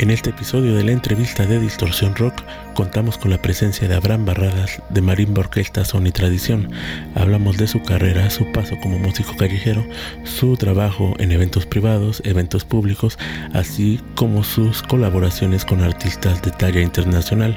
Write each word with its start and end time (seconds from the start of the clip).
En 0.00 0.10
este 0.10 0.30
episodio 0.30 0.74
de 0.74 0.82
la 0.82 0.90
entrevista 0.90 1.46
de 1.46 1.60
Distorsión 1.60 2.16
Rock 2.16 2.42
contamos 2.74 3.16
con 3.16 3.30
la 3.30 3.40
presencia 3.40 3.86
de 3.86 3.94
Abraham 3.94 4.24
Barradas 4.26 4.82
de 4.90 5.00
Marimba 5.00 5.40
Orquesta 5.40 5.84
Son 5.84 6.04
y 6.08 6.10
Tradición. 6.10 6.68
Hablamos 7.14 7.58
de 7.58 7.68
su 7.68 7.80
carrera, 7.80 8.28
su 8.28 8.50
paso 8.50 8.74
como 8.82 8.98
músico 8.98 9.36
callejero, 9.36 9.86
su 10.24 10.56
trabajo 10.56 11.14
en 11.18 11.30
eventos 11.30 11.64
privados, 11.64 12.22
eventos 12.24 12.64
públicos, 12.64 13.18
así 13.52 14.00
como 14.16 14.42
sus 14.42 14.82
colaboraciones 14.82 15.64
con 15.64 15.80
artistas 15.80 16.42
de 16.42 16.50
talla 16.50 16.80
internacional. 16.80 17.56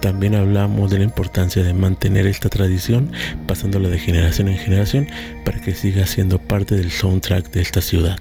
También 0.00 0.34
hablamos 0.34 0.90
de 0.90 0.98
la 0.98 1.04
importancia 1.04 1.62
de 1.62 1.74
mantener 1.74 2.26
esta 2.26 2.48
tradición, 2.48 3.12
pasándola 3.46 3.90
de 3.90 3.98
generación 3.98 4.48
en 4.48 4.56
generación, 4.56 5.08
para 5.44 5.60
que 5.60 5.74
siga 5.74 6.06
siendo 6.06 6.38
parte 6.38 6.74
del 6.74 6.90
soundtrack 6.90 7.50
de 7.50 7.60
esta 7.60 7.82
ciudad. 7.82 8.18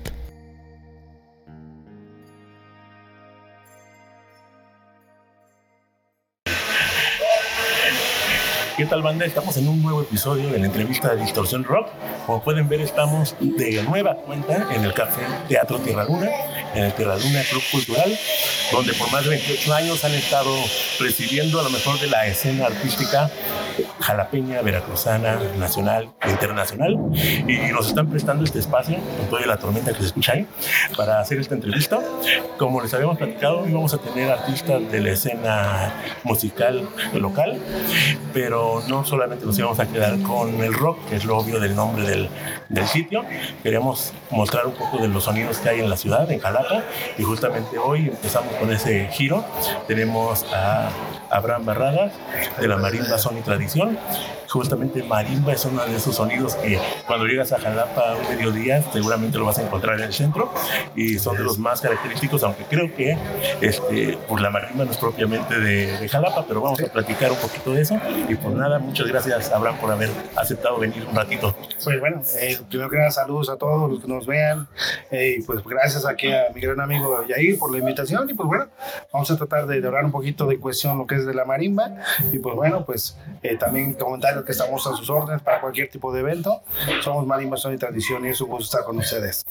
¿Qué 8.78 8.86
tal 8.86 9.02
banda? 9.02 9.25
Estamos 9.25 9.56
en 9.56 9.70
un 9.70 9.82
nuevo 9.82 10.02
episodio 10.02 10.50
de 10.50 10.60
la 10.60 10.65
entrevista 10.65 11.15
de 11.15 11.21
Distorsión 11.21 11.64
Rock. 11.64 11.88
Como 12.25 12.43
pueden 12.43 12.68
ver, 12.68 12.82
estamos 12.82 13.34
de 13.39 13.82
nueva 13.84 14.15
cuenta 14.15 14.68
en 14.75 14.84
el 14.84 14.93
Café 14.93 15.21
Teatro 15.48 15.79
Tierra 15.79 16.04
Luna, 16.04 16.29
en 16.74 16.84
el 16.84 16.93
Tierra 16.93 17.15
Luna 17.15 17.42
Club 17.50 17.64
Cultural, 17.71 18.20
donde 18.74 18.93
por 18.96 19.10
más 19.14 19.24
de 19.24 19.29
28 19.29 19.74
años 19.74 20.04
han 20.04 20.14
estado 20.14 20.54
presidiendo 21.00 21.61
a 21.61 21.64
lo 21.64 21.70
mejor 21.70 21.98
de 22.01 22.07
la 22.07 22.28
escena 22.28 22.65
artística 22.65 23.32
jalapeña, 24.00 24.61
veracruzana, 24.61 25.39
nacional 25.57 26.10
e 26.21 26.32
internacional. 26.32 26.98
Y 27.48 27.71
nos 27.71 27.87
están 27.87 28.10
prestando 28.10 28.43
este 28.43 28.60
espacio, 28.60 28.98
con 29.18 29.29
toda 29.29 29.46
la 29.46 29.57
tormenta 29.57 29.93
que 29.93 30.00
se 30.00 30.07
escucha 30.07 30.34
ahí, 30.34 30.48
para 30.98 31.20
hacer 31.20 31.39
esta 31.39 31.56
entrevista. 31.56 32.00
Como 32.58 32.81
les 32.81 32.94
habíamos 32.94 33.17
platicado, 33.17 33.67
íbamos 33.67 33.94
a 33.94 33.98
tener 34.00 34.31
artistas 34.31 34.92
de 34.92 35.02
la 35.02 35.12
escena 35.12 35.94
musical 36.23 36.88
local, 37.14 37.59
pero 38.34 38.65
no 38.88 39.06
solamente 39.06 39.46
nos 39.46 39.58
íbamos 39.58 39.80
a 39.80 39.88
quedar 39.88 40.22
con 40.22 40.62
el 40.62 40.74
rock, 40.74 40.98
que 41.10 41.16
es 41.16 41.26
lo 41.26 41.38
obvio 41.38 41.60
del 41.60 41.76
nombre 41.76 42.08
del, 42.08 42.30
del 42.70 42.88
sitio. 42.88 43.24
Queríamos 43.64 44.14
mostrar 44.32 44.66
un 44.66 44.74
poco 44.74 44.98
de 44.98 45.08
los 45.08 45.24
sonidos 45.24 45.58
que 45.58 45.70
hay 45.70 45.80
en 45.80 45.90
la 45.90 45.98
ciudad, 45.98 46.30
en 46.32 46.40
Jalapa, 46.40 46.84
y 47.18 47.24
justamente 47.24 47.78
hoy 47.78 48.08
empezamos 48.08 48.54
con 48.56 48.72
ese 48.72 49.08
giro. 49.12 49.44
Tenemos 49.88 50.46
a 50.54 50.90
Abraham 51.30 51.66
Barradas 51.66 52.14
de 52.60 52.68
la 52.68 52.78
Marimba 52.78 53.18
Son 53.18 53.38
y 53.38 53.42
Tradición. 53.42 53.98
Justamente 54.48 55.04
marimba 55.04 55.52
es 55.52 55.66
uno 55.66 55.84
de 55.86 55.98
esos 55.98 56.16
sonidos 56.16 56.56
que 56.56 56.80
cuando 57.08 57.26
llegas 57.26 57.52
a 57.52 57.60
Jalapa 57.60 58.12
a 58.12 58.16
un 58.16 58.30
mediodía 58.30 58.82
seguramente 58.94 59.38
lo 59.38 59.44
vas 59.44 59.58
a 59.58 59.64
encontrar 59.64 59.98
en 60.00 60.06
el 60.06 60.14
centro 60.14 60.54
y 60.96 61.20
son 61.20 61.36
de 61.36 61.44
los 61.44 61.60
más 61.60 61.82
característicos, 61.82 62.42
aunque 62.44 62.64
creo 62.64 62.96
que 62.96 63.18
este, 63.60 64.18
pues 64.30 64.42
la 64.42 64.50
marimba 64.50 64.86
no 64.86 64.92
es 64.92 64.98
propiamente 64.98 65.60
de, 65.60 66.08
Jalapa, 66.08 66.46
pero 66.48 66.62
vamos 66.62 66.80
a 66.80 66.86
platicar 66.86 67.32
un 67.32 67.38
poquito 67.38 67.74
de 67.74 67.82
eso. 67.82 68.00
Y 68.30 68.36
pues 68.36 68.55
nada, 68.56 68.80
muchas 68.80 69.08
gracias 69.08 69.52
Abraham 69.52 69.78
por 69.80 69.92
haber 69.92 70.09
aceptado 70.36 70.80
venir 70.80 71.06
un 71.08 71.16
ratito. 71.16 71.56
Pues 71.84 72.00
bueno, 72.00 72.22
eh, 72.39 72.58
primero 72.70 72.89
que 72.89 72.97
nada 72.97 73.12
saludos 73.12 73.50
a 73.50 73.58
todos 73.58 73.89
los 73.89 74.02
que 74.02 74.08
nos 74.08 74.25
vean 74.25 74.67
eh, 75.12 75.38
y 75.38 75.44
pues 75.44 75.64
gracias 75.64 76.06
aquí 76.06 76.31
a 76.31 76.45
mi 76.53 76.62
gran 76.62 76.80
amigo 76.80 77.25
Yair 77.28 77.58
por 77.58 77.72
la 77.72 77.80
invitación 77.80 78.30
y 78.30 78.34
pues 78.34 78.47
bueno, 78.47 78.67
vamos 79.12 79.30
a 79.31 79.38
tratar 79.38 79.67
de 79.67 79.86
hablar 79.86 80.06
un 80.06 80.12
poquito 80.12 80.45
de 80.45 80.59
cuestión 80.59 80.97
lo 80.97 81.08
que 81.08 81.16
es 81.16 81.25
de 81.25 81.34
la 81.34 81.45
marimba 81.45 81.92
y 82.31 82.39
pues 82.39 82.56
bueno, 82.56 82.86
pues 82.86 83.17
eh, 83.44 83.58
también 83.58 83.94
comentarios 83.94 84.44
que 84.44 84.52
estamos 84.52 84.86
a 84.88 84.95
sus 84.95 85.09
órdenes 85.09 85.42
para 85.42 85.62
cualquier 85.62 85.90
tipo 85.90 86.14
de 86.14 86.22
evento. 86.22 86.62
Somos 87.02 87.25
Marimba 87.25 87.58
Son 87.58 87.73
y 87.73 87.78
Tradición 87.78 88.25
y 88.25 88.30
es 88.30 88.42
un 88.42 88.50
gusto 88.50 88.66
estar 88.66 88.84
con 88.84 88.97
ustedes. 88.97 89.45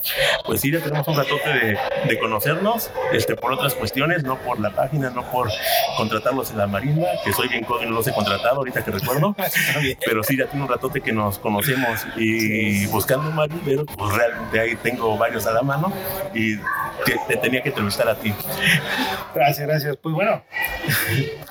Pues 0.46 0.61
sí, 0.61 0.72
ya 0.72 0.80
tenemos 0.80 1.06
un 1.08 1.16
ratote 1.16 1.48
de, 1.48 1.78
de, 2.08 2.18
conocernos, 2.18 2.91
este, 3.12 3.36
por 3.36 3.52
otras 3.52 3.74
cuestiones, 3.74 4.24
no 4.24 4.39
por 4.39 4.61
la 4.61 4.70
página, 4.70 5.11
no 5.11 5.22
por 5.30 5.48
contratarlos 5.97 6.50
en 6.50 6.59
la 6.59 6.67
marimba, 6.67 7.06
que 7.25 7.33
soy 7.33 7.48
bien 7.48 7.64
y 7.64 7.87
no 7.87 7.92
los 7.92 8.06
he 8.06 8.12
contratado 8.12 8.56
ahorita 8.56 8.84
que 8.84 8.91
recuerdo, 8.91 9.34
pero 10.06 10.23
sí, 10.23 10.36
ya 10.36 10.47
tiene 10.47 10.64
un 10.64 10.70
ratote 10.70 11.01
que 11.01 11.12
nos 11.12 11.39
conocemos 11.39 12.07
y 12.17 12.86
buscando 12.86 13.29
un 13.29 13.36
marimbero, 13.36 13.85
pues 13.86 14.14
realmente 14.14 14.61
ahí 14.61 14.77
tengo 14.77 15.17
varios 15.17 15.46
a 15.46 15.52
la 15.52 15.63
mano 15.63 15.92
y 16.35 16.57
te, 17.05 17.18
te 17.28 17.36
tenía 17.36 17.62
que 17.62 17.70
entrevistar 17.70 18.08
a 18.08 18.14
ti. 18.14 18.34
Gracias, 19.34 19.66
gracias. 19.66 19.96
Pues 19.96 20.14
bueno, 20.14 20.42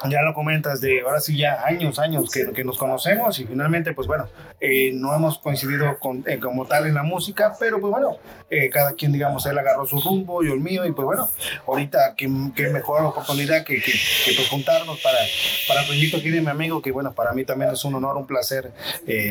ya 0.09 0.21
lo 0.21 0.33
comentas 0.33 0.81
de 0.81 1.01
ahora 1.01 1.19
sí 1.19 1.37
ya 1.37 1.63
años, 1.65 1.99
años 1.99 2.29
que, 2.31 2.51
que 2.51 2.63
nos 2.63 2.77
conocemos 2.77 3.39
y 3.39 3.45
finalmente 3.45 3.93
pues 3.93 4.07
bueno, 4.07 4.27
eh, 4.59 4.91
no 4.93 5.13
hemos 5.15 5.39
coincidido 5.39 5.99
con, 5.99 6.23
eh, 6.27 6.39
como 6.39 6.65
tal 6.65 6.87
en 6.87 6.95
la 6.95 7.03
música, 7.03 7.53
pero 7.59 7.79
pues 7.79 7.91
bueno, 7.91 8.17
eh, 8.49 8.69
cada 8.69 8.93
quien 8.93 9.11
digamos, 9.11 9.45
él 9.45 9.57
agarró 9.57 9.85
su 9.85 9.99
rumbo, 9.99 10.43
yo 10.43 10.53
el 10.53 10.59
mío 10.59 10.85
y 10.85 10.91
pues 10.91 11.05
bueno, 11.05 11.29
ahorita 11.67 12.15
qué, 12.15 12.29
qué 12.55 12.69
mejor 12.69 13.03
oportunidad 13.03 13.63
que, 13.63 13.81
que, 13.81 13.91
que 13.91 14.33
pues, 14.35 14.47
juntarnos 14.49 14.99
para, 15.01 15.17
para 15.67 15.81
el 15.81 15.87
proyecto 15.87 16.17
aquí 16.17 16.29
de 16.29 16.41
mi 16.41 16.49
amigo, 16.49 16.81
que 16.81 16.91
bueno, 16.91 17.13
para 17.13 17.33
mí 17.33 17.43
también 17.43 17.71
es 17.71 17.83
un 17.85 17.95
honor, 17.95 18.17
un 18.17 18.27
placer 18.27 18.71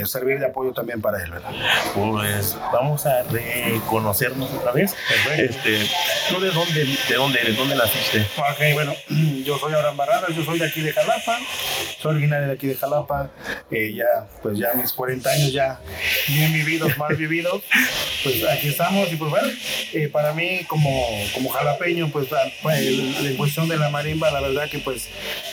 servir 0.04 0.38
de 0.38 0.46
apoyo 0.46 0.72
también 0.72 1.00
para 1.00 1.22
él, 1.22 1.30
¿verdad? 1.30 1.50
Pues 1.94 2.56
vamos 2.72 3.06
a 3.06 3.22
reconocernos 3.24 4.50
otra 4.52 4.72
vez. 4.72 4.94
Este, 5.36 5.86
¿Tú 6.28 6.40
de 6.40 6.50
dónde, 6.50 6.84
de 6.84 7.14
dónde 7.14 7.40
eres? 7.40 7.56
¿Dónde 7.56 7.74
naciste? 7.74 8.26
Ok, 8.38 8.74
bueno, 8.74 8.94
yo 9.44 9.58
soy 9.58 9.74
Abraham 9.74 9.96
Barradas, 9.96 10.34
yo 10.34 10.44
soy 10.44 10.58
de 10.58 10.66
aquí 10.66 10.80
de 10.80 10.92
Jalapa, 10.92 11.38
soy 12.00 12.12
originario 12.12 12.46
de 12.46 12.54
aquí 12.54 12.68
de 12.68 12.74
Jalapa, 12.74 13.30
eh, 13.70 13.92
ya, 13.94 14.26
pues 14.42 14.58
ya 14.58 14.72
mis 14.74 14.92
40 14.92 15.28
años 15.28 15.52
ya 15.52 15.78
bien 16.28 16.52
vividos, 16.52 16.96
mal 16.98 17.14
vividos, 17.16 17.62
pues 18.22 18.44
aquí 18.44 18.68
estamos 18.68 19.12
y 19.12 19.16
pues 19.16 19.30
bueno, 19.30 19.48
eh, 19.92 20.08
para 20.08 20.32
mí 20.32 20.64
como, 20.68 20.90
como 21.34 21.50
jalapeño, 21.50 22.08
pues 22.10 22.30
la, 22.30 22.44
la, 22.44 23.36
cuestión 23.36 23.68
de 23.68 23.76
la 23.76 23.90
marimba, 23.90 24.30
la 24.30 24.40
verdad 24.40 24.70
que 24.70 24.78
pues 24.78 25.08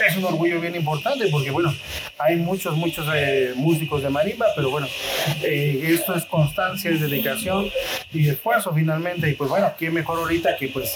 es 0.08 0.18
un 0.18 0.26
orgullo 0.26 0.62
bien 0.62 0.76
importante 0.76 1.28
porque 1.30 1.52
bueno, 1.52 1.74
hay 2.18 2.38
muchos, 2.38 2.76
muchos 2.76 3.06
eh, 3.14 3.54
músicos 3.56 4.04
de 4.04 4.10
marimba, 4.10 4.46
pero 4.56 4.70
bueno, 4.70 4.88
esto 5.44 6.16
es 6.16 6.26
constancia, 6.26 6.92
es 6.92 7.02
dedicación 7.02 7.70
y 8.14 8.30
esfuerzo 8.30 8.74
finalmente 8.74 9.30
y 9.30 9.34
pues 9.34 9.50
bueno, 9.50 9.74
qué 9.78 9.90
mejor 9.90 10.20
ahorita 10.20 10.39
que 10.58 10.70
pues 10.70 10.96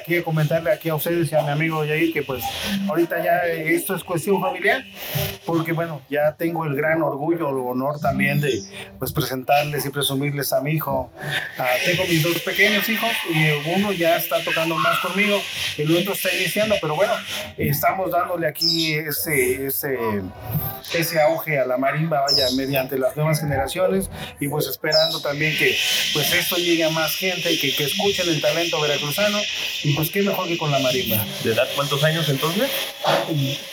aquí 0.00 0.20
comentarle 0.22 0.72
aquí 0.72 0.88
a 0.88 0.94
ustedes 0.94 1.30
y 1.32 1.34
a 1.34 1.42
mi 1.42 1.50
amigo 1.50 1.84
Yair 1.84 2.12
que 2.12 2.22
pues 2.22 2.42
ahorita 2.88 3.22
ya 3.22 3.44
esto 3.46 3.94
es 3.94 4.04
cuestión 4.04 4.40
familiar 4.40 4.84
porque 5.44 5.72
bueno, 5.72 6.02
ya 6.10 6.34
tengo 6.36 6.64
el 6.64 6.74
gran 6.74 7.02
orgullo, 7.02 7.48
el 7.48 7.56
honor 7.56 8.00
también 8.00 8.40
de 8.40 8.62
pues 8.98 9.12
presentarles 9.12 9.86
y 9.86 9.90
presumirles 9.90 10.52
a 10.52 10.60
mi 10.60 10.72
hijo. 10.72 11.10
Uh, 11.58 11.86
tengo 11.86 12.04
mis 12.04 12.22
dos 12.22 12.40
pequeños 12.42 12.88
hijos 12.88 13.10
y 13.30 13.70
uno 13.74 13.92
ya 13.92 14.16
está 14.16 14.42
tocando 14.44 14.74
más 14.76 14.98
conmigo, 15.00 15.40
el 15.76 15.96
otro 15.96 16.12
está 16.12 16.34
iniciando, 16.34 16.74
pero 16.80 16.96
bueno, 16.96 17.12
estamos 17.56 18.10
dándole 18.10 18.46
aquí 18.46 18.94
ese, 18.94 19.66
ese, 19.66 19.98
ese 20.94 21.22
auge 21.22 21.58
a 21.58 21.66
la 21.66 21.78
marimba, 21.78 22.20
vaya, 22.20 22.46
mediante 22.56 22.98
las 22.98 23.16
nuevas 23.16 23.40
generaciones 23.40 24.10
y 24.40 24.48
pues 24.48 24.66
esperando 24.66 25.20
también 25.20 25.56
que 25.56 25.76
pues 26.12 26.32
esto 26.32 26.56
llegue 26.56 26.84
a 26.84 26.90
más 26.90 27.14
gente, 27.14 27.58
que, 27.58 27.67
que 27.76 27.84
escuchen 27.84 28.28
el 28.28 28.40
talento 28.40 28.80
veracruzano 28.80 29.38
y 29.82 29.94
pues 29.94 30.10
qué 30.10 30.22
mejor 30.22 30.48
que 30.48 30.58
con 30.58 30.70
la 30.70 30.78
marimba. 30.78 31.24
¿De 31.44 31.52
edad 31.52 31.68
cuántos 31.74 32.02
años 32.04 32.28
entonces? 32.28 32.70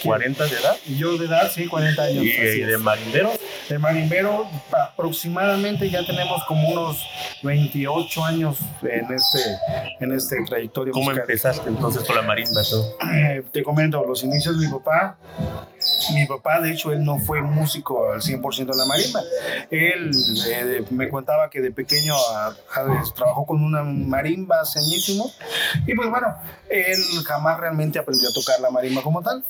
¿40 0.03 0.38
de 0.50 0.57
edad? 0.57 0.78
Yo 0.97 1.17
de 1.17 1.25
edad, 1.25 1.51
sí, 1.53 1.66
40 1.66 2.01
años. 2.01 2.23
¿Y, 2.23 2.29
y 2.29 2.61
de 2.61 2.78
marimbero? 2.78 3.34
De 3.69 3.79
marimbero 3.79 4.50
aproximadamente 4.72 5.89
ya 5.89 6.05
tenemos 6.05 6.44
como 6.45 6.69
unos 6.69 7.05
28 7.44 8.25
años 8.25 8.57
en 8.81 9.13
este, 9.13 9.39
en 10.00 10.11
este 10.11 10.38
trayectoria. 10.45 10.91
¿Cómo 10.91 11.05
musical. 11.05 11.22
empezaste 11.22 11.69
entonces 11.69 12.03
con 12.03 12.16
la 12.16 12.22
marimba? 12.22 12.61
Eh, 13.13 13.44
te 13.51 13.63
comento, 13.63 14.03
los 14.05 14.23
inicios 14.23 14.59
de 14.59 14.67
mi 14.67 14.73
papá, 14.73 15.17
mi 16.13 16.25
papá 16.25 16.59
de 16.62 16.72
hecho 16.72 16.91
él 16.91 17.03
no 17.03 17.19
fue 17.19 17.41
músico 17.41 18.12
al 18.12 18.22
100% 18.22 18.59
en 18.59 18.78
la 18.78 18.85
marimba. 18.85 19.22
Él 19.69 20.12
eh, 20.47 20.85
me 20.91 21.09
contaba 21.09 21.50
que 21.50 21.62
de 21.62 21.72
pequeño 21.72 22.16
a, 22.16 22.47
a, 22.47 23.03
trabajó 23.16 23.46
con 23.46 23.63
una 23.63 23.84
marimba 23.84 24.66
ceñísimo 24.66 25.31
y 25.85 25.96
pues 25.96 26.09
bueno, 26.09 26.35
él 26.70 26.99
jamás 27.26 27.59
realmente 27.59 27.99
aprendió 27.99 28.29
a 28.29 28.34
tocar 28.34 28.59
la 28.59 28.70
marimba 28.70 29.02
como 29.02 29.22
tal. 29.22 29.43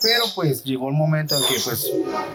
Pero 0.00 0.24
pues 0.34 0.64
llegó 0.64 0.88
el 0.88 0.94
momento 0.94 1.36
en 1.36 1.42
que 1.42 1.60
pues 1.64 1.92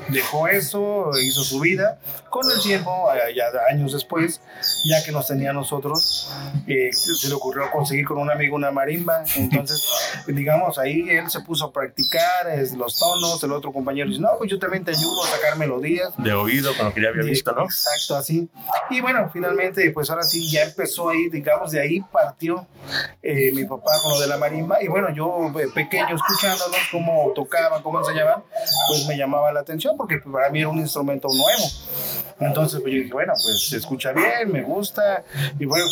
dejó 0.10 0.48
eso, 0.48 1.12
hizo 1.22 1.44
su 1.44 1.60
vida. 1.60 2.00
Con 2.30 2.50
el 2.52 2.62
tiempo, 2.62 3.10
ya 3.36 3.46
años 3.70 3.94
después, 3.94 4.42
ya 4.86 5.04
que 5.04 5.12
nos 5.12 5.28
tenía 5.28 5.50
a 5.50 5.54
nosotros, 5.54 6.32
eh, 6.68 6.92
se 6.94 7.28
le 7.28 7.34
ocurrió 7.34 7.70
conseguir 7.72 8.06
con 8.06 8.18
un 8.18 8.30
amigo 8.30 8.56
una 8.56 8.72
marimba. 8.72 9.24
Entonces, 9.36 9.86
digamos, 10.28 10.78
ahí 10.78 11.10
él 11.10 11.30
se 11.30 11.42
puso 11.42 11.66
a 11.66 11.72
practicar 11.72 12.50
es, 12.54 12.74
los 12.74 12.98
tonos, 12.98 13.37
el 13.44 13.52
otro 13.52 13.72
compañero 13.72 14.10
dice, 14.10 14.22
no, 14.22 14.30
pues 14.38 14.50
yo 14.50 14.60
también 14.60 14.84
te 14.84 14.92
ayudo 14.92 15.24
a 15.24 15.28
sacar 15.28 15.58
melodías. 15.58 16.14
De 16.18 16.34
oído, 16.34 16.76
con 16.76 16.88
lo 16.88 16.94
que 16.94 17.02
ya 17.02 17.10
había 17.10 17.24
visto, 17.24 17.52
¿no? 17.52 17.64
Exacto, 17.64 18.16
así. 18.16 18.50
Y 18.90 19.02
bueno, 19.02 19.30
finalmente, 19.32 19.90
pues 19.92 20.10
ahora 20.10 20.24
sí, 20.24 20.50
ya 20.50 20.64
empezó 20.64 21.10
ahí, 21.10 21.30
digamos, 21.30 21.72
de 21.72 21.82
ahí 21.82 22.02
partió 22.12 22.68
eh, 23.22 23.52
mi 23.54 23.66
papá 23.66 23.92
con 24.04 24.14
lo 24.14 24.20
de 24.20 24.28
la 24.28 24.38
marimba. 24.38 24.82
Y 24.82 24.88
bueno, 24.88 25.14
yo 25.14 25.52
eh, 25.60 25.68
pequeño 25.74 26.16
escuchándolos, 26.16 26.80
cómo 26.92 27.32
tocaban, 27.36 27.82
cómo 27.82 28.00
enseñaban, 28.00 28.44
pues 28.90 29.08
me 29.08 29.18
llamaba 29.18 29.52
la 29.52 29.62
atención 29.62 29.98
porque 29.98 30.18
para 30.18 30.50
mí 30.50 30.60
era 30.60 30.70
un 30.70 30.80
instrumento 30.80 31.28
nuevo. 31.28 32.27
Entonces, 32.40 32.82
pues 32.82 32.94
yo 32.94 33.00
dije, 33.02 33.14
bueno, 33.14 33.34
pues 33.34 33.68
se 33.70 33.78
escucha 33.78 34.12
bien, 34.12 34.52
me 34.52 34.62
gusta. 34.62 35.24
Y 35.58 35.66
bueno, 35.66 35.86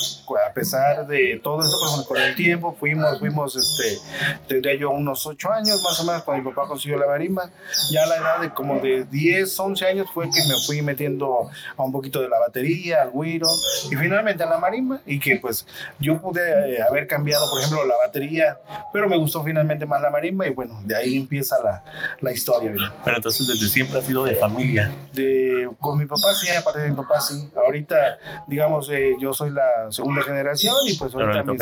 a 0.47 0.53
pesar 0.53 1.07
de 1.07 1.39
todo 1.44 1.62
eso, 1.62 1.75
pues 1.80 2.07
con 2.07 2.18
el 2.18 2.36
tiempo 2.36 2.75
fuimos, 2.80 3.18
fuimos, 3.19 3.56
este, 3.56 4.00
tendría 4.47 4.75
yo 4.75 4.92
unos 4.92 5.25
8 5.25 5.51
años 5.51 5.81
más 5.81 6.00
o 6.00 6.03
menos 6.03 6.24
cuando 6.24 6.44
mi 6.44 6.56
papá 6.56 6.68
consiguió 6.68 7.00
la 7.00 7.07
marimba. 7.07 7.50
Ya 7.92 8.03
a 8.03 8.07
la 8.07 8.15
edad 8.18 8.42
de 8.42 8.53
como 8.53 8.80
de 8.80 9.06
10, 9.06 9.59
11 9.59 9.86
años 9.88 10.07
fue 10.13 10.25
que 10.25 10.39
me 10.47 10.56
fui 10.65 10.81
metiendo 10.81 11.50
a 11.75 11.83
un 11.83 11.92
poquito 11.92 12.21
de 12.21 12.30
la 12.30 12.38
batería, 12.39 13.01
al 13.01 13.09
güiro 13.09 13.50
y 13.89 13.95
finalmente 13.95 14.44
a 14.44 14.48
la 14.48 14.59
marimba. 14.59 15.01
Y 15.06 15.19
que 15.19 15.38
pues 15.38 15.65
yo 16.00 16.21
pude 16.21 16.75
eh, 16.75 16.81
haber 16.81 17.07
cambiado, 17.07 17.50
por 17.50 17.59
ejemplo, 17.59 17.86
la 17.86 17.95
batería, 18.06 18.59
pero 18.94 19.09
me 19.09 19.18
gustó 19.18 19.44
finalmente 19.44 19.86
más 19.88 20.01
la 20.01 20.12
marimba 20.12 20.45
y 20.48 20.51
bueno, 20.51 20.80
de 20.83 20.95
ahí 20.95 21.18
empieza 21.18 21.56
la, 21.63 21.83
la 22.21 22.31
historia. 22.31 22.71
Pero 23.03 23.18
entonces 23.18 23.48
desde 23.48 23.68
siempre 23.68 24.00
ha 24.00 24.01
sido 24.03 24.25
de 24.25 24.36
familia. 24.36 24.91
De, 25.12 25.69
con 25.80 25.98
mi 25.98 26.06
papá 26.06 26.35
sí, 26.40 26.50
aparte 26.50 26.82
de 26.82 26.90
mi 26.90 26.96
papá 26.96 27.20
sí. 27.22 27.50
Ahorita, 27.56 28.18
digamos, 28.48 28.90
eh, 28.92 29.16
yo 29.20 29.34
soy 29.34 29.52
la 29.52 29.92
segunda 29.92 30.22
generación 30.24 30.76
y 30.88 30.96
pues 30.98 31.14
ahorita 31.14 31.44
mis, 31.44 31.62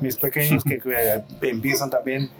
mis, 0.00 0.16
pequeños 0.16 0.64
que, 0.64 0.80
empiezan 1.42 1.90
también 1.90 2.30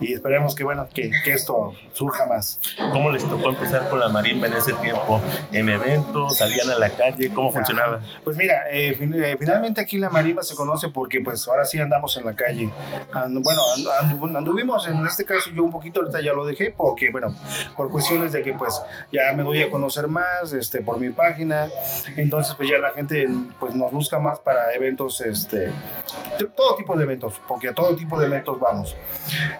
y 0.00 0.12
esperemos 0.12 0.54
que, 0.54 0.64
bueno, 0.64 0.88
que, 0.92 1.10
que, 1.24 1.32
esto 1.32 1.72
surja 1.92 2.26
más. 2.26 2.60
¿Cómo 2.92 3.10
les 3.10 3.24
tocó 3.24 3.50
empezar 3.50 3.88
con 3.88 4.00
la 4.00 4.08
marimba 4.08 4.46
en 4.46 4.54
ese 4.54 4.72
tiempo? 4.74 5.20
¿En 5.52 5.68
eventos? 5.68 6.38
¿Salían 6.38 6.70
a 6.70 6.78
la 6.78 6.90
calle? 6.90 7.32
¿Cómo 7.32 7.52
funcionaba? 7.52 8.00
Pues 8.24 8.36
mira, 8.36 8.64
eh, 8.70 8.96
eh, 9.00 9.36
finalmente 9.38 9.80
aquí 9.80 9.98
la 9.98 10.10
marimba 10.10 10.42
se 10.42 10.54
conoce 10.54 10.88
porque 10.88 11.20
pues 11.20 11.46
ahora 11.48 11.64
sí 11.64 11.78
andamos 11.78 12.16
en 12.16 12.24
la 12.24 12.34
calle. 12.34 12.70
bueno, 13.12 14.38
anduvimos 14.38 14.86
en 14.88 15.04
este 15.06 15.24
caso 15.24 15.50
yo 15.50 15.62
un 15.62 15.70
poquito, 15.70 16.00
ahorita 16.00 16.20
ya 16.20 16.32
lo 16.32 16.44
dejé 16.44 16.74
porque, 16.76 17.10
bueno, 17.10 17.34
por 17.76 17.90
cuestiones 17.90 18.32
de 18.32 18.42
que 18.42 18.52
pues 18.54 18.80
ya 19.12 19.32
me 19.34 19.42
doy 19.42 19.62
a 19.62 19.70
conocer 19.70 20.08
más 20.08 20.52
este, 20.52 20.80
por 20.80 20.98
mi 20.98 21.10
página, 21.26 21.68
entonces 22.16 22.54
pues 22.54 22.68
ya 22.68 22.78
la 22.78 22.90
gente 22.90 23.28
pues 23.58 23.74
nos 23.74 23.90
busca 23.90 24.18
más 24.18 24.38
para 24.38 24.72
eventos, 24.72 25.20
este, 25.20 25.72
todo 26.54 26.76
tipo 26.76 26.96
de 26.96 27.04
eventos, 27.04 27.40
porque 27.48 27.68
a 27.68 27.74
todo 27.74 27.96
tipo 27.96 28.18
de 28.18 28.26
eventos 28.26 28.58
vamos. 28.60 28.96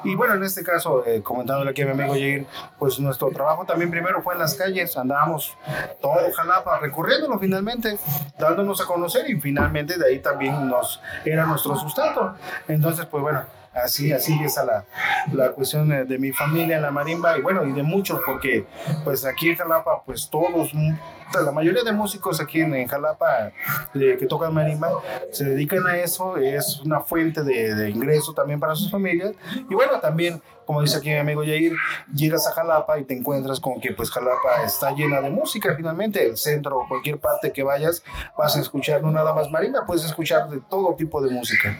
Y 0.04 0.14
bueno, 0.14 0.34
en 0.34 0.44
este 0.44 0.62
caso, 0.62 1.04
eh, 1.06 1.22
comentándole 1.22 1.70
aquí 1.70 1.82
a 1.82 1.86
mi 1.86 1.92
amigo 1.92 2.12
Jair, 2.12 2.46
pues 2.78 2.98
nuestro 3.00 3.30
trabajo 3.30 3.64
también 3.64 3.90
primero 3.90 4.22
fue 4.22 4.34
en 4.34 4.40
las 4.40 4.54
calles, 4.54 4.96
andábamos 4.96 5.56
todo 6.00 6.16
Jalapa 6.32 6.78
recorriéndolo 6.78 7.38
finalmente, 7.38 7.98
dándonos 8.38 8.80
a 8.80 8.84
conocer 8.84 9.28
y 9.28 9.40
finalmente 9.40 9.98
de 9.98 10.06
ahí 10.06 10.18
también 10.20 10.68
nos 10.68 11.00
era 11.24 11.46
nuestro 11.46 11.76
sustento. 11.76 12.34
Entonces, 12.68 13.06
pues 13.06 13.22
bueno, 13.22 13.42
así, 13.76 14.12
así 14.12 14.32
empieza 14.32 14.64
la, 14.64 14.84
la 15.32 15.52
cuestión 15.52 15.88
de, 15.88 16.18
mi 16.18 16.32
familia 16.32 16.76
en 16.76 16.82
la 16.82 16.90
marimba 16.90 17.36
y 17.38 17.42
bueno, 17.42 17.64
y 17.64 17.72
de 17.72 17.82
muchos, 17.82 18.20
porque 18.24 18.66
pues 19.04 19.24
aquí 19.24 19.50
en 19.50 19.56
Jalapa, 19.56 20.02
pues 20.04 20.28
todos, 20.30 20.72
la 20.74 21.52
mayoría 21.52 21.82
de 21.82 21.92
músicos 21.92 22.40
aquí 22.40 22.60
en, 22.60 22.86
Jalapa 22.86 23.52
que 23.92 24.26
tocan 24.26 24.54
marimba 24.54 24.88
se 25.30 25.44
dedican 25.44 25.86
a 25.86 25.98
eso, 25.98 26.36
es 26.36 26.80
una 26.80 27.00
fuente 27.00 27.42
de, 27.42 27.74
de 27.74 27.90
ingreso 27.90 28.32
también 28.32 28.58
para 28.58 28.74
sus 28.74 28.90
familias 28.90 29.32
y 29.68 29.74
bueno, 29.74 30.00
también 30.00 30.40
como 30.66 30.82
dice 30.82 30.98
aquí 30.98 31.10
mi 31.10 31.16
amigo 31.16 31.44
Yair, 31.44 31.74
llegas 32.12 32.46
a 32.48 32.52
Jalapa 32.52 32.98
y 32.98 33.04
te 33.04 33.14
encuentras 33.14 33.60
con 33.60 33.80
que 33.80 33.92
pues 33.92 34.10
Jalapa 34.10 34.64
está 34.64 34.90
llena 34.90 35.20
de 35.20 35.30
música 35.30 35.74
finalmente, 35.76 36.26
el 36.26 36.36
centro 36.36 36.80
o 36.80 36.88
cualquier 36.88 37.18
parte 37.18 37.52
que 37.52 37.62
vayas 37.62 38.02
vas 38.36 38.56
a 38.56 38.60
escuchar 38.60 39.00
no 39.00 39.12
nada 39.12 39.32
más 39.32 39.48
marimba, 39.50 39.86
puedes 39.86 40.04
escuchar 40.04 40.50
de 40.50 40.60
todo 40.68 40.94
tipo 40.96 41.22
de 41.22 41.30
música. 41.30 41.78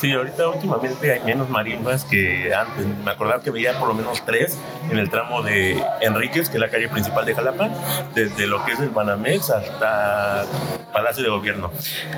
Sí, 0.00 0.12
ahorita 0.12 0.48
últimamente 0.48 1.12
hay 1.12 1.20
menos 1.24 1.50
marimbas 1.50 2.06
que 2.06 2.54
antes, 2.54 2.86
me 3.04 3.10
acordaba 3.10 3.42
que 3.42 3.50
veía 3.50 3.78
por 3.78 3.88
lo 3.88 3.92
menos 3.92 4.24
tres 4.24 4.56
en 4.90 4.96
el 4.96 5.10
tramo 5.10 5.42
de 5.42 5.84
Enríquez, 6.00 6.48
que 6.48 6.56
es 6.56 6.60
la 6.60 6.70
calle 6.70 6.88
principal 6.88 7.26
de 7.26 7.34
Jalapa, 7.34 7.68
desde 8.14 8.46
lo 8.46 8.64
que 8.64 8.72
es 8.72 8.80
el 8.80 8.88
Banamex 8.88 9.50
hasta 9.50 10.46
Palacio 10.90 11.22
de 11.22 11.28
Gobierno, 11.28 11.70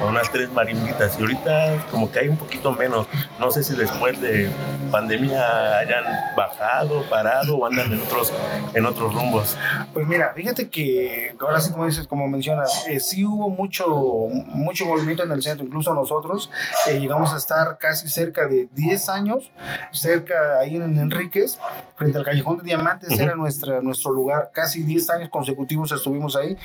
unas 0.07 0.31
tres 0.31 0.51
marimbitas 0.53 1.19
y 1.19 1.23
ahorita 1.23 1.87
como 1.91 2.11
que 2.13 2.21
hay 2.21 2.29
un 2.29 2.37
poquito 2.37 2.71
menos, 2.71 3.09
no 3.41 3.51
sé 3.51 3.65
si 3.65 3.75
después 3.75 4.21
de 4.21 4.49
pandemia 4.93 5.79
hayan 5.79 6.05
bajado, 6.37 7.03
parado 7.11 7.57
o 7.57 7.67
andan 7.67 7.93
en 7.93 8.01
otros, 8.01 8.33
en 8.75 8.87
otros 8.87 9.13
rumbos? 9.13 9.57
Pues 9.93 10.07
mira, 10.07 10.33
fíjate 10.37 10.69
que 10.69 11.35
ahora 11.41 11.61
sí 11.61 11.73
como 11.73 11.87
dices, 11.87 12.07
como 12.07 12.29
mencionas, 12.29 12.87
eh, 12.87 13.01
sí 13.01 13.25
hubo 13.25 13.51
mucho, 13.51 13.89
mucho 13.89 14.87
movimiento 14.87 15.25
en 15.25 15.33
el 15.33 15.43
centro, 15.43 15.67
incluso 15.67 15.93
nosotros 15.95 16.49
eh, 16.89 17.01
llegamos 17.01 17.35
a 17.35 17.39
estar 17.39 17.72
casi 17.79 18.09
cerca 18.09 18.47
de 18.47 18.69
10 18.73 19.09
años, 19.09 19.51
cerca 19.93 20.59
ahí 20.59 20.77
en 20.77 20.99
Enríquez, 20.99 21.59
frente 21.97 22.19
al 22.19 22.25
Callejón 22.25 22.59
de 22.59 22.65
Diamantes, 22.65 23.19
era 23.19 23.35
nuestra, 23.35 23.81
nuestro 23.81 24.13
lugar, 24.13 24.51
casi 24.53 24.83
10 24.83 25.11
años 25.11 25.29
consecutivos 25.29 25.93
estuvimos 25.93 26.37
ahí. 26.37 26.57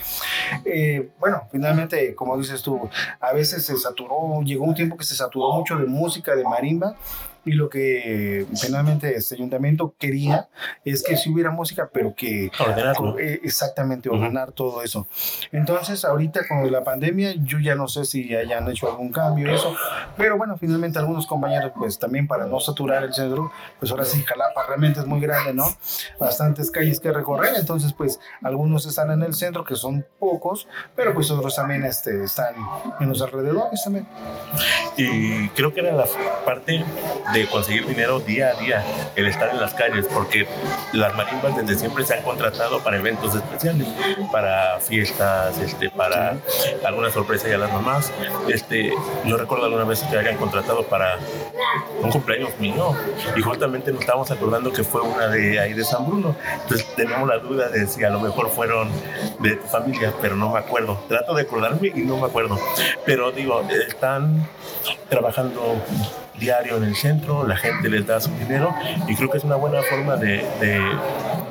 Eh, 0.66 1.10
bueno, 1.20 1.48
finalmente, 1.52 2.16
como 2.16 2.38
dices 2.38 2.62
tú, 2.62 2.90
a 3.20 3.34
veces 3.34 3.66
se 3.66 3.78
saturó, 3.78 4.42
llegó 4.44 4.66
un 4.66 4.76
tiempo 4.76 4.98
que 4.98 5.06
se 5.06 5.16
saturó 5.16 5.52
mucho 5.54 5.78
de 5.78 5.86
música, 5.86 6.36
de 6.36 6.44
marimba, 6.44 6.96
y 7.48 7.54
lo 7.54 7.70
que 7.70 8.46
finalmente 8.60 9.16
este 9.16 9.36
ayuntamiento 9.36 9.96
quería 9.98 10.50
es 10.84 11.02
que 11.02 11.16
si 11.16 11.30
hubiera 11.30 11.50
música, 11.50 11.90
pero 11.92 12.14
que 12.14 12.52
eh, 13.20 13.40
exactamente 13.44 14.10
ordenar 14.10 14.52
todo 14.52 14.84
eso. 14.84 15.08
Entonces, 15.52 16.04
ahorita 16.04 16.42
con 16.48 16.70
la 16.72 16.84
pandemia, 16.84 17.36
yo 17.38 17.60
ya 17.60 17.76
no 17.76 17.88
sé 17.88 18.06
si 18.06 18.36
hayan 18.36 18.70
hecho 18.70 18.90
algún 18.90 19.12
cambio 19.12 19.54
eso, 19.54 19.76
pero 20.18 20.38
bueno, 20.38 20.58
finalmente 20.58 21.00
algunos 21.00 21.26
compañeros, 21.26 21.72
pues 21.78 21.98
también 21.98 22.28
para 22.28 22.46
no 22.46 22.60
saturar 22.60 23.04
el 23.04 23.14
centro, 23.14 23.52
pues 23.80 23.92
ahora 23.92 24.04
sí, 24.04 24.22
Jalapa 24.24 24.66
realmente 24.68 25.00
es 25.00 25.06
muy 25.06 25.22
grande, 25.22 25.54
¿no? 25.54 25.66
Bastantes 26.20 26.70
calles 26.70 27.00
que 27.00 27.12
recorrer, 27.12 27.54
entonces 27.58 27.94
pues 27.94 28.20
algunos 28.42 28.86
están 28.86 29.12
en 29.12 29.24
el 29.24 29.34
centro, 29.34 29.64
que 29.64 29.76
son 29.76 30.06
pocos, 30.20 30.68
pero 30.96 31.14
pues 31.14 31.32
otros 31.32 31.56
también 31.56 31.86
este, 31.86 32.24
están 32.24 32.56
en 33.00 33.10
los 33.10 33.22
alrededores 33.22 33.84
también. 33.84 34.06
Y 34.98 35.48
creo 35.50 35.74
que 35.74 35.80
era 35.80 35.94
la 35.94 36.06
parte 36.46 36.84
de 37.38 37.48
conseguir 37.48 37.86
dinero 37.86 38.20
día 38.20 38.50
a 38.50 38.60
día, 38.60 38.84
el 39.16 39.28
estar 39.28 39.50
en 39.50 39.60
las 39.60 39.74
calles, 39.74 40.08
porque 40.12 40.48
las 40.94 41.16
marimbas 41.16 41.56
desde 41.56 41.80
siempre 41.80 42.04
se 42.04 42.16
han 42.16 42.24
contratado 42.24 42.80
para 42.84 42.98
eventos 42.98 43.36
especiales, 43.36 43.88
para 44.32 44.80
fiestas, 44.80 45.58
este, 45.60 45.90
para 45.90 46.38
alguna 46.84 47.12
sorpresa 47.12 47.48
y 47.50 47.52
a 47.52 47.60
las 47.60 47.72
mamás. 47.72 48.12
Este, 48.48 48.92
no 49.26 49.38
recuerdo 49.38 49.66
alguna 49.66 49.84
vez 49.84 50.02
que 50.02 50.18
hayan 50.18 50.38
contratado 50.38 50.84
para 50.84 51.18
un 52.02 52.10
cumpleaños 52.10 52.58
mío 52.60 52.96
y 53.36 53.42
justamente 53.42 53.92
nos 53.92 54.02
estábamos 54.02 54.32
acordando 54.32 54.72
que 54.72 54.84
fue 54.84 55.02
una 55.02 55.28
de 55.28 55.60
ahí 55.60 55.74
de 55.74 55.84
San 55.84 56.08
Bruno. 56.08 56.36
Entonces 56.64 56.88
tenemos 56.96 57.28
la 57.28 57.38
duda 57.38 57.70
de 57.70 57.86
si 57.88 58.04
a 58.04 58.10
lo 58.10 58.20
mejor 58.20 58.50
fueron 58.50 58.90
de 59.40 59.58
tu 59.58 59.68
familia, 59.68 60.12
pero 60.22 60.36
no 60.36 60.54
me 60.54 60.60
acuerdo. 60.60 61.00
Trato 61.08 61.36
de 61.36 61.44
acordarme 61.44 61.92
y 61.94 62.02
no 62.02 62.18
me 62.18 62.26
acuerdo. 62.26 62.58
Pero 63.06 63.32
digo, 63.32 63.62
están 63.88 64.48
trabajando 65.10 65.82
diario 66.40 66.78
en 66.78 66.84
el 66.84 66.96
centro, 66.96 67.46
la 67.46 67.56
gente 67.56 67.90
les 67.90 68.06
da 68.06 68.20
su 68.20 68.30
dinero 68.32 68.74
y 69.08 69.16
creo 69.16 69.30
que 69.30 69.38
es 69.38 69.44
una 69.44 69.56
buena 69.56 69.82
forma 69.82 70.16
de, 70.16 70.46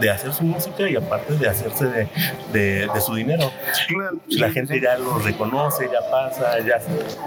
de, 0.00 0.10
hacer 0.10 0.32
su 0.32 0.44
música 0.44 0.88
y 0.88 0.94
aparte 0.94 1.34
de 1.34 1.48
hacerse 1.48 2.08
de, 2.52 2.88
de 2.92 3.00
su 3.00 3.14
dinero. 3.14 3.50
La 4.28 4.50
gente 4.50 4.80
ya 4.80 4.96
lo 4.98 5.18
reconoce, 5.18 5.88
ya 5.92 6.10
pasa, 6.10 6.58
ya, 6.60 6.80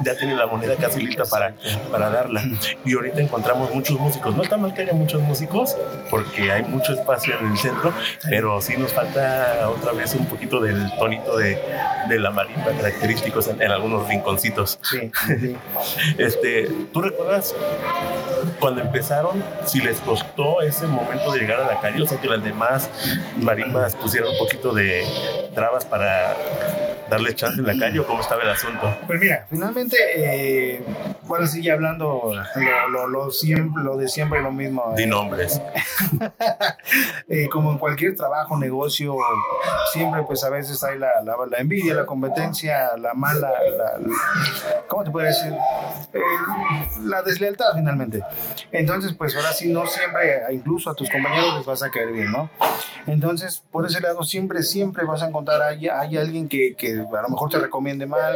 ya 0.03 0.17
tiene 0.17 0.35
la 0.35 0.47
moneda 0.47 0.75
casi 0.75 1.01
lista 1.01 1.25
para, 1.25 1.53
para 1.91 2.09
darla. 2.09 2.41
Y 2.85 2.93
ahorita 2.93 3.21
encontramos 3.21 3.73
muchos 3.73 3.99
músicos. 3.99 4.35
No 4.35 4.43
está 4.43 4.57
mal 4.57 4.73
que 4.73 4.83
haya 4.83 4.93
muchos 4.93 5.21
músicos 5.21 5.75
porque 6.09 6.51
hay 6.51 6.63
mucho 6.63 6.93
espacio 6.93 7.37
en 7.39 7.51
el 7.51 7.57
centro, 7.57 7.93
pero 8.29 8.61
sí 8.61 8.77
nos 8.77 8.93
falta 8.93 9.69
otra 9.69 9.91
vez 9.91 10.15
un 10.15 10.25
poquito 10.25 10.61
del 10.61 10.89
tonito 10.97 11.37
de, 11.37 11.59
de 12.07 12.19
la 12.19 12.31
marimba 12.31 12.71
característicos 12.77 13.47
en, 13.49 13.61
en 13.61 13.71
algunos 13.71 14.07
rinconcitos. 14.07 14.79
Sí, 14.81 15.11
sí. 15.27 15.55
Este, 16.17 16.69
¿Tú 16.93 17.01
recuerdas 17.01 17.48
cuando 18.59 18.81
empezaron, 18.81 19.43
si 19.65 19.79
les 19.81 19.99
costó 20.01 20.61
ese 20.61 20.87
momento 20.87 21.31
de 21.31 21.39
llegar 21.39 21.61
a 21.61 21.67
la 21.67 21.79
calle, 21.79 22.01
o 22.01 22.07
sea 22.07 22.19
que 22.19 22.27
las 22.27 22.43
demás 22.43 22.89
marimbas 23.37 23.95
pusieron 23.95 24.31
un 24.31 24.37
poquito 24.37 24.73
de 24.73 25.05
trabas 25.53 25.85
para 25.85 26.35
darle 27.09 27.35
chance 27.35 27.59
en 27.59 27.67
la 27.67 27.77
calle 27.77 27.99
o 27.99 28.05
cómo 28.05 28.21
estaba 28.21 28.41
el 28.43 28.49
asunto? 28.49 28.95
Pues 29.07 29.19
mira, 29.19 29.45
finalmente, 29.49 29.97
eh, 30.15 30.83
bueno, 31.23 31.47
sigue 31.47 31.71
hablando 31.71 32.33
lo, 32.91 33.07
lo, 33.07 33.31
siempre, 33.31 33.83
lo 33.83 33.97
de 33.97 34.07
siempre 34.07 34.41
lo 34.41 34.51
mismo. 34.51 34.93
Di 34.95 35.03
eh. 35.03 35.07
nombres. 35.07 35.61
Eh, 37.27 37.47
como 37.47 37.71
en 37.71 37.77
cualquier 37.77 38.15
trabajo, 38.15 38.57
negocio, 38.57 39.15
siempre 39.93 40.23
pues 40.23 40.43
a 40.43 40.49
veces 40.49 40.83
hay 40.83 40.97
la, 40.97 41.09
la, 41.23 41.57
envidia, 41.59 41.93
la 41.93 42.05
competencia, 42.05 42.97
la 42.97 43.13
mala, 43.13 43.51
¿cómo 44.87 45.03
te 45.03 45.11
puedo 45.11 45.27
decir? 45.27 45.53
la 47.03 47.21
deslealtad 47.21 47.73
finalmente. 47.75 48.23
Entonces, 48.71 49.13
pues 49.13 49.35
ahora 49.35 49.53
sí, 49.53 49.71
no 49.71 49.85
siempre, 49.85 50.41
incluso 50.51 50.89
a 50.89 50.95
tus 50.95 51.09
compañeros 51.09 51.57
les 51.57 51.65
vas 51.65 51.83
a 51.83 51.91
caer 51.91 52.11
bien, 52.11 52.31
¿no? 52.31 52.49
Entonces, 53.07 53.63
por 53.71 53.85
ese 53.85 53.99
lado, 54.01 54.23
siempre, 54.23 54.63
siempre 54.63 55.05
vas 55.05 55.21
a 55.21 55.27
encontrar, 55.27 55.61
hay, 55.61 55.87
hay 55.87 56.17
alguien 56.17 56.47
que, 56.47 56.75
que 56.75 56.98
a 57.01 57.21
lo 57.21 57.29
mejor 57.29 57.49
te 57.49 57.59
recomiende 57.59 58.05
mal, 58.05 58.35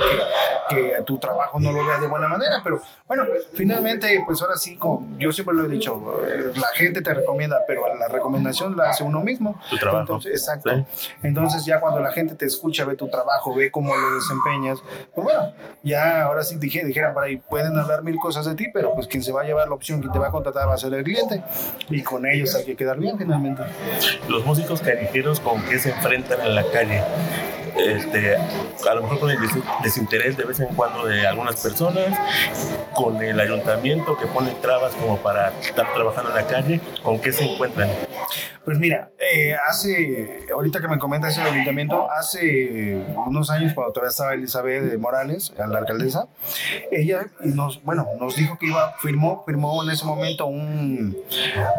que, 0.69 0.75
que 0.75 1.01
tu 1.03 1.17
trabajo 1.17 1.59
no 1.59 1.71
lo 1.71 1.85
vea 1.85 1.99
de 1.99 2.07
buena 2.07 2.27
manera, 2.27 2.61
pero 2.63 2.81
bueno, 3.07 3.25
finalmente, 3.53 4.23
pues 4.25 4.41
ahora 4.41 4.55
sí, 4.55 4.75
como 4.77 5.17
yo 5.17 5.31
siempre 5.31 5.55
lo 5.55 5.65
he 5.65 5.69
dicho, 5.69 6.01
eh, 6.25 6.51
la 6.55 6.67
gente 6.73 7.01
te 7.01 7.13
recomienda, 7.13 7.61
pero 7.67 7.83
la 7.95 8.07
recomendación 8.07 8.75
la 8.75 8.89
hace 8.89 9.03
uno 9.03 9.21
mismo. 9.21 9.59
Tu 9.69 9.77
trabajo. 9.77 10.01
Entonces, 10.01 10.31
exacto. 10.31 10.85
Entonces 11.21 11.65
ya 11.65 11.79
cuando 11.79 11.99
la 11.99 12.11
gente 12.11 12.35
te 12.35 12.45
escucha, 12.45 12.85
ve 12.85 12.95
tu 12.95 13.09
trabajo, 13.09 13.53
ve 13.53 13.71
cómo 13.71 13.95
lo 13.95 14.15
desempeñas, 14.15 14.79
pues 15.13 15.25
bueno, 15.25 15.53
ya 15.83 16.23
ahora 16.23 16.43
sí 16.43 16.57
dije, 16.57 16.83
dijera 16.85 17.13
por 17.13 17.23
ahí, 17.23 17.37
pueden 17.37 17.77
hablar 17.77 18.03
mil 18.03 18.17
cosas 18.17 18.45
de 18.45 18.55
ti, 18.55 18.67
pero 18.73 18.93
pues 18.93 19.07
quien 19.07 19.23
se 19.23 19.31
va 19.31 19.41
a 19.41 19.43
llevar 19.43 19.67
la 19.67 19.75
opción, 19.75 19.99
quien 19.99 20.11
te 20.11 20.19
va 20.19 20.27
a 20.27 20.31
contratar 20.31 20.67
va 20.67 20.73
a 20.73 20.77
ser 20.77 20.93
el 20.93 21.03
cliente 21.03 21.43
y 21.89 22.01
con 22.03 22.25
ellos 22.25 22.55
hay 22.55 22.65
que 22.65 22.75
quedar 22.75 22.97
bien 22.97 23.17
finalmente. 23.17 23.63
Los 24.27 24.45
músicos 24.45 24.81
callejeros 24.81 25.39
con 25.39 25.61
qué 25.63 25.79
se 25.79 25.91
enfrentan 25.91 26.41
en 26.41 26.55
la 26.55 26.63
calle. 26.71 27.03
Este, 27.77 28.35
a 28.37 28.93
lo 28.93 29.01
mejor 29.03 29.19
con 29.19 29.29
el 29.31 29.39
des- 29.41 29.51
desinterés 29.83 30.37
de 30.37 30.43
vez 30.45 30.59
en 30.59 30.67
cuando 30.75 31.05
de 31.05 31.25
algunas 31.27 31.55
personas, 31.61 32.17
con 32.93 33.21
el 33.21 33.39
ayuntamiento 33.39 34.17
que 34.17 34.27
pone 34.27 34.51
trabas 34.61 34.93
como 34.95 35.17
para 35.17 35.49
estar 35.59 35.91
trabajando 35.93 36.29
en 36.31 36.35
la 36.35 36.47
calle, 36.47 36.81
¿con 37.01 37.19
qué 37.19 37.31
se 37.31 37.43
encuentran? 37.51 37.89
Pues 38.63 38.79
mira, 38.79 39.09
eh, 39.19 39.55
hace, 39.67 40.45
ahorita 40.53 40.79
que 40.79 40.87
me 40.87 40.97
comentas 40.97 41.37
el 41.37 41.45
ayuntamiento, 41.45 42.09
hace 42.09 43.03
unos 43.25 43.49
años 43.49 43.73
cuando 43.73 43.91
todavía 43.91 44.11
estaba 44.11 44.33
Elizabeth 44.35 44.97
Morales, 44.97 45.51
la 45.57 45.79
alcaldesa, 45.79 46.27
ella 46.89 47.27
nos, 47.41 47.83
bueno, 47.83 48.07
nos 48.19 48.37
dijo 48.37 48.57
que 48.57 48.67
iba, 48.67 48.93
firmó, 49.01 49.43
firmó 49.45 49.83
en 49.83 49.89
ese 49.89 50.05
momento 50.05 50.45
un, 50.45 51.17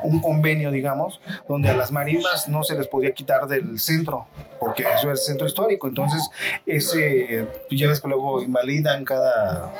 un 0.02 0.20
convenio, 0.20 0.70
digamos, 0.70 1.22
donde 1.48 1.70
a 1.70 1.74
las 1.74 1.90
marimbas 1.90 2.48
no 2.48 2.62
se 2.64 2.74
les 2.74 2.86
podía 2.86 3.12
quitar 3.14 3.46
del 3.46 3.80
centro, 3.80 4.26
porque 4.60 4.82
eso 4.82 5.10
es 5.10 5.20
el 5.20 5.24
centro 5.26 5.46
histórico, 5.46 5.83
entonces 5.88 6.28
ese, 6.66 7.46
pues 7.68 7.80
ya 7.80 7.88
ves 7.88 8.00
que 8.00 8.08
luego 8.08 8.42
invalidan 8.42 9.04
cada, 9.04 9.72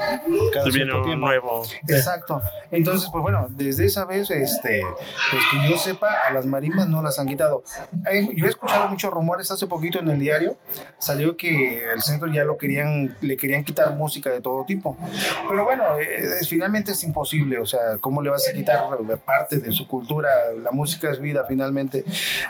cada 0.52 0.70
cierto 0.70 1.02
tiempo. 1.02 1.26
nuevo. 1.26 1.62
Exacto. 1.88 2.42
Entonces, 2.70 3.08
pues 3.10 3.22
bueno, 3.22 3.46
desde 3.50 3.86
esa 3.86 4.04
vez, 4.04 4.30
este, 4.30 4.82
pues 5.30 5.42
que 5.50 5.70
yo 5.70 5.76
sepa, 5.78 6.12
a 6.28 6.32
las 6.32 6.46
marimbas 6.46 6.88
no 6.88 7.02
las 7.02 7.18
han 7.18 7.26
quitado. 7.26 7.62
Eh, 8.10 8.28
Yo 8.34 8.46
he 8.46 8.48
escuchado 8.48 8.88
muchos 8.88 9.12
rumores 9.12 9.50
hace 9.50 9.66
poquito 9.66 9.98
en 9.98 10.08
el 10.08 10.18
diario, 10.18 10.56
salió 10.98 11.36
que 11.36 11.84
el 11.92 12.02
centro 12.02 12.28
ya 12.28 12.44
lo 12.44 12.56
querían, 12.56 13.16
le 13.20 13.36
querían 13.36 13.64
quitar 13.64 13.94
música 13.94 14.30
de 14.30 14.40
todo 14.40 14.64
tipo. 14.64 14.96
Pero 15.48 15.64
bueno, 15.64 15.84
eh, 15.98 16.40
eh, 16.40 16.44
finalmente 16.48 16.92
es 16.92 17.04
imposible, 17.04 17.58
o 17.58 17.66
sea, 17.66 17.98
¿cómo 18.00 18.22
le 18.22 18.30
vas 18.30 18.48
a 18.48 18.52
quitar 18.52 18.84
parte 19.24 19.58
de 19.58 19.72
su 19.72 19.86
cultura? 19.86 20.28
La 20.62 20.70
música 20.70 21.10
es 21.10 21.20
vida, 21.20 21.44
finalmente. 21.48 22.04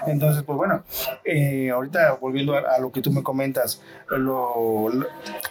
Entonces, 0.07 0.43
pues 0.43 0.57
bueno, 0.57 0.85
eh, 1.25 1.71
ahorita 1.71 2.13
volviendo 2.21 2.55
a, 2.55 2.61
a 2.77 2.79
lo 2.79 2.91
que 2.91 3.01
tú 3.01 3.11
me 3.13 3.23
comentas, 3.23 3.44
lo, 4.09 4.89
lo- 4.91 5.07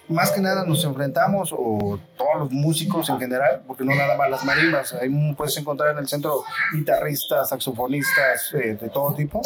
más 0.10 0.32
que 0.32 0.42
nada 0.42 0.66
nos 0.66 0.84
enfrentamos, 0.84 1.52
o 1.52 2.00
todos 2.18 2.36
los 2.40 2.52
músicos 2.52 3.10
en 3.10 3.20
general, 3.20 3.62
porque 3.68 3.84
no 3.84 3.94
nada 3.96 4.16
más 4.18 4.30
las 4.30 4.46
marimbas, 4.46 4.94
ahí 4.94 5.10
puedes 5.36 5.58
encontrar 5.58 5.92
en 5.92 6.00
el 6.00 6.08
centro 6.08 6.44
guitarristas, 6.74 7.50
saxofonistas, 7.50 8.54
eh, 8.54 8.78
de 8.80 8.90
todo 8.90 9.14
tipo, 9.16 9.42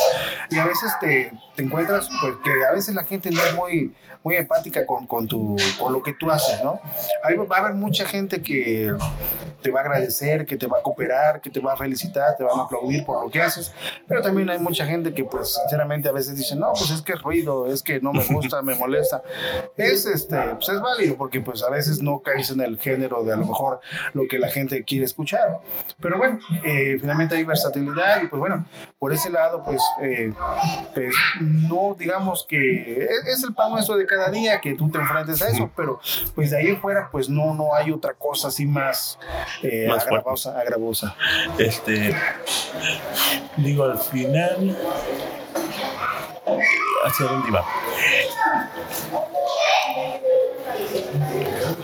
y 0.50 0.58
a 0.58 0.66
veces 0.66 0.92
te, 1.00 1.32
te 1.56 1.63
encuentras, 1.63 2.10
pues 2.22 2.34
que 2.44 2.51
a 2.66 2.72
veces 2.74 2.96
la 2.96 3.04
gente 3.04 3.32
no 3.32 3.42
es 3.42 3.56
muy, 3.56 3.96
muy 4.24 4.36
empática 4.36 4.86
con, 4.86 5.08
con, 5.08 5.27
tu, 5.27 5.56
con 5.80 5.94
lo 5.94 6.01
que 6.04 6.13
tú 6.13 6.30
haces, 6.32 6.62
¿no? 6.63 6.80
Ahí 7.24 7.36
va 7.38 7.56
a 7.58 7.60
haber 7.60 7.74
mucha 7.75 8.06
gente 8.06 8.42
que 8.42 8.94
te 9.62 9.72
va 9.72 9.80
a 9.80 9.84
agradecer, 9.84 10.46
que 10.46 10.56
te 10.58 10.68
va 10.68 10.80
a 10.80 10.82
cooperar, 10.82 11.42
que 11.42 11.50
te 11.50 11.60
va 11.60 11.74
a 11.74 11.77
felicitar, 11.77 12.36
te 12.38 12.44
van 12.44 12.60
a 12.60 12.63
aplaudir 12.63 13.04
por 13.06 13.24
lo 13.24 13.30
que 13.32 13.42
haces, 13.42 13.72
pero 14.08 14.22
también 14.22 14.50
hay 14.50 14.60
mucha 14.60 14.86
gente 14.86 15.13
que 15.13 15.24
pues 15.24 15.56
sinceramente 15.56 16.08
a 16.10 16.12
veces 16.12 16.36
dice, 16.38 16.56
no, 16.56 16.74
pues 16.74 16.92
es 16.92 17.01
que 17.01 17.13
es 17.13 17.22
ruido, 17.22 17.66
es 17.68 17.82
que 17.82 18.00
no 18.00 18.13
me 18.13 18.20
gusta, 18.20 18.34
me 18.63 18.75
molesta. 18.75 19.22
Es 19.75 20.06
este, 20.06 20.38
pues 20.56 20.70
es 20.70 20.82
válido 20.82 21.15
porque 21.15 21.41
pues 21.41 21.63
a 21.63 21.70
veces 21.70 22.01
no 22.01 22.20
caes 22.22 22.50
en 22.51 22.62
el 22.62 22.77
género 22.79 23.24
de 23.24 23.34
a 23.34 23.38
lo 23.38 23.46
mejor 23.46 23.79
lo 24.13 24.27
que 24.27 24.39
la 24.39 24.50
gente 24.50 24.84
quiere 24.84 25.06
escuchar. 25.06 25.60
Pero 26.00 26.17
bueno, 26.17 26.39
eh, 26.63 26.98
finalmente 27.00 27.36
hay 27.36 27.44
versatilidad 27.44 28.22
y 28.24 28.27
pues 28.27 28.39
bueno, 28.39 28.65
por 29.00 29.13
ese 29.13 29.29
lado 29.29 29.63
pues, 29.63 29.82
eh, 30.01 30.34
pues 30.94 31.15
no 31.41 31.96
digamos 31.98 32.46
que 32.48 33.03
es, 33.03 33.38
es 33.38 33.44
el 33.44 33.53
pan 33.53 33.72
nuestro 33.72 33.96
de 33.98 34.06
cada 34.06 34.29
día 34.29 34.60
que 34.62 34.74
tú 34.75 34.89
te 34.89 34.98
enfrentes 34.98 35.41
a 35.41 35.50
eso, 35.50 35.70
pero 35.75 36.00
pues 36.36 36.51
de 36.51 36.58
ahí 36.58 36.75
fuera 36.75 37.10
pues 37.12 37.29
no, 37.29 37.53
no 37.53 37.74
hay 37.74 37.91
otra 37.91 38.13
cosa 38.13 38.48
así 38.50 38.65
más, 38.65 39.17
eh, 39.63 39.86
Más 39.88 40.03
fuerte. 40.03 40.17
agravosa, 40.17 40.60
agravosa. 40.60 41.15
Este, 41.58 42.15
digo, 43.58 43.84
al 43.84 43.98
final, 43.98 44.77
¿hacia 47.06 47.25
dónde 47.25 47.50
iba? 47.50 47.65
Oh! 48.60 49.26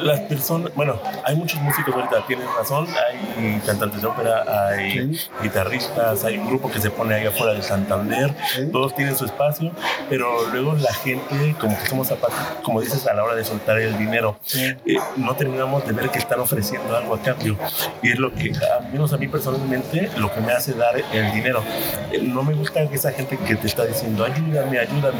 Las 0.03 0.19
personas, 0.22 0.74
bueno, 0.75 1.00
hay 1.24 1.36
muchos 1.36 1.60
músicos 1.62 1.95
ahorita, 1.95 2.25
tienes 2.27 2.45
razón, 2.57 2.86
hay 2.88 3.60
cantantes 3.65 4.01
de 4.01 4.07
ópera, 4.07 4.43
hay 4.69 4.91
Sí. 5.17 5.29
guitarristas, 5.41 6.24
hay 6.25 6.38
un 6.38 6.48
grupo 6.48 6.69
que 6.69 6.79
se 6.81 6.89
pone 6.89 7.15
ahí 7.15 7.25
afuera 7.25 7.53
de 7.53 7.62
Santander, 7.62 8.33
Sí. 8.53 8.69
todos 8.72 8.93
tienen 8.95 9.15
su 9.15 9.25
espacio, 9.25 9.72
pero 10.10 10.48
luego 10.51 10.74
la 10.75 10.93
gente, 10.93 11.55
como 11.60 11.77
que 11.79 11.86
somos 11.88 12.07
zapatos, 12.10 12.38
como 12.63 12.81
dices, 12.81 13.07
a 13.07 13.13
la 13.13 13.24
hora 13.24 13.36
de 13.36 13.45
soltar 13.45 13.79
el 13.79 13.98
dinero, 13.98 14.38
eh, 14.55 14.77
no 15.15 15.36
terminamos 15.36 15.86
de 15.86 15.93
ver 15.93 16.10
que 16.10 16.19
están 16.19 16.39
ofreciendo 16.41 16.95
algo 16.98 17.15
a 17.15 17.22
cambio. 17.22 17.57
Y 18.01 18.12
es 18.12 18.19
lo 18.19 18.33
que, 18.33 18.51
al 18.77 18.91
menos 18.91 19.13
a 19.13 19.17
mí 19.17 19.27
personalmente, 19.27 20.10
lo 20.17 20.33
que 20.33 20.41
me 20.41 20.51
hace 20.51 20.74
dar 20.74 20.95
el 21.13 21.31
dinero. 21.31 21.63
Eh, 22.12 22.19
No 22.33 22.41
me 22.43 22.53
gusta 22.55 22.81
esa 22.81 23.12
gente 23.12 23.38
que 23.38 23.55
te 23.55 23.67
está 23.67 23.86
diciendo, 23.86 24.25
ayúdame, 24.25 24.79
ayúdame, 24.79 25.19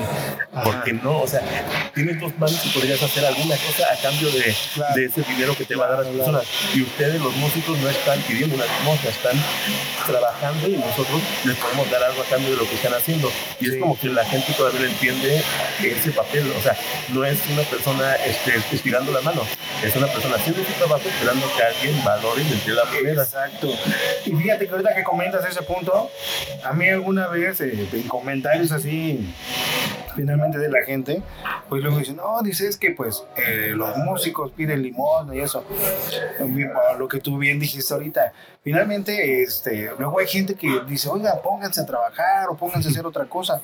porque 0.64 0.94
no, 0.94 1.22
o 1.22 1.28
sea, 1.28 1.42
tienes 1.94 2.20
dos 2.20 2.32
manos 2.38 2.66
y 2.66 2.70
podrías 2.70 3.02
hacer 3.02 3.26
alguna 3.26 3.56
cosa 3.56 3.86
a 3.94 4.02
cambio 4.02 4.30
de, 4.32 4.54
Claro. 4.74 4.96
de 4.96 5.06
ese 5.06 5.22
dinero 5.24 5.56
que 5.56 5.66
te 5.66 5.76
va 5.76 5.86
a 5.86 5.90
dar 5.90 6.00
las 6.00 6.08
personas. 6.08 6.44
Y 6.74 6.82
ustedes, 6.82 7.22
los 7.22 7.36
músicos, 7.38 7.78
no 7.80 7.90
están 7.90 8.20
pidiendo 8.22 8.56
una 8.56 8.66
limosna, 8.66 9.10
están 9.10 9.38
trabajando 10.06 10.68
y 10.68 10.78
nosotros 10.78 11.22
les 11.46 11.58
podemos 11.58 11.90
dar 11.92 12.04
algo 12.04 12.22
a 12.22 12.26
cambio 12.26 12.50
de 12.52 12.56
lo 12.58 12.68
que 12.68 12.76
están 12.76 12.94
haciendo. 12.94 13.32
Y 13.60 13.68
es 13.68 13.74
Sí. 13.74 13.80
como 13.80 13.98
que 14.00 14.10
la 14.10 14.26
gente 14.26 14.52
todavía 14.54 14.80
no 14.82 14.86
entiende 14.88 15.42
ese 15.84 16.12
papel, 16.12 16.52
o 16.58 16.62
sea, 16.62 16.76
no 17.10 17.24
es 17.24 17.40
una 17.52 17.64
persona 17.64 18.16
este, 18.16 18.54
estirando 18.72 19.12
la 19.12 19.22
mano, 19.22 19.42
es 19.84 19.96
una 19.96 20.08
persona 20.08 20.36
haciendo 20.36 20.64
su 20.64 20.72
trabajo 20.74 21.02
esperando 21.08 21.46
que 21.56 21.64
alguien 21.64 22.04
valore 22.04 22.42
y 22.42 22.50
le 22.50 22.56
dé 22.66 22.72
la 22.74 22.86
moneda. 22.86 23.24
Exacto. 23.24 23.70
Y 24.26 24.32
fíjate 24.32 24.66
que 24.66 24.72
ahorita 24.72 24.96
que 24.96 25.04
comentas 25.04 25.46
ese 25.46 25.62
punto, 25.64 26.10
a 26.64 26.74
mí 26.74 26.90
alguna 26.90 27.28
vez 27.28 27.62
eh, 27.62 27.88
en 27.92 28.04
comentarios 28.08 28.72
así, 28.72 29.34
finalmente 30.16 30.60
de 30.60 30.70
la 30.70 30.84
gente, 30.86 31.22
pues 31.70 31.82
luego 31.82 31.98
dicen, 31.98 32.18
no, 32.18 32.42
dices 32.44 32.78
que 32.78 32.92
pues 32.92 33.24
eh, 33.36 33.72
los 33.76 33.98
músicos 33.98 34.52
piden 34.54 34.82
limón 34.82 35.34
y 35.34 35.40
eso. 35.40 35.64
Lo 36.98 37.08
que 37.08 37.20
tú 37.20 37.38
bien 37.38 37.60
dijiste 37.60 37.94
ahorita. 37.94 38.34
Finalmente, 38.64 39.44
este, 39.44 39.92
luego 40.00 40.20
hay 40.20 40.28
gente 40.28 40.56
que 40.56 40.82
dice, 40.88 41.10
oiga, 41.10 41.42
pónganse 41.42 41.82
a 41.82 41.86
trabajar 41.86 42.48
o 42.50 42.56
pónganse 42.56 42.88
a 42.88 42.92
hacer 42.92 43.06
otra 43.06 43.26
cosa. 43.26 43.62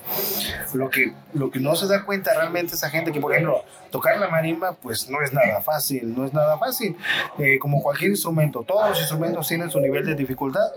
Lo 0.73 0.89
que, 0.89 1.13
lo 1.33 1.49
que 1.49 1.61
no 1.61 1.73
se 1.77 1.87
da 1.87 2.03
cuenta 2.03 2.33
realmente 2.33 2.75
esa 2.75 2.89
gente 2.89 3.13
que, 3.13 3.21
por 3.21 3.31
ejemplo, 3.31 3.63
tocar 3.91 4.19
la 4.19 4.27
marimba, 4.27 4.73
pues 4.73 5.09
no 5.09 5.21
es 5.21 5.31
nada 5.31 5.61
fácil, 5.61 6.13
no 6.13 6.25
es 6.25 6.33
nada 6.33 6.57
fácil. 6.57 6.97
Eh, 7.37 7.57
como 7.59 7.81
cualquier 7.81 8.11
instrumento, 8.11 8.63
todos 8.63 8.89
los 8.89 8.99
instrumentos 8.99 9.47
tienen 9.47 9.69
su 9.69 9.79
nivel 9.79 10.05
de 10.05 10.15
dificultad. 10.15 10.69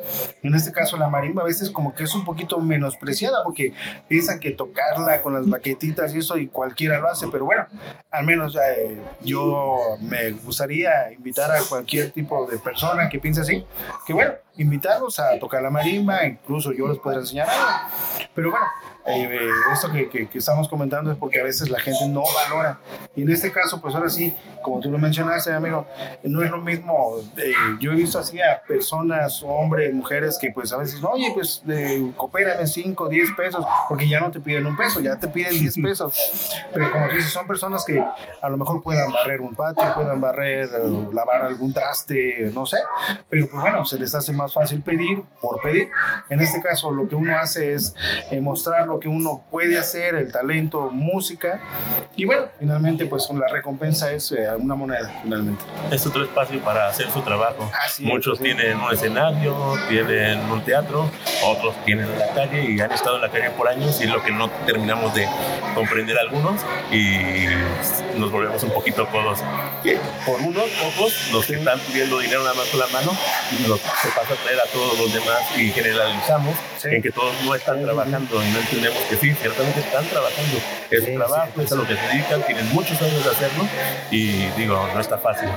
En 0.42 0.54
este 0.54 0.70
caso, 0.70 0.96
la 0.96 1.08
marimba 1.08 1.42
a 1.42 1.46
veces 1.46 1.70
como 1.70 1.92
que 1.92 2.04
es 2.04 2.14
un 2.14 2.24
poquito 2.24 2.60
menospreciada 2.60 3.42
porque 3.42 3.72
piensan 4.06 4.38
que 4.38 4.52
tocarla 4.52 5.20
con 5.20 5.34
las 5.34 5.48
baquetitas 5.48 6.14
y 6.14 6.18
eso 6.18 6.38
y 6.38 6.46
cualquiera 6.46 6.98
lo 6.98 7.08
hace, 7.08 7.26
pero 7.26 7.44
bueno, 7.44 7.66
al 8.10 8.24
menos 8.24 8.56
eh, 8.56 8.96
yo 9.22 9.78
me 10.00 10.30
gustaría 10.30 11.12
invitar 11.12 11.50
a 11.50 11.60
cualquier 11.62 12.12
tipo 12.12 12.46
de 12.46 12.58
persona 12.58 13.08
que 13.08 13.18
piense 13.18 13.40
así, 13.40 13.64
bueno, 14.12 14.34
invitarlos 14.56 15.18
a 15.18 15.38
tocar 15.38 15.62
la 15.62 15.70
marimba, 15.70 16.24
incluso 16.26 16.72
yo 16.72 16.88
les 16.88 16.98
podría 16.98 17.20
enseñar 17.20 17.48
algo. 17.48 17.94
Pero 18.34 18.50
bueno, 18.50 18.66
eh, 19.06 19.28
eh, 19.30 19.50
esto 19.72 19.90
que, 19.90 20.08
que- 20.08 20.28
que 20.28 20.38
estamos 20.38 20.68
comentando 20.68 21.10
es 21.10 21.18
porque 21.18 21.40
a 21.40 21.44
veces 21.44 21.68
la 21.70 21.80
gente 21.80 22.06
no 22.08 22.22
valora. 22.34 22.78
Y 23.16 23.22
en 23.22 23.30
este 23.30 23.50
caso, 23.50 23.80
pues 23.80 23.94
ahora 23.94 24.08
sí, 24.08 24.34
como 24.62 24.80
tú 24.80 24.90
lo 24.90 24.98
mencionaste, 24.98 25.52
amigo, 25.52 25.86
no 26.22 26.42
es 26.42 26.50
lo 26.50 26.58
mismo. 26.58 27.16
eh, 27.36 27.52
yo 27.80 27.92
he 27.92 27.96
visto 27.96 28.18
así 28.18 28.40
a 28.40 28.62
personas, 28.66 29.42
hombres, 29.42 29.92
mujeres, 29.92 30.38
que 30.40 30.50
pues 30.50 30.72
a 30.72 30.76
veces, 30.76 31.00
"No, 31.00 31.10
oye, 31.10 31.30
pues 31.34 31.62
eh, 31.68 32.12
coopérame 32.16 32.66
5, 32.66 33.08
10 33.08 33.30
pesos, 33.36 33.64
porque 33.88 34.08
ya 34.08 34.20
no 34.20 34.30
te 34.30 34.40
piden 34.40 34.66
un 34.66 34.76
peso, 34.76 35.00
ya 35.00 35.18
te 35.18 35.28
piden 35.28 35.58
10 35.58 35.74
pesos. 35.82 36.52
Pero 36.72 36.90
como 36.92 37.08
tú 37.08 37.16
dices, 37.16 37.32
son 37.32 37.46
personas 37.46 37.84
que 37.84 37.98
a 38.40 38.48
lo 38.48 38.56
mejor 38.56 38.82
puedan 38.82 39.10
barrer 39.12 39.40
un 39.40 39.54
patio, 39.54 39.82
puedan 39.94 40.20
barrer, 40.20 40.68
eh, 40.72 41.08
lavar 41.12 41.42
algún 41.42 41.72
traste, 41.72 42.50
no 42.54 42.64
sé. 42.66 42.78
Pero 43.28 43.48
pues 43.48 43.60
bueno, 43.62 43.84
se 43.84 43.98
les 43.98 44.14
hace 44.14 44.32
más 44.32 44.41
fácil 44.48 44.82
pedir 44.82 45.22
por 45.40 45.60
pedir. 45.60 45.90
En 46.28 46.40
este 46.40 46.60
caso, 46.60 46.90
lo 46.90 47.08
que 47.08 47.14
uno 47.14 47.36
hace 47.36 47.74
es 47.74 47.94
eh, 48.30 48.40
mostrar 48.40 48.86
lo 48.86 48.98
que 48.98 49.08
uno 49.08 49.44
puede 49.50 49.78
hacer, 49.78 50.14
el 50.14 50.30
talento, 50.32 50.90
música. 50.90 51.60
Y 52.16 52.24
bueno, 52.24 52.46
finalmente 52.58 53.06
pues 53.06 53.28
la 53.32 53.48
recompensa 53.48 54.12
es 54.12 54.32
eh, 54.32 54.46
una 54.58 54.74
moneda, 54.74 55.12
finalmente. 55.22 55.64
Es 55.90 56.06
otro 56.06 56.24
espacio 56.24 56.60
para 56.60 56.88
hacer 56.88 57.10
su 57.10 57.22
trabajo. 57.22 57.70
Muchos 58.00 58.38
tienen 58.38 58.78
un 58.78 58.92
escenario, 58.92 59.74
tienen 59.88 60.40
un 60.50 60.62
teatro, 60.64 61.10
otros 61.44 61.74
tienen 61.84 62.06
la 62.18 62.28
calle 62.34 62.70
y 62.70 62.80
han 62.80 62.92
estado 62.92 63.16
en 63.16 63.22
la 63.22 63.30
calle 63.30 63.50
por 63.50 63.68
años 63.68 64.00
y 64.00 64.04
es 64.04 64.10
lo 64.10 64.22
que 64.22 64.30
no 64.30 64.50
terminamos 64.66 65.14
de 65.14 65.26
comprender 65.74 66.18
algunos 66.18 66.60
y 66.90 67.46
nos 68.18 68.30
volvemos 68.30 68.62
un 68.62 68.70
poquito 68.70 69.06
codos. 69.08 69.40
Por 70.26 70.40
unos 70.40 70.68
pocos, 70.70 71.30
los 71.32 71.46
que 71.46 71.54
están 71.54 71.78
pidiendo 71.80 72.18
dinero 72.18 72.42
nada 72.42 72.54
más 72.54 72.68
con 72.68 72.80
la 72.80 72.86
mano, 72.88 73.12
nos 73.66 73.80
se 73.80 74.08
pasa 74.08 74.31
a 74.32 74.36
traer 74.36 74.60
a 74.60 74.66
todos 74.72 74.98
los 74.98 75.12
demás 75.12 75.40
y 75.56 75.70
generalizamos 75.70 76.56
en 76.84 77.02
que 77.02 77.10
todos 77.10 77.34
no 77.44 77.54
están 77.54 77.82
trabajando 77.82 78.42
y 78.42 78.50
no 78.50 78.58
entendemos 78.58 78.98
que 79.08 79.16
sí, 79.16 79.32
ciertamente 79.34 79.80
están 79.80 80.04
trabajando. 80.06 80.58
Es 80.90 81.08
un 81.08 81.14
trabajo, 81.14 81.60
es 81.60 81.72
a 81.72 81.74
lo 81.76 81.86
que 81.86 81.96
se 81.96 82.02
dedican, 82.08 82.42
tienen 82.42 82.68
muchos 82.72 83.00
años 83.00 83.24
de 83.24 83.30
hacerlo 83.30 83.64
y 84.10 84.46
digo, 84.58 84.88
no 84.94 85.00
está 85.00 85.18
fácil. 85.18 85.48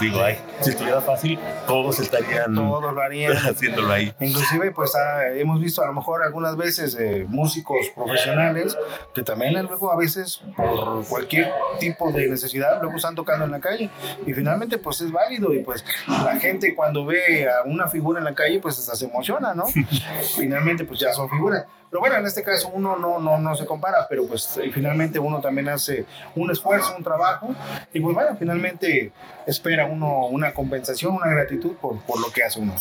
Digo, 0.00 0.20
ay, 0.20 0.38
si 0.60 0.70
estuviera 0.70 1.00
fácil, 1.00 1.38
todos 1.66 1.98
estarían 2.00 2.54
todos 2.54 2.92
lo 2.94 3.00
harían. 3.00 3.36
haciéndolo 3.36 3.92
ahí. 3.92 4.12
Inclusive, 4.20 4.70
pues 4.72 4.94
ah, 4.96 5.28
hemos 5.34 5.60
visto 5.60 5.82
a 5.82 5.86
lo 5.86 5.92
mejor 5.92 6.22
algunas 6.22 6.56
veces 6.56 6.96
eh, 6.98 7.26
músicos 7.28 7.90
profesionales 7.94 8.76
que 9.14 9.22
también 9.22 9.54
luego 9.62 9.92
a 9.92 9.96
veces 9.96 10.42
por 10.56 11.04
cualquier 11.06 11.50
tipo 11.78 12.10
de 12.12 12.28
necesidad 12.28 12.80
luego 12.80 12.96
están 12.96 13.14
tocando 13.14 13.44
en 13.44 13.50
la 13.50 13.60
calle 13.60 13.90
y 14.26 14.32
finalmente 14.32 14.78
pues 14.78 15.00
es 15.00 15.10
válido 15.10 15.52
y 15.52 15.60
pues 15.60 15.84
la 16.06 16.38
gente 16.38 16.74
cuando 16.74 17.04
ve 17.04 17.48
a 17.48 17.62
una 17.64 17.88
figura 17.88 18.05
en 18.16 18.24
la 18.24 18.34
calle 18.34 18.60
pues 18.60 18.78
hasta 18.78 18.94
se 18.94 19.06
emociona, 19.06 19.54
¿no? 19.54 19.64
finalmente 20.36 20.84
pues 20.84 21.00
ya 21.00 21.12
son 21.12 21.28
figuras. 21.28 21.64
Pero 21.88 22.00
bueno, 22.00 22.16
en 22.16 22.26
este 22.26 22.42
caso 22.42 22.70
uno 22.74 22.96
no, 22.96 23.18
no, 23.18 23.38
no 23.38 23.54
se 23.54 23.64
compara, 23.64 24.06
pero 24.08 24.26
pues 24.26 24.56
eh, 24.58 24.70
finalmente 24.72 25.18
uno 25.18 25.40
también 25.40 25.68
hace 25.68 26.04
un 26.34 26.50
esfuerzo, 26.50 26.94
un 26.96 27.04
trabajo, 27.04 27.54
y 27.92 28.00
pues 28.00 28.14
bueno, 28.14 28.36
finalmente 28.36 29.12
espera 29.46 29.86
uno 29.86 30.26
una 30.26 30.52
compensación, 30.52 31.14
una 31.14 31.28
gratitud 31.28 31.74
por, 31.76 32.00
por 32.00 32.20
lo 32.20 32.30
que 32.32 32.42
hace 32.42 32.60
uno. 32.60 32.74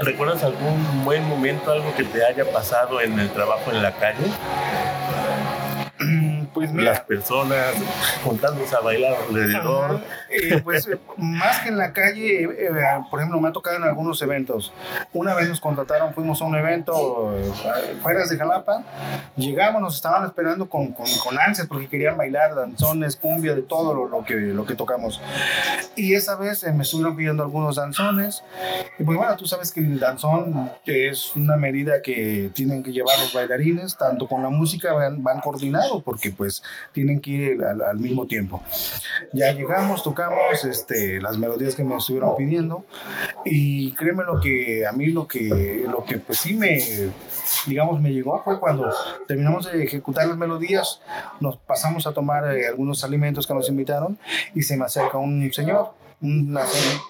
¿Recuerdas 0.00 0.42
algún 0.42 1.04
buen 1.04 1.28
momento, 1.28 1.70
algo 1.70 1.94
que 1.94 2.04
te 2.04 2.24
haya 2.24 2.44
pasado 2.52 3.00
en 3.00 3.18
el 3.18 3.30
trabajo 3.30 3.70
en 3.70 3.82
la 3.82 3.92
calle? 3.92 4.26
Pues 6.68 6.84
las 6.84 7.00
personas 7.00 7.74
juntándose 8.24 8.74
a 8.76 8.80
bailar 8.80 9.16
alrededor. 9.28 10.00
Eh, 10.30 10.60
pues 10.62 10.86
eh, 10.88 10.98
más 11.16 11.60
que 11.60 11.68
en 11.68 11.78
la 11.78 11.92
calle, 11.92 12.44
eh, 12.44 12.70
por 13.10 13.20
ejemplo, 13.20 13.40
me 13.40 13.48
ha 13.48 13.52
tocado 13.52 13.76
en 13.76 13.84
algunos 13.84 14.20
eventos. 14.22 14.72
Una 15.12 15.34
vez 15.34 15.48
nos 15.48 15.60
contrataron, 15.60 16.14
fuimos 16.14 16.40
a 16.40 16.44
un 16.44 16.56
evento 16.56 17.34
fuera 18.02 18.26
de 18.26 18.36
Jalapa, 18.36 18.84
llegamos, 19.36 19.82
nos 19.82 19.96
estaban 19.96 20.24
esperando 20.24 20.68
con, 20.68 20.92
con, 20.92 21.06
con, 21.24 21.38
ansias 21.38 21.66
porque 21.66 21.88
querían 21.88 22.16
bailar 22.16 22.54
danzones, 22.54 23.16
cumbia, 23.16 23.54
de 23.54 23.62
todo 23.62 23.94
lo, 23.94 24.08
lo, 24.08 24.24
que, 24.24 24.34
lo 24.34 24.64
que 24.64 24.74
tocamos. 24.74 25.20
Y 25.96 26.14
esa 26.14 26.36
vez 26.36 26.64
me 26.74 26.82
estuvieron 26.82 27.16
pidiendo 27.16 27.42
algunos 27.42 27.76
danzones. 27.76 28.42
Y 28.98 29.04
pues 29.04 29.16
bueno, 29.16 29.36
tú 29.36 29.46
sabes 29.46 29.72
que 29.72 29.80
el 29.80 29.98
danzón 29.98 30.70
es 30.84 31.34
una 31.36 31.56
medida 31.56 32.02
que 32.02 32.50
tienen 32.54 32.82
que 32.82 32.92
llevar 32.92 33.18
los 33.18 33.32
bailarines, 33.32 33.96
tanto 33.96 34.26
con 34.26 34.42
la 34.42 34.48
música 34.48 34.92
van, 34.92 35.22
van 35.22 35.40
coordinados, 35.40 36.02
porque 36.02 36.30
pues 36.30 36.49
tienen 36.92 37.20
que 37.20 37.30
ir 37.30 37.64
al, 37.64 37.98
mismo 37.98 38.26
tiempo. 38.26 38.62
Ya 39.32 39.52
llegamos, 39.52 40.02
tocamos 40.02 40.64
este, 40.64 41.20
las 41.20 41.38
melodías 41.38 41.74
que 41.74 41.84
me 41.84 41.96
estuvieron 41.96 42.36
pidiendo 42.36 42.84
y 43.44 43.92
créeme 43.92 44.24
lo 44.24 44.40
que 44.40 44.86
a 44.86 44.92
mí 44.92 45.06
lo 45.06 45.26
que, 45.26 45.84
lo 45.88 46.04
que 46.04 46.18
pues 46.18 46.38
sí 46.38 46.54
me, 46.54 46.80
digamos, 47.66 48.00
me 48.00 48.12
llegó 48.12 48.42
fue 48.42 48.58
cuando 48.58 48.92
terminamos 49.26 49.70
de 49.70 49.82
ejecutar 49.84 50.26
las 50.26 50.36
melodías, 50.36 51.00
nos 51.40 51.56
pasamos 51.56 52.06
a 52.06 52.12
tomar 52.12 52.56
eh, 52.56 52.66
algunos 52.66 53.04
alimentos 53.04 53.46
que 53.46 53.54
nos 53.54 53.68
invitaron 53.68 54.18
y 54.54 54.62
se 54.62 54.76
me 54.76 54.84
acerca 54.84 55.18
un 55.18 55.52
señor, 55.52 55.92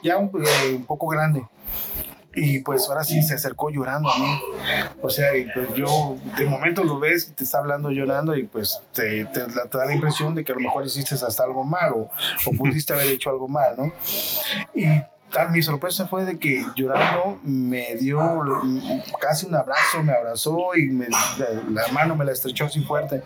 ya 0.02 0.16
un, 0.16 0.44
eh, 0.44 0.74
un 0.74 0.84
poco 0.84 1.08
grande 1.08 1.42
y 2.34 2.60
pues 2.60 2.88
ahora 2.88 3.04
sí 3.04 3.22
se 3.22 3.34
acercó 3.34 3.70
llorando 3.70 4.10
a 4.10 4.18
mí. 4.18 4.40
O 5.02 5.10
sea, 5.10 5.36
y 5.36 5.46
pues 5.52 5.74
yo 5.74 6.16
de 6.36 6.46
momento 6.46 6.84
lo 6.84 6.98
ves 6.98 7.32
te 7.34 7.44
está 7.44 7.58
hablando 7.58 7.90
llorando 7.90 8.36
y 8.36 8.44
pues 8.44 8.80
te, 8.92 9.24
te, 9.26 9.40
da 9.46 9.84
la 9.84 9.94
impresión 9.94 10.34
de 10.34 10.44
que 10.44 10.52
a 10.52 10.54
lo 10.54 10.60
mejor 10.60 10.86
hiciste 10.86 11.14
hasta 11.14 11.42
algo 11.42 11.64
mal 11.64 11.92
o, 11.92 12.10
o 12.46 12.52
pudiste 12.56 12.92
haber 12.92 13.06
hecho 13.08 13.30
algo 13.30 13.48
mal, 13.48 13.74
¿no? 13.76 13.92
Y 14.74 14.84
mi 15.50 15.62
sorpresa 15.62 16.06
fue 16.06 16.24
de 16.24 16.38
que 16.38 16.64
llorando 16.74 17.38
me 17.42 17.94
dio 17.96 18.20
casi 19.20 19.46
un 19.46 19.54
abrazo, 19.54 20.02
me 20.02 20.12
abrazó 20.12 20.74
y 20.76 20.86
me, 20.86 21.08
la, 21.08 21.88
mano 21.92 22.16
me 22.16 22.24
la 22.24 22.32
estrechó 22.32 22.66
así 22.66 22.80
fuerte. 22.80 23.22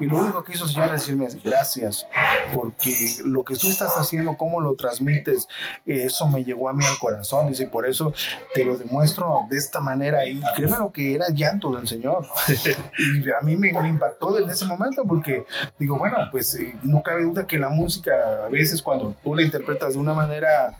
Y 0.00 0.06
lo 0.06 0.18
único 0.18 0.42
que 0.44 0.52
hizo 0.52 0.66
señor 0.66 0.86
es 0.86 0.92
decirme 0.92 1.28
gracias, 1.44 2.06
porque 2.54 2.94
lo 3.24 3.44
que 3.44 3.56
tú 3.56 3.68
estás 3.68 3.96
haciendo, 3.96 4.36
cómo 4.36 4.60
lo 4.60 4.74
transmites, 4.74 5.48
eso 5.86 6.28
me 6.28 6.44
llegó 6.44 6.68
a 6.68 6.72
mí 6.72 6.84
al 6.84 6.98
corazón. 6.98 7.48
Dice, 7.48 7.66
por 7.66 7.86
eso 7.86 8.12
te 8.54 8.64
lo 8.64 8.76
demuestro 8.76 9.46
de 9.48 9.58
esta 9.58 9.80
manera. 9.80 10.26
Y 10.26 10.40
créeme 10.56 10.78
lo 10.78 10.92
que 10.92 11.14
era 11.14 11.26
llanto 11.30 11.74
del 11.74 11.86
Señor. 11.86 12.26
y 12.98 13.30
a 13.30 13.40
mí 13.42 13.56
me, 13.56 13.68
impactó 13.68 14.38
en 14.38 14.48
ese 14.48 14.64
momento, 14.64 15.04
porque 15.04 15.44
digo, 15.78 15.98
bueno, 15.98 16.16
pues 16.30 16.54
eh, 16.54 16.74
no 16.82 17.02
cabe 17.02 17.24
duda 17.24 17.46
que 17.46 17.58
la 17.58 17.68
música, 17.68 18.12
a 18.46 18.48
veces 18.48 18.82
cuando 18.82 19.14
tú 19.22 19.34
la 19.34 19.42
interpretas 19.42 19.94
de 19.94 19.98
una 19.98 20.14
manera, 20.14 20.74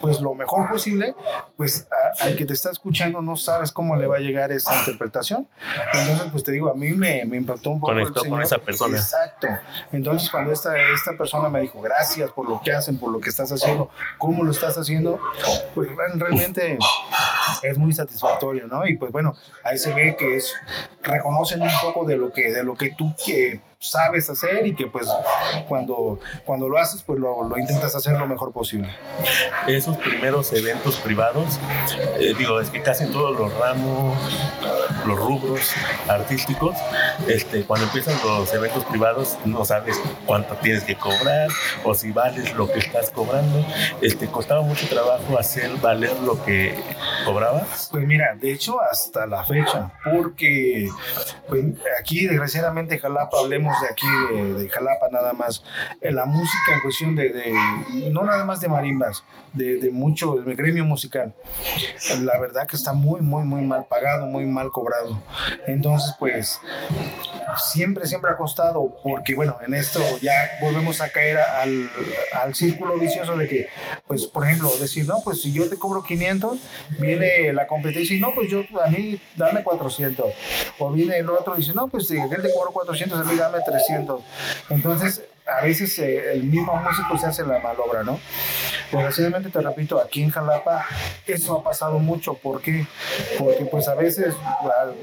pues 0.00 0.11
pues, 0.16 0.22
lo 0.22 0.34
mejor 0.34 0.68
posible, 0.70 1.14
pues 1.56 1.86
al 2.20 2.36
que 2.36 2.44
te 2.44 2.52
está 2.52 2.70
escuchando 2.70 3.22
no 3.22 3.36
sabes 3.36 3.72
cómo 3.72 3.96
le 3.96 4.06
va 4.06 4.16
a 4.16 4.20
llegar 4.20 4.52
esa 4.52 4.78
interpretación. 4.78 5.48
Entonces, 5.92 6.28
pues 6.30 6.44
te 6.44 6.52
digo, 6.52 6.70
a 6.70 6.74
mí 6.74 6.90
me, 6.90 7.24
me 7.24 7.36
impactó 7.36 7.70
un 7.70 7.80
poco. 7.80 7.92
Conectó 7.92 8.24
con 8.28 8.42
esa 8.42 8.58
persona. 8.58 8.98
Exacto. 8.98 9.48
Entonces, 9.92 10.30
cuando 10.30 10.52
esta, 10.52 10.74
esta 10.76 11.16
persona 11.16 11.48
me 11.48 11.60
dijo, 11.60 11.80
gracias 11.80 12.30
por 12.30 12.48
lo 12.48 12.60
que 12.60 12.72
hacen, 12.72 12.98
por 12.98 13.10
lo 13.10 13.20
que 13.20 13.30
estás 13.30 13.50
haciendo, 13.50 13.90
cómo 14.18 14.44
lo 14.44 14.50
estás 14.50 14.76
haciendo, 14.76 15.18
pues 15.74 15.88
realmente 16.18 16.78
es 17.62 17.78
muy 17.78 17.92
satisfactorio, 17.92 18.66
¿no? 18.66 18.86
Y 18.86 18.96
pues 18.96 19.12
bueno, 19.12 19.34
ahí 19.64 19.78
se 19.78 19.92
ve 19.94 20.16
que 20.18 20.36
es, 20.36 20.54
reconocen 21.02 21.62
un 21.62 21.70
poco 21.80 22.04
de 22.04 22.16
lo 22.16 22.32
que, 22.32 22.52
de 22.52 22.64
lo 22.64 22.74
que 22.74 22.90
tú 22.90 23.14
que 23.24 23.60
sabes 23.82 24.30
hacer 24.30 24.66
y 24.66 24.74
que 24.74 24.86
pues 24.86 25.08
cuando, 25.68 26.20
cuando 26.44 26.68
lo 26.68 26.78
haces 26.78 27.02
pues 27.02 27.18
lo, 27.18 27.42
lo 27.48 27.58
intentas 27.58 27.94
hacer 27.94 28.16
lo 28.16 28.26
mejor 28.26 28.52
posible. 28.52 28.88
Esos 29.66 29.96
primeros 29.96 30.52
eventos 30.52 30.96
privados, 30.96 31.58
eh, 32.18 32.32
digo, 32.38 32.60
es 32.60 32.70
que 32.70 32.80
casi 32.80 33.04
en 33.04 33.12
todos 33.12 33.36
los 33.36 33.52
ramos, 33.58 34.16
los 35.04 35.18
rubros 35.18 35.72
artísticos, 36.08 36.76
este, 37.26 37.64
cuando 37.64 37.86
empiezan 37.86 38.14
los 38.24 38.52
eventos 38.54 38.84
privados 38.84 39.36
no 39.44 39.64
sabes 39.64 40.00
cuánto 40.26 40.54
tienes 40.56 40.84
que 40.84 40.96
cobrar 40.96 41.48
o 41.84 41.94
si 41.94 42.12
vales 42.12 42.54
lo 42.54 42.70
que 42.70 42.78
estás 42.78 43.10
cobrando. 43.10 43.66
Este, 44.00 44.28
costaba 44.28 44.62
mucho 44.62 44.88
trabajo 44.88 45.38
hacer 45.38 45.70
valer 45.80 46.16
lo 46.20 46.42
que 46.44 46.78
cobrabas. 47.24 47.88
Pues 47.90 48.06
mira, 48.06 48.36
de 48.36 48.52
hecho 48.52 48.80
hasta 48.80 49.26
la 49.26 49.44
fecha, 49.44 49.92
porque 50.04 50.88
pues, 51.48 51.64
aquí 51.98 52.26
desgraciadamente 52.26 52.98
Jalapa 52.98 53.38
hablemos 53.38 53.71
de 53.80 53.88
aquí, 53.88 54.06
de, 54.58 54.68
Jalapa 54.68 55.08
nada 55.10 55.32
más, 55.32 55.62
en 56.00 56.16
la 56.16 56.24
música 56.24 56.74
en 56.74 56.80
cuestión 56.80 57.16
de, 57.16 57.54
no 58.10 58.24
nada 58.24 58.44
más 58.44 58.60
de 58.60 58.68
marimbas, 58.68 59.24
de, 59.52 59.78
de 59.78 59.90
mucho, 59.90 60.38
el 60.38 60.56
gremio 60.56 60.84
musical, 60.84 61.34
la 62.20 62.38
verdad 62.38 62.66
que 62.66 62.76
está 62.76 62.92
muy, 62.92 63.20
muy, 63.20 63.44
muy 63.44 63.62
mal 63.62 63.86
pagado, 63.86 64.26
muy 64.26 64.46
mal 64.46 64.70
cobrado. 64.70 65.20
Entonces, 65.66 66.14
pues, 66.18 66.60
siempre, 67.72 68.06
siempre 68.06 68.30
ha 68.30 68.36
costado, 68.36 68.96
porque 69.02 69.34
bueno, 69.34 69.56
en 69.66 69.74
esto 69.74 70.00
ya 70.20 70.32
volvemos 70.60 71.00
a 71.00 71.10
caer 71.10 71.38
al, 71.38 71.90
al 72.32 72.54
círculo 72.54 72.98
vicioso 72.98 73.36
de 73.36 73.48
que, 73.48 73.68
pues, 74.06 74.26
por 74.26 74.44
ejemplo, 74.44 74.70
decir, 74.80 75.06
no, 75.06 75.20
pues 75.22 75.42
si 75.42 75.52
yo 75.52 75.68
te 75.68 75.76
cobro 75.76 76.02
500, 76.02 76.58
viene 76.98 77.52
la 77.52 77.66
competencia 77.66 78.16
y 78.16 78.20
no, 78.20 78.34
pues 78.34 78.50
yo, 78.50 78.62
a 78.84 78.88
mí, 78.88 79.20
dame 79.36 79.62
400. 79.62 80.26
O 80.78 80.90
viene 80.90 81.18
el 81.18 81.28
otro 81.28 81.54
y 81.54 81.58
dice, 81.58 81.72
no, 81.74 81.88
pues 81.88 82.08
si 82.08 82.16
él 82.16 82.42
te 82.42 82.52
cobro 82.52 82.72
400, 82.72 83.20
a 83.20 83.24
mí 83.24 83.36
dame 83.36 83.58
300. 83.64 84.20
Entonces, 84.70 85.22
a 85.46 85.62
veces 85.62 85.98
eh, 85.98 86.32
el 86.32 86.44
mismo 86.44 86.74
músico 86.76 87.18
se 87.18 87.26
hace 87.26 87.44
la 87.44 87.58
malobra, 87.58 88.02
¿no? 88.02 88.18
Desgraciadamente, 88.92 89.50
te 89.50 89.60
repito, 89.60 90.00
aquí 90.00 90.22
en 90.22 90.30
Jalapa 90.30 90.84
eso 91.26 91.58
ha 91.58 91.64
pasado 91.64 91.98
mucho. 91.98 92.34
¿Por 92.34 92.60
qué? 92.60 92.86
Porque 93.38 93.64
pues 93.64 93.88
a 93.88 93.94
veces 93.94 94.34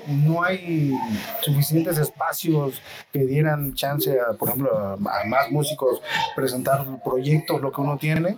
no 0.08 0.44
hay 0.44 0.94
suficientes 1.42 1.98
espacios 1.98 2.82
que 3.12 3.26
dieran 3.26 3.74
chance, 3.74 4.18
a, 4.20 4.34
por 4.34 4.50
ejemplo, 4.50 4.78
a, 4.78 5.24
más 5.26 5.52
músicos 5.52 6.02
presentar 6.36 6.86
proyectos, 7.04 7.62
lo 7.62 7.72
que 7.72 7.82
uno 7.82 7.98
tiene, 7.98 8.38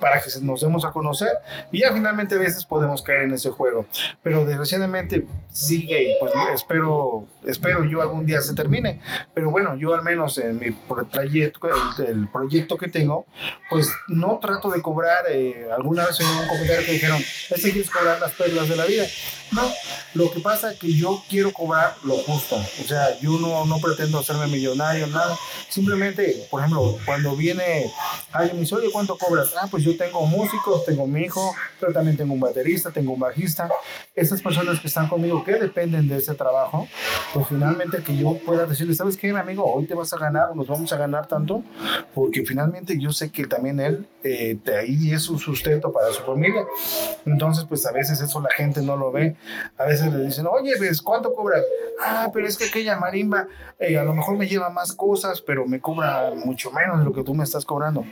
para 0.00 0.20
que 0.20 0.30
nos 0.42 0.62
demos 0.62 0.84
a 0.84 0.90
conocer. 0.90 1.32
Y 1.70 1.80
ya 1.80 1.92
finalmente 1.92 2.34
a 2.34 2.38
veces 2.38 2.64
podemos 2.64 3.02
caer 3.02 3.22
en 3.22 3.34
ese 3.34 3.50
juego. 3.50 3.86
Pero 4.22 4.44
desgraciadamente 4.44 5.26
sigue 5.50 6.10
y 6.10 6.16
pues 6.18 6.32
espero, 6.54 7.26
espero 7.44 7.84
yo 7.84 8.00
algún 8.02 8.24
día 8.26 8.40
se 8.40 8.54
termine. 8.54 9.00
Pero 9.34 9.50
bueno, 9.50 9.76
yo 9.76 9.94
al 9.94 10.02
menos 10.02 10.38
en 10.38 10.58
mi 10.58 10.70
trayecto 11.10 11.35
el, 11.42 12.28
proyecto 12.32 12.76
que 12.76 12.88
tengo, 12.88 13.26
pues 13.70 13.90
no 14.08 14.38
trato 14.40 14.70
de 14.70 14.82
cobrar. 14.82 15.24
Eh, 15.30 15.66
alguna 15.76 16.06
vez 16.06 16.20
en 16.20 16.26
un 16.26 16.48
comentario 16.48 16.84
que 16.84 16.92
dijeron, 16.92 17.18
es 17.18 17.62
que 17.62 17.84
cobrar 17.84 18.20
las 18.20 18.32
perlas 18.32 18.68
de 18.68 18.76
la 18.76 18.84
vida. 18.84 19.04
No, 19.52 19.62
lo 20.14 20.30
que 20.30 20.40
pasa 20.40 20.72
es 20.72 20.78
que 20.78 20.92
yo 20.92 21.22
quiero 21.28 21.52
cobrar 21.52 21.96
lo 22.04 22.16
justo. 22.18 22.56
O 22.56 22.88
sea, 22.88 23.18
yo 23.20 23.38
no, 23.38 23.64
no 23.64 23.78
pretendo 23.78 24.18
hacerme 24.18 24.46
millonario, 24.46 25.06
nada. 25.06 25.36
Simplemente, 25.68 26.46
por 26.50 26.60
ejemplo, 26.60 26.98
cuando 27.04 27.36
viene 27.36 27.90
alguien 28.32 28.56
me 28.56 28.62
dice, 28.62 28.74
oye, 28.74 28.88
¿cuánto 28.92 29.16
cobras? 29.16 29.54
Ah, 29.60 29.68
pues 29.70 29.84
yo 29.84 29.96
tengo 29.96 30.26
músicos, 30.26 30.84
tengo 30.84 31.06
mi 31.06 31.22
hijo, 31.22 31.54
pero 31.80 31.92
también 31.92 32.16
tengo 32.16 32.34
un 32.34 32.40
baterista, 32.40 32.90
tengo 32.90 33.12
un 33.12 33.20
bajista. 33.20 33.68
Esas 34.14 34.42
personas 34.42 34.80
que 34.80 34.88
están 34.88 35.08
conmigo, 35.08 35.44
que 35.44 35.52
dependen 35.52 36.08
de 36.08 36.18
ese 36.18 36.34
trabajo, 36.34 36.88
pues 37.32 37.46
finalmente 37.48 38.02
que 38.02 38.16
yo 38.16 38.38
pueda 38.44 38.66
decirle, 38.66 38.94
¿sabes 38.94 39.16
qué, 39.16 39.30
amigo? 39.30 39.64
Hoy 39.64 39.86
te 39.86 39.94
vas 39.94 40.12
a 40.12 40.18
ganar 40.18 40.36
nos 40.54 40.66
vamos 40.66 40.92
a 40.92 40.96
ganar 40.96 41.26
tanto, 41.26 41.62
porque 42.14 42.44
finalmente 42.44 42.98
yo 42.98 43.12
sé 43.12 43.30
que 43.30 43.46
también 43.46 43.80
él 43.80 44.06
eh, 44.22 44.58
ahí 44.78 45.12
es 45.12 45.28
un 45.28 45.38
sustento 45.38 45.92
para 45.92 46.12
su 46.12 46.22
familia. 46.22 46.64
Entonces, 47.24 47.64
pues 47.68 47.86
a 47.86 47.92
veces 47.92 48.20
eso 48.20 48.40
la 48.40 48.50
gente 48.50 48.82
no 48.82 48.96
lo 48.96 49.12
ve. 49.12 49.35
A 49.76 49.84
veces 49.84 50.12
le 50.12 50.24
dicen, 50.24 50.46
oye, 50.46 50.74
pues, 50.78 51.02
¿cuánto 51.02 51.34
cobras? 51.34 51.62
Ah, 52.00 52.30
pero 52.32 52.46
es 52.46 52.56
que 52.56 52.64
aquella 52.64 52.98
marimba 52.98 53.48
eh, 53.78 53.98
a 53.98 54.04
lo 54.04 54.14
mejor 54.14 54.36
me 54.36 54.46
lleva 54.46 54.70
más 54.70 54.92
cosas, 54.92 55.40
pero 55.40 55.66
me 55.66 55.80
cobra 55.80 56.32
mucho 56.34 56.70
menos 56.70 56.98
de 56.98 57.04
lo 57.04 57.12
que 57.12 57.22
tú 57.22 57.34
me 57.34 57.44
estás 57.44 57.64
cobrando. 57.64 58.04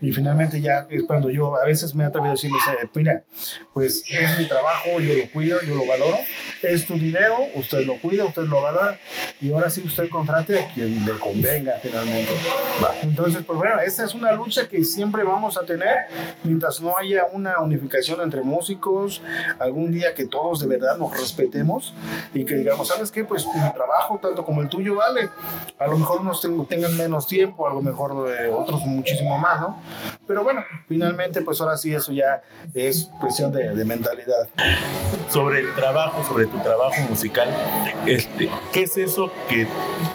Y 0.00 0.12
finalmente 0.12 0.60
ya 0.60 0.86
es 0.88 1.02
cuando 1.04 1.30
yo 1.30 1.54
a 1.56 1.64
veces 1.66 1.94
me 1.94 2.04
he 2.04 2.06
atrevido 2.06 2.32
a 2.32 2.34
decirles, 2.34 2.62
mira, 2.94 3.24
pues 3.72 4.04
es 4.08 4.38
mi 4.38 4.48
trabajo, 4.48 5.00
yo 5.00 5.14
lo 5.14 5.30
cuido, 5.30 5.60
yo 5.62 5.74
lo 5.74 5.86
valoro, 5.86 6.18
es 6.62 6.86
tu 6.86 6.94
dinero, 6.94 7.36
usted 7.54 7.84
lo 7.84 7.98
cuida, 8.00 8.24
usted 8.24 8.42
lo 8.42 8.62
valora, 8.62 8.98
y 9.40 9.52
ahora 9.52 9.68
sí 9.68 9.82
usted 9.84 10.08
contrate 10.08 10.58
a 10.58 10.72
quien 10.72 11.04
le 11.04 11.12
convenga 11.18 11.74
finalmente. 11.82 12.32
Entonces, 13.02 13.42
pues 13.44 13.58
bueno, 13.58 13.80
esta 13.80 14.04
es 14.04 14.14
una 14.14 14.32
lucha 14.32 14.68
que 14.68 14.84
siempre 14.84 15.22
vamos 15.22 15.58
a 15.58 15.66
tener 15.66 16.06
mientras 16.42 16.80
no 16.80 16.96
haya 16.96 17.26
una 17.32 17.60
unificación 17.60 18.20
entre 18.22 18.42
músicos, 18.42 19.22
algún 19.58 19.92
día 19.92 20.14
que 20.14 20.26
todos 20.26 20.53
de 20.60 20.66
verdad 20.66 20.96
nos 20.98 21.12
respetemos 21.12 21.94
y 22.32 22.44
que 22.44 22.56
digamos, 22.56 22.88
¿sabes 22.88 23.10
qué? 23.10 23.24
Pues 23.24 23.46
mi 23.46 23.72
trabajo, 23.72 24.18
tanto 24.20 24.44
como 24.44 24.62
el 24.62 24.68
tuyo, 24.68 24.96
vale. 24.96 25.30
A 25.78 25.86
lo 25.86 25.98
mejor 25.98 26.20
unos 26.20 26.46
tengan 26.68 26.96
menos 26.96 27.26
tiempo, 27.26 27.68
a 27.68 27.72
lo 27.74 27.80
mejor 27.80 28.28
eh, 28.30 28.50
otros 28.50 28.80
muchísimo 28.86 29.38
más, 29.38 29.60
¿no? 29.60 29.78
Pero 30.26 30.42
bueno, 30.42 30.64
finalmente, 30.88 31.42
pues 31.42 31.60
ahora 31.60 31.76
sí, 31.76 31.94
eso 31.94 32.12
ya 32.12 32.42
es 32.72 33.10
cuestión 33.20 33.52
de, 33.52 33.74
de 33.74 33.84
mentalidad. 33.84 34.48
Sobre 35.30 35.60
el 35.60 35.74
trabajo, 35.74 36.24
sobre 36.24 36.46
tu 36.46 36.58
trabajo 36.60 36.94
musical, 37.08 37.48
este, 38.06 38.48
¿qué 38.72 38.82
es 38.82 38.96
eso 38.96 39.30
que 39.48 39.66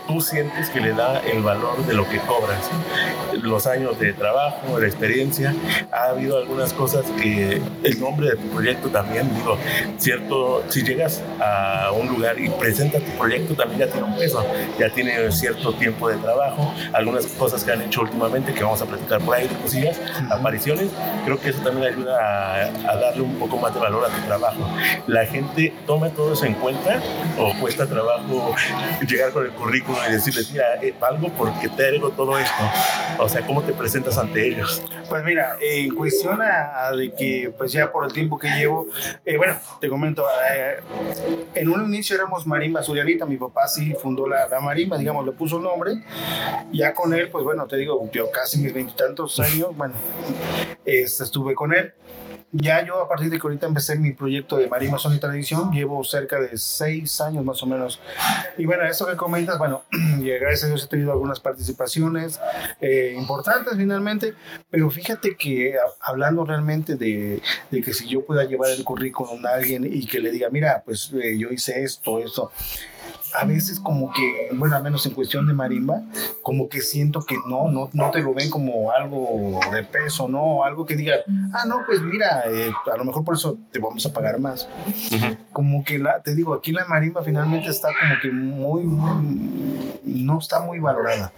tú 0.08 0.22
sientes 0.22 0.69
que 0.69 0.80
le 0.80 0.93
da 0.93 1.19
el 1.19 1.41
valor 1.43 1.86
de 1.86 1.93
lo 1.93 2.08
que 2.10 2.17
cobras? 2.19 2.69
Los 3.41 3.67
años 3.67 4.00
de 4.00 4.13
trabajo, 4.13 4.80
la 4.80 4.88
experiencia, 4.88 5.54
ha 5.91 6.10
habido 6.10 6.38
algunas 6.38 6.74
cosas 6.74 7.06
que 7.22 7.62
el 7.84 8.00
nombre 8.00 8.30
de 8.32 8.36
tu 8.38 8.50
proyecto 8.50 8.89
también, 8.89 9.34
digo, 9.36 9.58
cierto, 9.98 10.63
si 10.69 10.84
llegas 10.84 11.22
a 11.39 11.91
un 11.91 12.08
lugar 12.08 12.39
y 12.39 12.50
presentas 12.50 13.04
tu 13.04 13.12
proyecto 13.12 13.54
también 13.56 13.80
ya 13.80 13.88
tiene 13.88 14.08
un 14.08 14.17
peso, 14.17 14.45
ya 14.80 14.89
tiene 14.91 15.32
cierto 15.32 15.74
tiempo 15.74 16.10
de 16.10 16.17
trabajo, 16.17 16.74
algunas 16.93 17.26
cosas 17.28 17.63
que 17.63 17.72
han 17.72 17.82
hecho 17.82 18.02
últimamente 18.02 18.54
que 18.54 18.63
vamos 18.63 18.82
a 18.82 18.86
platicar 18.86 19.22
por 19.22 19.36
ahí 19.36 19.48
de 19.48 19.56
cosillas, 19.56 19.98
apariciones, 20.29 20.89
creo 21.25 21.39
que 21.39 21.49
eso 21.49 21.62
también 21.62 21.93
ayuda 21.93 22.17
a, 22.17 22.91
a, 22.91 22.95
darle 22.95 23.21
un 23.21 23.35
poco 23.35 23.57
más 23.57 23.73
de 23.73 23.79
valor 23.79 24.05
a 24.05 24.09
tu 24.09 24.21
trabajo. 24.25 24.67
La 25.07 25.25
gente 25.25 25.73
toma 25.85 26.09
todo 26.09 26.33
eso 26.33 26.45
en 26.45 26.53
cuenta 26.55 27.01
o 27.38 27.53
cuesta 27.59 27.85
trabajo 27.85 28.55
llegar 29.07 29.31
con 29.31 29.45
el 29.45 29.51
currículum 29.51 29.99
y 30.07 30.12
decirles, 30.12 30.51
mira, 30.51 30.75
eh, 30.81 30.93
valgo 30.99 31.29
porque 31.38 31.69
te 31.69 31.88
hago 31.88 32.12
todo 32.12 32.38
esto. 32.38 32.63
O 33.19 33.27
sea, 33.27 33.45
¿cómo 33.45 33.62
te 33.63 33.73
presentas 33.73 34.17
ante 34.17 34.47
ellos? 34.47 34.81
Pues 35.09 35.23
mira, 35.23 35.57
en 35.59 35.93
cuestión 35.95 36.39
a, 36.41 36.91
de 36.91 37.13
que, 37.13 37.53
pues 37.57 37.71
ya 37.71 37.91
por 37.91 38.05
el 38.05 38.13
tiempo 38.13 38.38
que 38.38 38.47
llevo, 38.49 38.88
eh, 39.25 39.38
bueno, 39.38 39.55
te 39.81 39.89
comento, 39.89 40.25
eh, 40.51 40.79
en 41.55 41.69
un 41.69 41.85
inicio 41.85 42.15
éramos 42.15 42.45
Marimba 42.45 42.83
Surianita, 42.83 43.25
mi 43.25 43.38
papá 43.38 43.67
sí 43.67 43.93
fundó 44.01 44.27
la, 44.27 44.47
la 44.47 44.59
Marimba, 44.59 44.97
digamos, 44.97 45.25
le 45.25 45.31
puso 45.31 45.57
el 45.57 45.63
nombre, 45.63 46.03
ya 46.71 46.93
con 46.93 47.13
él, 47.13 47.29
pues 47.29 47.43
bueno, 47.43 47.65
te 47.65 47.77
digo, 47.77 48.09
yo 48.12 48.29
casi 48.31 48.59
mis 48.59 48.73
veintitantos 48.73 49.39
años, 49.39 49.75
bueno, 49.75 49.88
este, 50.86 51.23
estuve 51.23 51.56
con 51.56 51.73
él 51.73 51.93
ya 52.52 52.84
yo 52.84 53.02
a 53.02 53.08
partir 53.08 53.30
de 53.30 53.39
que 53.39 53.45
ahorita 53.45 53.67
empecé 53.67 53.97
mi 53.97 54.12
proyecto 54.12 54.58
de 54.58 54.67
Marimba 54.67 54.97
Son 54.97 55.13
y 55.13 55.19
Tradición, 55.19 55.71
llevo 55.71 56.04
cerca 56.04 56.39
de 56.39 56.58
seis 56.58 57.21
años 57.21 57.45
más 57.45 57.62
o 57.62 57.67
menos. 57.67 58.02
Y 58.58 58.65
bueno, 58.65 58.84
eso 58.86 59.06
que 59.06 59.15
comentas, 59.15 59.58
bueno, 59.60 59.84
gracias 60.19 60.63
a 60.63 60.67
Dios 60.67 60.84
he 60.84 60.88
tenido 60.88 61.12
algunas 61.12 61.39
participaciones 61.39 62.39
eh, 62.82 63.13
importantes 63.17 63.73
finalmente, 63.78 64.34
pero 64.69 64.89
fíjate 64.89 65.36
que 65.36 65.75
hablando 66.02 66.43
realmente 66.43 66.95
de, 66.95 67.41
de, 67.69 67.82
que 67.82 67.93
si 67.93 68.08
yo 68.08 68.25
pueda 68.25 68.43
llevar 68.45 68.71
el 68.71 68.84
currículum 68.84 69.45
a 69.45 69.49
alguien 69.49 69.86
y 69.86 70.06
que 70.08 70.19
le 70.19 70.32
diga, 70.32 70.49
mira, 70.49 70.82
pues 70.84 71.12
eh, 71.13 71.38
yo 71.38 71.49
hice 71.49 71.84
esto, 71.84 72.19
esto 72.19 72.52
a 73.33 73.45
veces 73.45 73.79
como 73.79 74.11
que, 74.11 74.49
bueno, 74.53 74.75
al 74.75 74.83
menos 74.83 75.05
en 75.05 75.13
cuestión 75.13 75.47
de 75.47 75.53
marimba, 75.53 76.01
como 76.41 76.69
que 76.69 76.81
siento 76.81 77.25
que 77.25 77.35
no, 77.47 77.69
no, 77.69 77.89
no 77.93 78.11
te 78.11 78.21
lo 78.21 78.33
ven 78.33 78.49
como 78.49 78.91
algo 78.91 79.59
de 79.71 79.83
peso, 79.83 80.27
¿no? 80.27 80.63
Algo 80.63 80.85
que 80.85 80.95
diga, 80.95 81.15
ah, 81.53 81.65
no, 81.67 81.83
pues 81.85 82.01
mira, 82.01 82.43
eh, 82.47 82.71
a 82.91 82.97
lo 82.97 83.05
mejor 83.05 83.23
por 83.23 83.35
eso 83.35 83.57
te 83.71 83.79
vamos 83.79 84.05
a 84.05 84.13
pagar 84.13 84.39
más. 84.39 84.67
Como 85.51 85.83
que, 85.83 85.99
la, 85.99 86.21
te 86.21 86.35
digo, 86.35 86.53
aquí 86.53 86.71
la 86.71 86.85
marimba 86.85 87.23
finalmente 87.23 87.69
está 87.69 87.89
como 87.99 88.15
que 88.21 88.31
muy, 88.31 88.83
no 90.03 90.39
está 90.39 90.61
muy 90.61 90.79
valorada. 90.79 91.31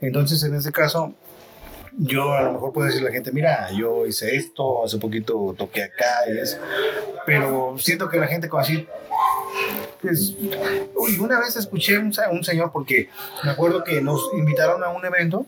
Entonces, 0.00 0.42
en 0.44 0.54
ese 0.54 0.72
caso, 0.72 1.14
yo 1.98 2.32
a 2.32 2.42
lo 2.42 2.52
mejor 2.52 2.72
puedo 2.72 2.86
decirle 2.86 3.08
a 3.08 3.10
la 3.10 3.14
gente, 3.14 3.32
mira, 3.32 3.70
yo 3.72 4.06
hice 4.06 4.36
esto, 4.36 4.84
hace 4.84 4.98
poquito 4.98 5.54
toqué 5.58 5.82
acá 5.84 6.30
y 6.32 6.38
eso, 6.38 6.58
pero 7.26 7.74
siento 7.78 8.08
que 8.08 8.18
la 8.18 8.26
gente 8.26 8.48
como 8.48 8.62
así 8.62 8.86
pues, 10.00 10.34
una 11.18 11.40
vez 11.40 11.56
escuché 11.56 11.98
un, 11.98 12.12
un 12.30 12.44
señor, 12.44 12.70
porque 12.72 13.08
me 13.44 13.50
acuerdo 13.50 13.84
que 13.84 14.00
nos 14.00 14.30
invitaron 14.34 14.82
a 14.84 14.88
un 14.88 15.04
evento 15.04 15.46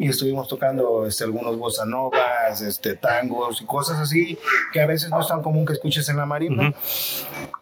y 0.00 0.08
estuvimos 0.08 0.48
tocando 0.48 1.06
este, 1.06 1.24
algunos 1.24 1.58
bossa 1.58 1.84
novas, 1.84 2.62
este, 2.62 2.94
tangos 2.94 3.60
y 3.60 3.66
cosas 3.66 3.98
así 3.98 4.38
que 4.72 4.80
a 4.80 4.86
veces 4.86 5.10
no 5.10 5.20
es 5.20 5.28
tan 5.28 5.42
común 5.42 5.66
que 5.66 5.74
escuches 5.74 6.08
en 6.08 6.16
la 6.16 6.24
marimba. 6.24 6.72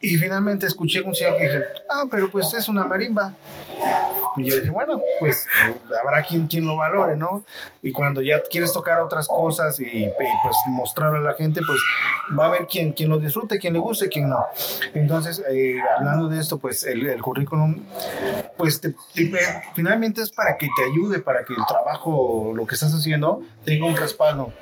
Y 0.01 0.17
finalmente 0.17 0.65
escuché 0.67 1.01
un 1.01 1.17
señor 1.17 1.37
que 1.37 1.45
dice, 1.45 1.65
ah, 1.91 2.05
pero 2.09 2.31
pues 2.31 2.55
es 2.55 2.69
una 2.69 2.85
marimba. 2.85 3.35
Y 4.41 4.51
yo 4.51 4.57
dije, 4.57 4.71
bueno, 4.71 5.01
pues 5.21 5.47
habrá 6.01 6.23
quien, 6.23 6.47
quien 6.47 6.67
lo 6.67 6.77
valore, 6.77 7.17
¿no? 7.17 7.45
Y 7.83 7.93
cuando 7.93 8.23
ya 8.23 8.43
quieres 8.43 8.73
tocar 8.73 9.01
otras 9.01 9.29
cosas 9.29 9.79
y, 9.81 10.11
pues 10.17 10.57
mostrarle 10.69 11.19
a 11.19 11.23
la 11.23 11.35
gente, 11.35 11.61
pues 11.67 11.79
va 12.39 12.45
a 12.45 12.49
haber 12.49 12.67
quien, 12.67 12.93
quien 12.93 13.09
lo 13.09 13.19
disfrute, 13.19 13.59
quien 13.59 13.73
le 13.73 13.79
guste, 13.79 14.09
quien 14.09 14.29
no. 14.29 14.47
Entonces, 14.95 15.43
eh, 15.51 15.77
hablando 15.97 16.29
de 16.29 16.41
esto, 16.41 16.59
pues 16.59 16.85
el, 16.85 17.07
el 17.07 17.23
currículum, 17.23 17.85
pues 18.57 18.81
finalmente 19.75 20.23
es 20.23 20.31
para 20.31 20.57
que 20.57 20.69
te 20.77 20.85
ayude, 20.85 21.21
para 21.21 21.45
que 21.45 21.55
el 21.55 21.65
trabajo, 21.67 22.53
lo 22.55 22.67
que 22.67 22.75
estás 22.75 22.95
haciendo, 22.95 23.43
tenga 23.65 23.87
un 23.87 23.97
respaldo. 23.97 24.53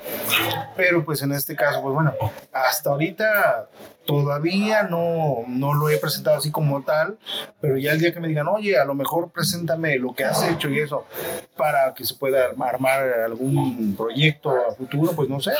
Pero 0.75 1.03
pues 1.03 1.21
en 1.21 1.31
este 1.31 1.55
caso, 1.55 1.81
pues 1.81 1.93
bueno, 1.93 2.13
hasta 2.51 2.89
ahorita 2.89 3.67
todavía 4.07 4.83
no, 4.83 5.43
no 5.47 5.73
lo 5.73 5.89
he 5.89 5.97
presentado 5.97 6.37
así 6.37 6.49
como 6.49 6.81
tal, 6.81 7.19
pero 7.61 7.77
ya 7.77 7.91
el 7.91 7.99
día 7.99 8.13
que 8.13 8.19
me 8.19 8.29
digan, 8.29 8.47
oye, 8.47 8.79
a 8.79 8.85
lo 8.85 8.95
mejor 8.95 9.29
preséntame 9.29 9.99
lo 9.99 10.15
que 10.15 10.23
has 10.23 10.41
hecho 10.49 10.69
y 10.69 10.79
eso, 10.79 11.05
para 11.55 11.93
que 11.93 12.05
se 12.05 12.15
pueda 12.15 12.45
armar 12.59 13.03
algún 13.25 13.95
proyecto 13.95 14.49
a 14.49 14.73
futuro, 14.73 15.11
pues 15.11 15.29
no 15.29 15.39
sé, 15.39 15.51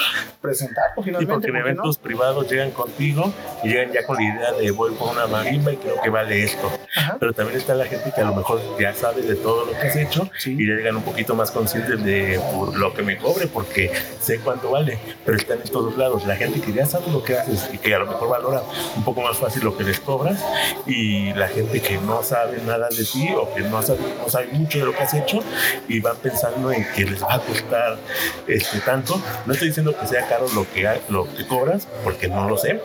presentarlo 0.41 1.03
finalmente. 1.03 1.23
Y 1.23 1.35
porque 1.35 1.49
en 1.49 1.55
eventos 1.57 1.97
privados 1.97 2.49
llegan 2.49 2.71
contigo 2.71 3.31
y 3.63 3.69
llegan 3.69 3.91
ya 3.91 4.05
con 4.05 4.15
la 4.15 4.23
idea 4.23 4.51
de 4.53 4.71
voy 4.71 4.93
por 4.95 5.11
una 5.11 5.27
marimba 5.27 5.73
y 5.73 5.77
creo 5.77 6.01
que 6.01 6.09
vale 6.09 6.43
esto. 6.43 6.71
Pero 7.19 7.33
también 7.33 7.59
está 7.59 7.75
la 7.75 7.85
gente 7.85 8.11
que 8.15 8.21
a 8.21 8.25
lo 8.25 8.35
mejor 8.35 8.61
ya 8.79 8.93
sabe 8.93 9.21
de 9.21 9.35
todo 9.35 9.65
lo 9.65 9.71
que 9.73 9.87
has 9.87 9.95
hecho 9.95 10.29
y 10.45 10.55
llegan 10.55 10.95
un 10.95 11.03
poquito 11.03 11.35
más 11.35 11.51
conscientes 11.51 12.03
de 12.03 12.39
lo 12.75 12.93
que 12.93 13.03
me 13.03 13.17
cobre 13.17 13.47
porque 13.47 13.91
sé 14.21 14.39
cuánto 14.39 14.71
vale, 14.71 14.97
pero 15.25 15.37
están 15.37 15.59
en 15.61 15.69
todos 15.69 15.97
lados. 15.97 16.25
La 16.25 16.35
gente 16.37 16.61
que 16.61 16.71
ya 16.71 16.85
sabe 16.85 17.11
lo 17.11 17.23
que 17.23 17.37
haces 17.37 17.69
y 17.73 17.77
que 17.77 17.93
a 17.93 17.99
lo 17.99 18.07
mejor 18.07 18.29
valora 18.37 18.63
un 18.95 19.03
poco 19.03 19.21
más 19.21 19.37
fácil 19.37 19.63
lo 19.63 19.75
que 19.75 19.83
les 19.83 19.99
cobras 19.99 20.43
y 20.85 21.33
la 21.33 21.47
gente 21.47 21.81
que 21.81 21.97
no 21.97 22.21
sabe 22.23 22.61
nada 22.65 22.87
de 22.89 23.03
ti 23.03 23.29
o 23.35 23.53
que 23.53 23.61
no 23.61 23.81
sabe, 23.81 23.99
no 24.19 24.29
sabe 24.29 24.47
mucho 24.51 24.79
de 24.79 24.85
lo 24.85 24.91
que 24.93 24.99
has 24.99 25.13
hecho 25.13 25.39
y 25.87 25.99
van 25.99 26.17
pensando 26.17 26.71
en 26.71 26.85
que 26.93 27.05
les 27.05 27.21
va 27.21 27.35
a 27.35 27.39
costar 27.39 27.97
este, 28.47 28.79
tanto. 28.81 29.19
No 29.45 29.53
estoy 29.53 29.69
diciendo 29.69 29.95
que 29.99 30.07
sea 30.07 30.27
caro 30.27 30.47
lo 30.53 30.65
que, 30.71 30.87
lo 31.09 31.25
que 31.25 31.47
cobras, 31.47 31.87
porque 32.03 32.27
no 32.27 32.47
lo 32.47 32.57
sé, 32.57 32.81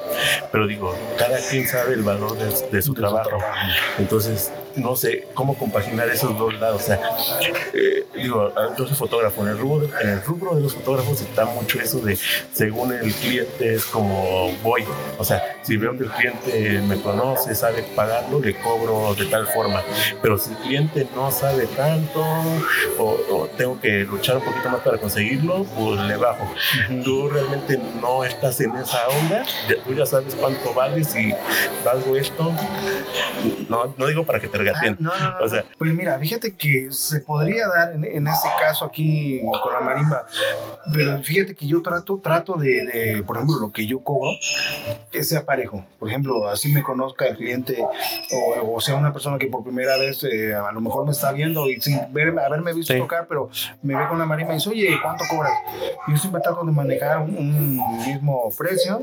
pero 0.50 0.66
digo, 0.66 0.94
cada 1.18 1.38
quien 1.38 1.66
sabe 1.68 1.94
el 1.94 2.02
valor 2.02 2.36
de, 2.38 2.82
su 2.82 2.94
trabajo. 2.94 3.38
Entonces, 3.98 4.50
no 4.76 4.96
sé 4.96 5.28
cómo 5.34 5.56
compaginar 5.56 6.08
esos 6.08 6.36
dos 6.38 6.54
lados. 6.60 6.82
O 6.82 6.84
sea, 6.84 7.00
eh, 7.72 8.04
digo, 8.14 8.52
yo 8.76 8.86
soy 8.86 8.96
fotógrafo, 8.96 9.42
en 9.42 9.48
el, 9.48 9.58
rubro, 9.58 9.88
en 10.00 10.08
el 10.08 10.22
rubro 10.22 10.54
de 10.54 10.62
los 10.62 10.74
fotógrafos 10.74 11.20
está 11.20 11.44
mucho 11.44 11.80
eso 11.80 11.98
de 12.00 12.18
según 12.52 12.92
el 12.92 13.12
cliente 13.14 13.74
es 13.74 13.84
como 13.86 14.52
voy. 14.62 14.84
O 15.18 15.24
sea, 15.24 15.42
si 15.62 15.76
veo 15.76 15.96
que 15.96 16.04
el 16.04 16.10
cliente 16.10 16.82
me 16.82 17.00
conoce, 17.00 17.54
sabe 17.54 17.82
pagarlo, 17.94 18.40
le 18.40 18.54
cobro 18.54 19.14
de 19.14 19.26
tal 19.26 19.46
forma. 19.46 19.82
Pero 20.20 20.38
si 20.38 20.50
el 20.50 20.56
cliente 20.58 21.06
no 21.14 21.30
sabe 21.30 21.66
tanto 21.66 22.24
o, 22.98 23.48
tengo 23.56 23.80
que 23.80 24.00
luchar 24.04 24.36
un 24.36 24.44
poquito 24.44 24.70
más 24.70 24.80
para 24.80 24.98
conseguirlo, 24.98 25.64
pues 25.64 26.00
le 26.00 26.16
bajo. 26.16 26.52
Tú 27.04 27.28
realmente 27.28 27.78
no 28.00 28.24
estás 28.24 28.60
en 28.60 28.74
esa 28.76 29.06
onda, 29.08 29.44
tú 29.84 29.94
ya 29.94 30.06
sabes 30.06 30.34
cuánto 30.34 30.72
vales 30.74 31.14
y 31.16 31.34
valgo 31.84 32.16
esto. 32.16 32.52
No, 33.68 33.94
no 33.96 34.06
digo 34.06 34.24
para 34.24 34.40
que 34.40 34.48
te 34.48 34.58
regateen. 34.62 34.98
Ah, 35.06 35.38
o 35.42 35.48
sea, 35.48 35.64
pues 35.78 35.92
mira, 35.94 36.18
fíjate 36.18 36.54
que 36.54 36.90
se 36.90 37.20
podría 37.20 37.68
dar 37.68 37.92
en, 37.92 38.04
en, 38.04 38.26
este 38.26 38.48
caso 38.60 38.84
aquí 38.84 39.40
con 39.62 39.72
la 39.72 39.80
marimba, 39.80 40.26
pero 40.92 41.22
fíjate 41.22 41.54
que 41.54 41.66
yo 41.66 41.82
trato, 41.82 42.20
trato 42.22 42.54
de, 42.54 43.22
por 43.26 43.36
ejemplo, 43.36 43.58
lo 43.58 43.72
que 43.72 43.86
yo 43.86 44.00
cobro, 44.00 44.30
que 45.10 45.24
sea 45.24 45.44
parejo. 45.44 45.84
Por 45.98 46.08
ejemplo, 46.08 46.48
así 46.48 46.72
me 46.72 46.82
conozca 46.82 47.26
el 47.26 47.36
cliente 47.36 47.76
o, 48.62 48.80
sea 48.80 48.96
una 48.96 49.12
persona 49.12 49.38
que 49.38 49.46
por 49.46 49.62
primera 49.62 49.96
vez 49.96 50.24
eh, 50.24 50.54
a 50.54 50.72
lo 50.72 50.80
mejor 50.80 51.04
me 51.04 51.12
está 51.12 51.32
viendo 51.32 51.68
y 51.68 51.80
sin 51.80 52.00
verme, 52.12 52.42
haberme 52.42 52.72
visto 52.72 52.96
tocar, 52.96 53.26
pero 53.28 53.50
me 53.82 53.96
ve 53.96 54.08
con 54.08 54.18
la 54.18 54.26
marimba 54.26 54.52
y 54.52 54.56
dice, 54.56 54.70
oye, 54.70 54.98
¿cuánto 55.02 55.24
cobras? 55.28 55.52
Yo 56.08 56.16
siempre 56.16 56.40
trato 56.40 56.64
de 56.64 56.72
manejar 56.72 57.18
un, 57.18 57.36
un 57.36 57.98
mismo 58.06 58.50
precio 58.56 59.02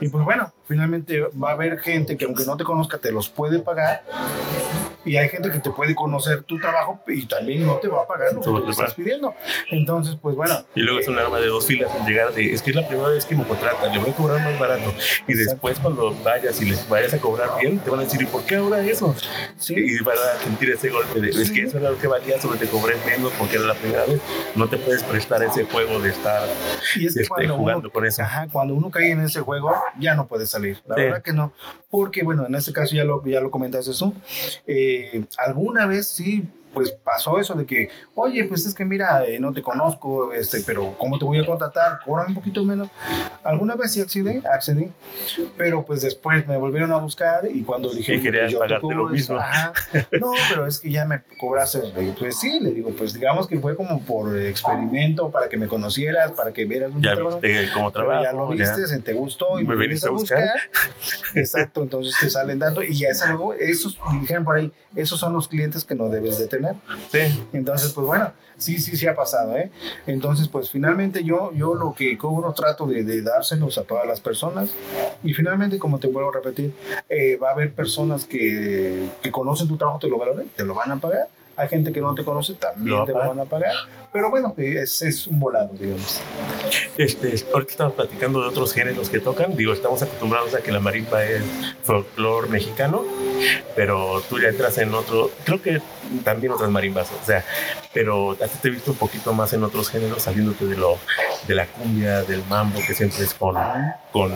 y 0.00 0.08
pues 0.08 0.24
bueno, 0.24 0.52
finalmente 0.68 1.22
va 1.42 1.50
a 1.50 1.52
haber 1.54 1.78
gente 1.78 2.16
que 2.16 2.26
aunque 2.26 2.44
no 2.44 2.56
te 2.56 2.62
conozca 2.62 2.98
te 2.98 3.10
los 3.10 3.30
puede 3.30 3.58
pagar 3.58 4.04
y 5.08 5.16
hay 5.16 5.28
gente 5.30 5.50
que 5.50 5.58
te 5.58 5.70
puede 5.70 5.94
conocer 5.94 6.42
tu 6.42 6.58
trabajo 6.58 7.00
y 7.06 7.24
también 7.26 7.66
no 7.66 7.76
te 7.76 7.88
va 7.88 8.02
a 8.02 8.06
pagar 8.06 8.34
lo 8.34 8.42
que 8.42 8.60
te 8.62 8.70
estás 8.70 8.94
pidiendo. 8.94 9.34
Entonces, 9.70 10.16
pues 10.20 10.36
bueno. 10.36 10.54
Y 10.74 10.80
luego 10.82 11.00
es 11.00 11.08
un 11.08 11.18
arma 11.18 11.38
de 11.38 11.46
dos 11.46 11.66
filas 11.66 11.90
en 11.98 12.04
llegar 12.04 12.34
de, 12.34 12.52
es 12.52 12.60
que 12.60 12.70
es 12.70 12.76
la 12.76 12.86
primera 12.86 13.08
vez 13.08 13.24
que 13.24 13.34
me 13.34 13.44
contratan, 13.44 13.92
le 13.92 13.98
voy 13.98 14.10
a 14.10 14.14
cobrar 14.14 14.44
más 14.44 14.58
barato. 14.58 14.92
Y 15.26 15.34
después 15.34 15.78
cuando 15.78 16.14
vayas 16.22 16.60
y 16.60 16.66
les 16.66 16.86
vayas 16.88 17.14
a 17.14 17.18
cobrar 17.18 17.48
bien, 17.58 17.78
te 17.78 17.88
van 17.90 18.00
a 18.00 18.02
decir, 18.04 18.20
¿y 18.20 18.26
por 18.26 18.44
qué 18.44 18.56
ahora 18.56 18.84
eso? 18.84 19.14
Sí. 19.56 19.74
Y 19.76 20.02
van 20.02 20.16
a 20.18 20.44
sentir 20.44 20.70
ese 20.70 20.90
golpe 20.90 21.20
de, 21.20 21.30
es 21.30 21.50
que 21.50 21.62
eso 21.62 21.78
era 21.78 21.90
lo 21.90 21.98
que 21.98 22.06
valía, 22.06 22.40
solo 22.40 22.56
te 22.56 22.66
cobré 22.66 22.96
menos 23.06 23.32
porque 23.38 23.56
era 23.56 23.64
la 23.64 23.74
primera 23.74 24.04
vez. 24.04 24.20
No 24.54 24.68
te 24.68 24.76
puedes 24.76 25.02
prestar 25.04 25.42
ese 25.42 25.64
juego 25.64 26.00
de 26.00 26.10
estar 26.10 26.46
este, 27.00 27.26
jugando 27.26 27.90
con 27.90 28.04
eso. 28.04 28.22
Ajá, 28.22 28.46
cuando 28.52 28.74
uno 28.74 28.90
cae 28.90 29.12
en 29.12 29.20
ese 29.20 29.40
juego, 29.40 29.74
ya 29.98 30.14
no 30.14 30.26
puede 30.26 30.46
salir. 30.46 30.57
La 30.86 30.96
verdad 30.96 31.22
que 31.22 31.32
no. 31.32 31.52
Porque, 31.90 32.22
bueno, 32.22 32.46
en 32.46 32.54
este 32.54 32.72
caso 32.72 32.94
ya 32.94 33.04
lo, 33.04 33.24
ya 33.24 33.40
lo 33.40 33.50
comentaste 33.50 33.92
tú. 33.98 34.14
Eh, 34.66 35.24
alguna 35.36 35.86
vez 35.86 36.06
sí 36.08 36.44
pues 36.78 36.92
pasó 36.92 37.40
eso 37.40 37.54
de 37.54 37.66
que, 37.66 37.90
oye, 38.14 38.44
pues 38.44 38.64
es 38.64 38.72
que 38.72 38.84
mira, 38.84 39.26
eh, 39.26 39.40
no 39.40 39.52
te 39.52 39.62
conozco, 39.62 40.32
este, 40.32 40.60
pero 40.64 40.94
¿cómo 40.96 41.18
te 41.18 41.24
voy 41.24 41.40
a 41.40 41.44
contratar? 41.44 41.98
Cobra 42.04 42.24
un 42.28 42.34
poquito 42.34 42.62
menos. 42.62 42.88
Alguna 43.42 43.74
vez 43.74 43.94
sí 43.94 44.00
accedí, 44.00 44.40
accedí, 44.46 44.92
pero 45.56 45.84
pues 45.84 46.02
después 46.02 46.46
me 46.46 46.56
volvieron 46.56 46.92
a 46.92 46.98
buscar 46.98 47.48
y 47.52 47.62
cuando 47.62 47.92
dije, 47.92 48.14
y 48.14 48.22
querías 48.22 48.52
yo 48.52 48.60
pagarte 48.60 48.94
lo 48.94 49.08
mismo. 49.08 49.40
no, 50.20 50.30
pero 50.48 50.66
es 50.66 50.78
que 50.78 50.92
ya 50.92 51.04
me 51.04 51.20
cobraste. 51.36 51.80
Pues 52.16 52.38
sí, 52.38 52.60
le 52.60 52.70
digo, 52.70 52.90
pues 52.90 53.12
digamos 53.12 53.48
que 53.48 53.58
fue 53.58 53.74
como 53.74 54.00
por 54.00 54.38
experimento, 54.38 55.32
para 55.32 55.48
que 55.48 55.56
me 55.56 55.66
conocieras, 55.66 56.30
para 56.30 56.52
que 56.52 56.64
vieras 56.64 56.92
un 56.94 57.02
ya 57.02 57.16
trabajo. 57.16 57.40
Viste 57.40 57.72
cómo 57.74 57.90
trabajo. 57.90 58.22
Ya 58.22 58.32
lo 58.32 58.46
viste, 58.50 58.86
se 58.86 59.00
te 59.00 59.14
gustó 59.14 59.58
y 59.58 59.64
me, 59.64 59.74
viniste 59.74 60.06
a 60.06 60.12
buscar. 60.12 60.60
Exacto, 61.34 61.82
entonces 61.82 62.14
te 62.20 62.30
salen 62.30 62.60
dando 62.60 62.84
y 62.84 62.94
ya 62.94 63.08
es 63.08 63.20
algo, 63.22 63.52
esos, 63.54 63.98
dijeron 64.20 64.44
por 64.44 64.58
ahí, 64.58 64.72
esos 64.94 65.18
son 65.18 65.32
los 65.32 65.48
clientes 65.48 65.84
que 65.84 65.96
no 65.96 66.08
debes 66.08 66.38
de 66.38 66.46
tener 66.46 66.67
Sí. 67.10 67.18
Entonces, 67.52 67.92
pues 67.92 68.06
bueno, 68.06 68.32
sí, 68.56 68.78
sí, 68.78 68.96
sí 68.96 69.06
ha 69.06 69.14
pasado, 69.14 69.56
¿eh? 69.56 69.70
Entonces, 70.06 70.48
pues 70.48 70.70
finalmente 70.70 71.24
yo, 71.24 71.52
yo 71.54 71.74
lo 71.74 71.94
que 71.94 72.16
cobro 72.18 72.52
trato 72.52 72.86
de, 72.86 73.22
dárselos 73.22 73.78
a 73.78 73.84
todas 73.84 74.06
las 74.06 74.20
personas 74.20 74.70
y 75.22 75.34
finalmente, 75.34 75.78
como 75.78 75.98
te 75.98 76.08
vuelvo 76.08 76.30
a 76.30 76.34
repetir, 76.34 76.74
eh, 77.08 77.36
va 77.36 77.50
a 77.50 77.52
haber 77.52 77.72
personas 77.72 78.24
que, 78.24 79.08
que 79.22 79.30
conocen 79.30 79.68
tu 79.68 79.76
trabajo, 79.76 79.98
te 79.98 80.08
lo 80.08 80.18
valoren, 80.18 80.48
te 80.54 80.64
lo 80.64 80.74
van 80.74 80.92
a 80.92 80.96
pagar 80.96 81.28
hay 81.58 81.68
gente 81.68 81.92
que 81.92 82.00
no 82.00 82.14
te 82.14 82.24
conoce, 82.24 82.54
también 82.54 83.04
te 83.04 83.12
lo 83.12 83.18
van 83.18 83.40
a 83.40 83.44
pagar. 83.44 83.72
Pero 84.12 84.30
bueno, 84.30 84.54
es, 84.56 85.02
es 85.02 85.26
un 85.26 85.40
volado, 85.40 85.70
digamos. 85.74 86.20
Este, 86.96 87.34
ahorita 87.52 87.72
estamos 87.72 87.94
platicando 87.94 88.40
de 88.42 88.48
otros 88.48 88.72
géneros 88.72 89.10
que 89.10 89.18
tocan. 89.18 89.56
Digo, 89.56 89.72
estamos 89.72 90.00
acostumbrados 90.00 90.54
a 90.54 90.60
que 90.60 90.70
la 90.70 90.78
marimba 90.78 91.24
es 91.24 91.42
folclore 91.82 92.48
mexicano, 92.48 93.02
pero 93.74 94.22
tú 94.28 94.38
ya 94.38 94.50
entras 94.50 94.78
en 94.78 94.94
otro, 94.94 95.32
creo 95.44 95.60
que 95.60 95.82
también 96.24 96.52
otras 96.52 96.70
marimbas, 96.70 97.08
o 97.10 97.26
sea, 97.26 97.44
pero 97.92 98.32
a 98.32 98.46
te 98.46 98.68
he 98.68 98.70
visto 98.70 98.92
un 98.92 98.96
poquito 98.96 99.32
más 99.32 99.52
en 99.52 99.64
otros 99.64 99.90
géneros, 99.90 100.22
saliéndote 100.22 100.66
de 100.66 100.76
lo 100.76 100.96
de 101.46 101.54
la 101.54 101.66
cumbia, 101.66 102.22
del 102.22 102.42
mambo, 102.48 102.78
que 102.86 102.94
siempre 102.94 103.24
es 103.24 103.34
con, 103.34 103.56
con, 104.12 104.32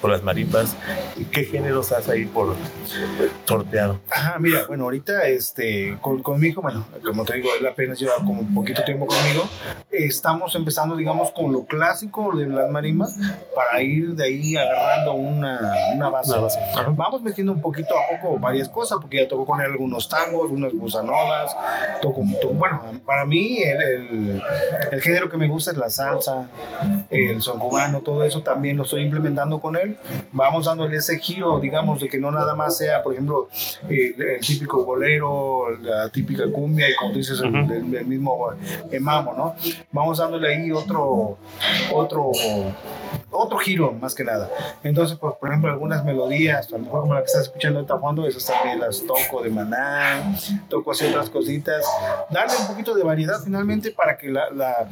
con 0.00 0.10
las 0.10 0.22
marimbas. 0.22 0.76
¿Qué 1.30 1.44
géneros 1.44 1.92
has 1.92 2.08
ahí 2.08 2.24
por 2.26 2.54
sorteado? 3.46 4.00
Ajá, 4.10 4.38
mira, 4.38 4.64
bueno, 4.66 4.84
ahorita 4.84 5.26
este, 5.28 5.96
con, 6.00 6.22
conmigo, 6.22 6.62
bueno, 6.62 6.86
como 7.04 7.24
te 7.24 7.34
digo, 7.34 7.48
él 7.58 7.66
apenas 7.66 7.98
lleva 7.98 8.16
como 8.16 8.40
un 8.40 8.54
poquito 8.54 8.82
tiempo 8.84 9.06
conmigo, 9.06 9.48
estamos 9.90 10.54
empezando, 10.54 10.96
digamos, 10.96 11.30
con 11.32 11.52
lo 11.52 11.64
clásico 11.64 12.36
de 12.36 12.46
las 12.46 12.70
marimbas 12.70 13.16
para 13.54 13.82
ir 13.82 14.14
de 14.14 14.24
ahí 14.24 14.56
agarrando 14.56 15.12
una, 15.14 15.74
una 15.94 16.08
base. 16.08 16.32
Vamos 16.90 17.22
metiendo 17.22 17.52
un 17.52 17.60
poquito 17.60 17.94
a 17.98 18.16
poco 18.16 18.38
varias 18.38 18.68
cosas, 18.68 18.98
porque 19.00 19.18
ya 19.18 19.28
tocó 19.28 19.46
con 19.46 19.60
él 19.60 19.70
algunos 19.70 20.08
tangos, 20.08 20.42
algunas 20.42 20.72
bossa 20.72 21.02
novas, 21.10 21.56
toco, 22.00 22.22
bueno, 22.54 22.80
para 23.04 23.24
mí 23.24 23.58
el, 23.58 24.42
el, 24.90 25.00
género 25.00 25.28
que 25.28 25.36
me 25.36 25.48
gusta 25.48 25.72
es 25.72 25.76
la 25.76 25.90
salsa, 25.90 26.48
el 27.10 27.42
son 27.42 27.58
cubano, 27.58 28.00
todo 28.00 28.24
eso 28.24 28.42
también 28.42 28.76
lo 28.76 28.84
estoy 28.84 29.02
implementando 29.02 29.60
con 29.60 29.76
él. 29.76 29.96
Vamos 30.32 30.66
dándole 30.66 30.96
ese 30.96 31.18
giro, 31.18 31.58
digamos, 31.60 32.00
de 32.00 32.08
que 32.08 32.18
no 32.18 32.30
nada 32.30 32.54
más 32.54 32.76
sea, 32.76 33.02
por 33.02 33.12
ejemplo, 33.12 33.48
el, 33.88 34.40
típico 34.40 34.84
bolero, 34.84 35.76
la 35.82 36.08
típica 36.08 36.44
cumbia 36.50 36.88
y 36.88 36.94
como 36.94 37.12
dices, 37.12 37.40
el, 37.40 38.06
mismo 38.06 38.52
eh, 38.90 39.00
mamo, 39.00 39.34
¿no? 39.34 39.54
Vamos 39.92 40.18
dándole 40.18 40.54
ahí 40.54 40.70
otro, 40.70 41.38
otro 41.92 42.32
otro 43.30 43.58
giro 43.58 43.92
más 43.92 44.14
que 44.14 44.24
nada. 44.24 44.50
Entonces, 44.82 45.16
por, 45.16 45.38
por 45.38 45.48
ejemplo, 45.48 45.70
algunas 45.70 46.04
melodías, 46.04 46.68
a 46.68 46.72
lo 46.72 46.84
mejor 46.84 47.02
como 47.02 47.14
la 47.14 47.20
que 47.20 47.26
estás 47.26 47.42
escuchando 47.42 47.78
ahorita 47.78 47.98
fondo, 47.98 48.26
esas 48.26 48.46
también 48.46 48.80
las 48.80 49.04
toco 49.06 49.42
de 49.42 49.50
maná, 49.50 50.36
toco 50.68 50.92
así 50.92 51.06
otras 51.06 51.30
cositas, 51.30 51.84
darle 52.30 52.54
un 52.60 52.66
poquito 52.66 52.94
de 52.94 53.02
variedad 53.02 53.40
finalmente 53.42 53.90
para 53.92 54.16
que 54.16 54.28
la, 54.28 54.50
la, 54.50 54.88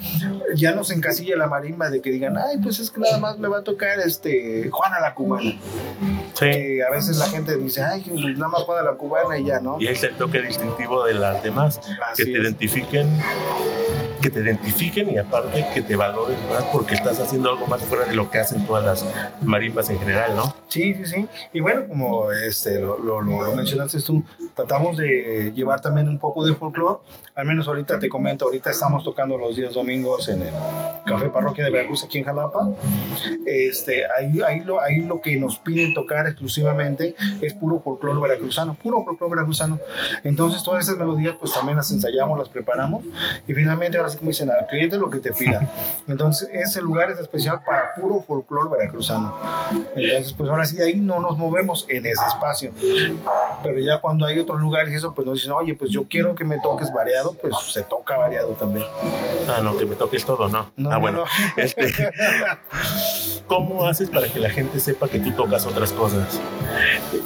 ya 0.55 0.72
no 0.72 0.85
se 0.85 0.94
encasille 0.94 1.37
la 1.37 1.46
marimba 1.46 1.90
de 1.90 2.01
que 2.01 2.11
digan, 2.11 2.37
ay, 2.38 2.59
pues 2.62 2.79
es 2.79 2.90
que 2.90 3.01
nada 3.01 3.18
más 3.18 3.38
me 3.38 3.48
va 3.48 3.59
a 3.59 3.62
tocar 3.62 3.98
este 4.01 4.68
Juana 4.70 5.01
la 5.01 5.14
cubana. 5.14 5.53
Sí. 6.35 6.81
a 6.81 6.90
veces 6.90 7.18
la 7.18 7.27
gente 7.27 7.57
dice, 7.57 7.83
ay, 7.83 8.05
pues 8.09 8.22
nada 8.37 8.48
más 8.48 8.62
Juana 8.62 8.83
la 8.83 8.96
cubana 8.96 9.38
y 9.38 9.44
ya, 9.44 9.61
¿no? 9.61 9.81
Y 9.81 9.88
es 9.88 10.03
el 10.05 10.14
toque 10.14 10.40
distintivo 10.40 11.05
de 11.05 11.14
las 11.14 11.42
demás, 11.42 11.81
que 12.16 12.24
te 12.24 12.31
identifiquen 12.31 13.09
que 14.18 14.31
te 14.31 14.40
identifiquen 14.40 15.11
y 15.11 15.18
aparte 15.18 15.64
que 15.74 15.83
te 15.83 15.96
valoren 15.96 16.37
más 16.50 16.64
porque 16.72 16.94
estás 16.94 17.20
haciendo 17.20 17.50
algo 17.50 17.66
más 17.66 17.83
fuera 17.83 18.04
de 18.04 18.14
lo 18.14 18.31
que 18.31 18.38
hacen 18.38 18.66
todas 18.66 18.85
las 18.85 19.04
marimbas 19.42 19.90
en 19.90 19.98
general, 19.98 20.37
¿no? 20.37 20.54
Sí, 20.68 20.94
sí, 20.94 21.07
sí. 21.07 21.28
Y 21.52 21.61
bueno, 21.61 21.87
como 21.88 22.33
este, 22.33 22.81
lo, 22.81 22.98
lo, 22.98 23.20
lo 23.22 23.54
mencionaste 23.54 24.00
tú, 24.02 24.22
tratamos 24.54 24.96
de 24.96 25.52
llevar 25.54 25.81
también 25.81 26.09
un 26.09 26.18
poco 26.18 26.44
de 26.44 26.54
folclore. 26.54 26.98
Al 27.38 27.46
menos 27.46 27.68
ahorita 27.68 28.01
te 28.01 28.09
comento, 28.09 28.46
ahorita 28.46 28.72
estamos 28.72 29.05
tocando 29.05 29.38
los 29.38 29.55
días 29.55 29.72
domingos 29.72 30.29
en 30.29 30.42
el 30.42 30.53
Café 31.07 31.29
Parroquia 31.29 31.64
de 31.64 31.70
Veracruz 31.70 32.03
aquí 32.03 32.18
en 32.18 32.24
Jalapa. 32.24 32.68
Este, 33.46 34.03
ahí, 34.11 34.40
ahí, 34.44 34.61
lo, 34.64 34.81
ahí 34.81 35.03
lo 35.03 35.20
que 35.20 35.37
nos 35.37 35.57
piden 35.57 35.94
tocar 35.94 36.27
exclusivamente 36.27 37.14
es 37.40 37.55
puro 37.55 37.79
folclore 37.79 38.20
veracruzano, 38.20 38.74
puro 38.74 39.05
folclore 39.05 39.37
veracruzano. 39.37 39.79
Entonces 40.24 40.64
todas 40.64 40.85
esas 40.85 40.98
melodías 40.98 41.37
pues 41.38 41.53
también 41.53 41.77
las 41.77 41.88
ensayamos, 41.92 42.37
las 42.37 42.48
preparamos 42.48 43.05
y 43.46 43.55
finalmente 43.55 43.98
ahora 43.98 44.11
sí 44.11 44.18
como 44.18 44.31
dicen, 44.31 44.51
al 44.51 44.66
cliente 44.66 44.98
lo 44.98 45.09
que 45.09 45.20
te 45.20 45.33
pida. 45.33 45.70
Entonces 46.09 46.51
ese 46.53 46.83
lugar 46.83 47.12
es 47.12 47.20
especial 47.20 47.61
para 47.64 47.94
puro 47.94 48.20
folclore 48.20 48.68
veracruzano. 48.68 49.37
Entonces 49.94 50.33
pues 50.33 50.51
ahora 50.51 50.66
sí 50.66 50.83
ahí 50.83 50.96
no 50.96 51.20
nos 51.20 51.38
movemos 51.38 51.87
en 51.88 52.05
ese 52.05 52.27
espacio. 52.27 52.72
Pero 53.62 53.79
ya 53.79 54.01
cuando 54.01 54.27
hay 54.27 54.40
otros 54.40 54.61
lugares 54.61 54.92
y 54.92 54.96
eso 54.96 55.14
pues 55.14 55.24
nos 55.24 55.37
dicen, 55.37 55.53
oye 55.53 55.77
pues 55.77 55.92
yo 55.92 56.09
quiero 56.09 56.35
que 56.35 56.44
me 56.44 56.59
toques 56.59 56.92
variado, 56.92 57.27
pues 57.34 57.54
se 57.72 57.82
toca 57.82 58.16
variado 58.16 58.50
también. 58.52 58.86
Ah, 59.48 59.60
no, 59.62 59.76
que 59.76 59.86
me 59.86 59.96
toques 59.96 60.24
todo, 60.24 60.48
¿no? 60.48 60.70
ah, 60.90 60.98
bueno. 60.98 61.24
Este, 61.56 61.92
¿Cómo 63.46 63.86
haces 63.86 64.10
para 64.10 64.28
que 64.28 64.38
la 64.38 64.50
gente 64.50 64.78
sepa 64.78 65.08
que 65.08 65.18
tú 65.18 65.32
tocas 65.32 65.66
otras 65.66 65.92
cosas? 65.92 66.40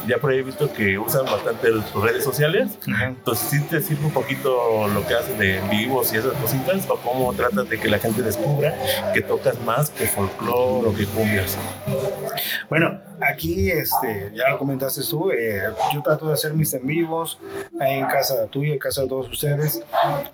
Ya 0.06 0.18
por 0.18 0.30
ahí 0.30 0.38
he 0.38 0.42
visto 0.42 0.72
que 0.72 0.98
usan 0.98 1.24
bastante 1.24 1.68
tus 1.92 2.02
redes 2.02 2.24
sociales. 2.24 2.78
Entonces, 3.02 3.48
¿sí 3.48 3.60
te 3.68 3.80
sirve 3.80 4.06
un 4.06 4.12
poquito 4.12 4.88
lo 4.88 5.06
que 5.06 5.14
haces 5.14 5.38
de 5.38 5.60
vivos 5.70 6.12
y 6.12 6.18
esas 6.18 6.32
cositas? 6.34 6.88
¿O 6.88 6.96
cómo 6.96 7.32
tratas 7.32 7.68
de 7.68 7.78
que 7.78 7.88
la 7.88 7.98
gente 7.98 8.22
descubra 8.22 8.74
que 9.12 9.20
tocas 9.20 9.58
más 9.60 9.90
que 9.90 10.06
folclore 10.06 10.88
o 10.88 10.94
que 10.94 11.06
cumbias? 11.06 11.58
Bueno, 12.68 13.00
aquí, 13.20 13.70
este, 13.70 14.30
ya 14.34 14.50
lo 14.50 14.58
comentaste 14.58 15.02
tú, 15.08 15.30
eh, 15.30 15.62
yo 15.92 16.02
trato 16.02 16.28
de 16.28 16.34
hacer 16.34 16.54
mis 16.54 16.72
en 16.74 16.86
vivos 16.86 17.38
ahí 17.80 17.98
en 17.98 18.06
casa 18.06 18.46
tuya, 18.46 18.72
en 18.72 18.78
casa 18.78 19.02
de 19.02 19.08
todos 19.08 19.28
ustedes. 19.28 19.82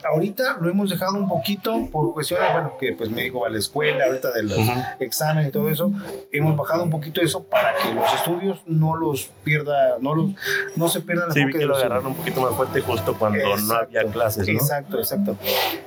Ahorita 0.05 0.59
lo 0.61 0.71
hemos 0.71 0.91
dejado 0.91 1.17
un 1.17 1.29
poquito 1.29 1.89
por 1.91 2.13
cuestiones, 2.15 2.53
bueno, 2.53 2.73
que 2.79 2.93
pues 2.93 3.11
me 3.11 3.23
dijo 3.23 3.45
a 3.45 3.51
la 3.51 3.59
escuela, 3.59 4.07
ahorita 4.07 4.31
del 4.33 4.53
examen 5.01 5.49
y 5.49 5.51
todo 5.51 5.69
eso, 5.69 5.93
hemos 6.33 6.57
bajado 6.57 6.85
un 6.85 6.91
poquito 6.91 7.21
eso 7.21 7.43
para 7.43 7.75
que 7.77 7.93
los 7.93 8.13
estudios 8.15 8.61
no 8.67 8.97
los 8.97 9.31
pierda, 9.45 9.99
no 10.01 10.15
los, 10.15 10.31
no 10.77 10.89
se 10.89 11.01
pierdan 11.01 11.33
Sí, 11.33 11.45
vi 11.45 11.53
que 11.53 11.67
lo 11.67 11.77
agarraron 11.77 12.09
un 12.09 12.15
poquito 12.15 12.41
más 12.41 12.55
fuerte 12.55 12.81
justo 12.81 13.17
cuando 13.19 13.39
no 13.57 13.75
había 13.75 14.05
clases, 14.05 14.47
¿no? 14.47 14.55
Exacto, 14.55 14.99
exacto. 14.99 15.37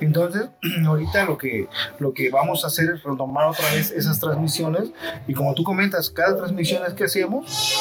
Entonces, 0.00 0.48
ahorita 0.86 1.24
lo 1.24 1.38
que, 1.38 1.68
lo 1.98 2.12
que 2.12 2.30
vamos 2.30 2.64
a 2.64 2.68
hacer 2.68 2.90
es 2.90 3.02
retomar 3.02 3.48
otra 3.48 3.70
vez 3.72 3.90
esas 3.90 4.20
transmisiones 4.20 4.90
y 5.26 5.34
como 5.34 5.54
tú 5.54 5.64
comentas, 5.64 6.10
cada 6.10 6.36
transmisión 6.36 6.82
que 6.94 7.04
hacemos 7.04 7.74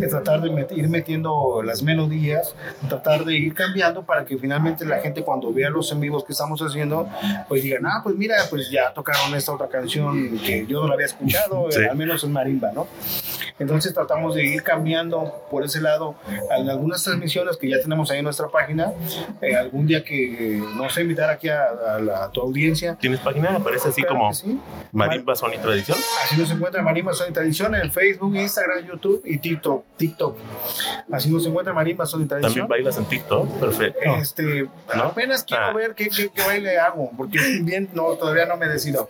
es 0.00 0.10
tratar 0.10 0.40
de 0.40 0.66
ir 0.76 0.88
metiendo 0.88 1.62
las 1.62 1.82
melodías, 1.82 2.54
tratar 2.88 3.24
de 3.24 3.34
ir 3.36 3.54
cambiando 3.54 4.04
para 4.04 4.24
que 4.24 4.38
finalmente 4.38 4.84
la 4.84 5.00
gente 5.00 5.19
cuando 5.22 5.52
vea 5.52 5.70
los 5.70 5.90
en 5.92 6.00
vivos 6.00 6.24
que 6.24 6.32
estamos 6.32 6.60
haciendo, 6.60 7.08
pues 7.48 7.62
digan, 7.62 7.86
ah, 7.86 8.00
pues 8.02 8.16
mira, 8.16 8.36
pues 8.48 8.70
ya 8.70 8.92
tocaron 8.92 9.34
esta 9.34 9.52
otra 9.52 9.68
canción 9.68 10.38
que 10.38 10.66
yo 10.66 10.80
no 10.80 10.88
la 10.88 10.94
había 10.94 11.06
escuchado, 11.06 11.68
al 11.90 11.96
menos 11.96 12.24
en 12.24 12.32
marimba, 12.32 12.70
¿no? 12.72 12.86
Entonces 13.58 13.92
tratamos 13.92 14.34
de 14.34 14.44
ir 14.44 14.62
cambiando 14.62 15.46
por 15.50 15.62
ese 15.62 15.82
lado 15.82 16.14
en 16.56 16.70
algunas 16.70 17.04
transmisiones 17.04 17.58
que 17.58 17.68
ya 17.68 17.78
tenemos 17.80 18.10
ahí 18.10 18.18
en 18.18 18.24
nuestra 18.24 18.48
página. 18.48 18.92
Eh, 19.42 19.54
algún 19.54 19.86
día 19.86 20.02
que 20.02 20.62
no 20.76 20.88
sé, 20.88 21.02
invitar 21.02 21.28
aquí 21.28 21.48
a, 21.48 21.64
a, 22.24 22.30
tu 22.30 22.40
audiencia. 22.40 22.96
¿Tienes 22.98 23.20
página? 23.20 23.56
Aparece 23.56 23.90
así 23.90 24.02
como 24.02 24.30
Marimba 24.92 25.36
Son 25.36 25.52
y 25.52 25.58
Tradición. 25.58 25.98
Así 26.24 26.38
nos 26.38 26.50
encuentra 26.50 26.82
Marimba 26.82 27.12
Son 27.12 27.28
y 27.28 27.32
Tradición 27.32 27.74
en 27.74 27.92
Facebook, 27.92 28.34
Instagram, 28.34 28.86
YouTube 28.86 29.22
y 29.26 29.38
TikTok. 29.38 29.84
TikTok. 29.98 30.38
Así 31.12 31.30
nos 31.30 31.46
encuentra 31.46 31.74
Marimba 31.74 32.06
Son 32.06 32.22
y 32.22 32.26
Tradición. 32.26 32.52
También 32.52 32.68
bailas 32.68 32.96
en 32.96 33.04
TikTok, 33.04 33.60
perfecto. 33.60 34.16
Este, 34.16 34.68
apenas 35.10 35.44
quiero 35.44 35.64
ah. 35.64 35.72
ver 35.72 35.94
qué, 35.94 36.08
qué, 36.08 36.30
qué, 36.34 36.42
baile 36.42 36.78
hago, 36.78 37.10
porque 37.16 37.38
bien 37.62 37.88
no, 37.92 38.14
todavía 38.14 38.46
no 38.46 38.56
me 38.56 38.68
decido. 38.68 39.08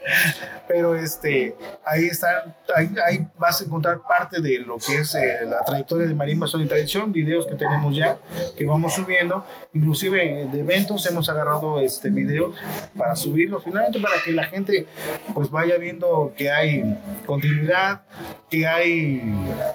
Pero 0.68 0.94
este, 0.94 1.56
ahí 1.84 2.06
está, 2.06 2.56
ahí, 2.74 2.90
ahí 3.06 3.26
vas 3.38 3.60
a 3.60 3.64
encontrar 3.64 4.00
parte 4.06 4.40
de 4.40 4.58
lo 4.58 4.78
que 4.78 4.98
es 4.98 5.14
eh, 5.14 5.40
la 5.44 5.64
trayectoria 5.64 6.06
de 6.06 6.14
Marimba 6.14 6.46
Son 6.46 6.62
y 6.62 6.66
Tradición, 6.66 7.12
videos 7.12 7.46
que 7.46 7.54
tenemos 7.54 7.94
ya, 7.96 8.18
que 8.56 8.64
vamos 8.64 8.94
subiendo, 8.94 9.44
inclusive 9.72 10.48
de 10.50 10.60
eventos 10.60 11.06
hemos 11.06 11.28
agarrado 11.28 11.80
este 11.80 12.10
video 12.10 12.52
para 12.96 13.16
subirlo 13.16 13.60
finalmente 13.60 14.00
para 14.00 14.14
que 14.22 14.32
la 14.32 14.44
gente 14.44 14.86
pues 15.34 15.50
vaya 15.50 15.76
viendo 15.78 16.32
que 16.36 16.50
hay 16.50 16.96
continuidad, 17.26 18.02
que 18.50 18.66
hay 18.66 19.22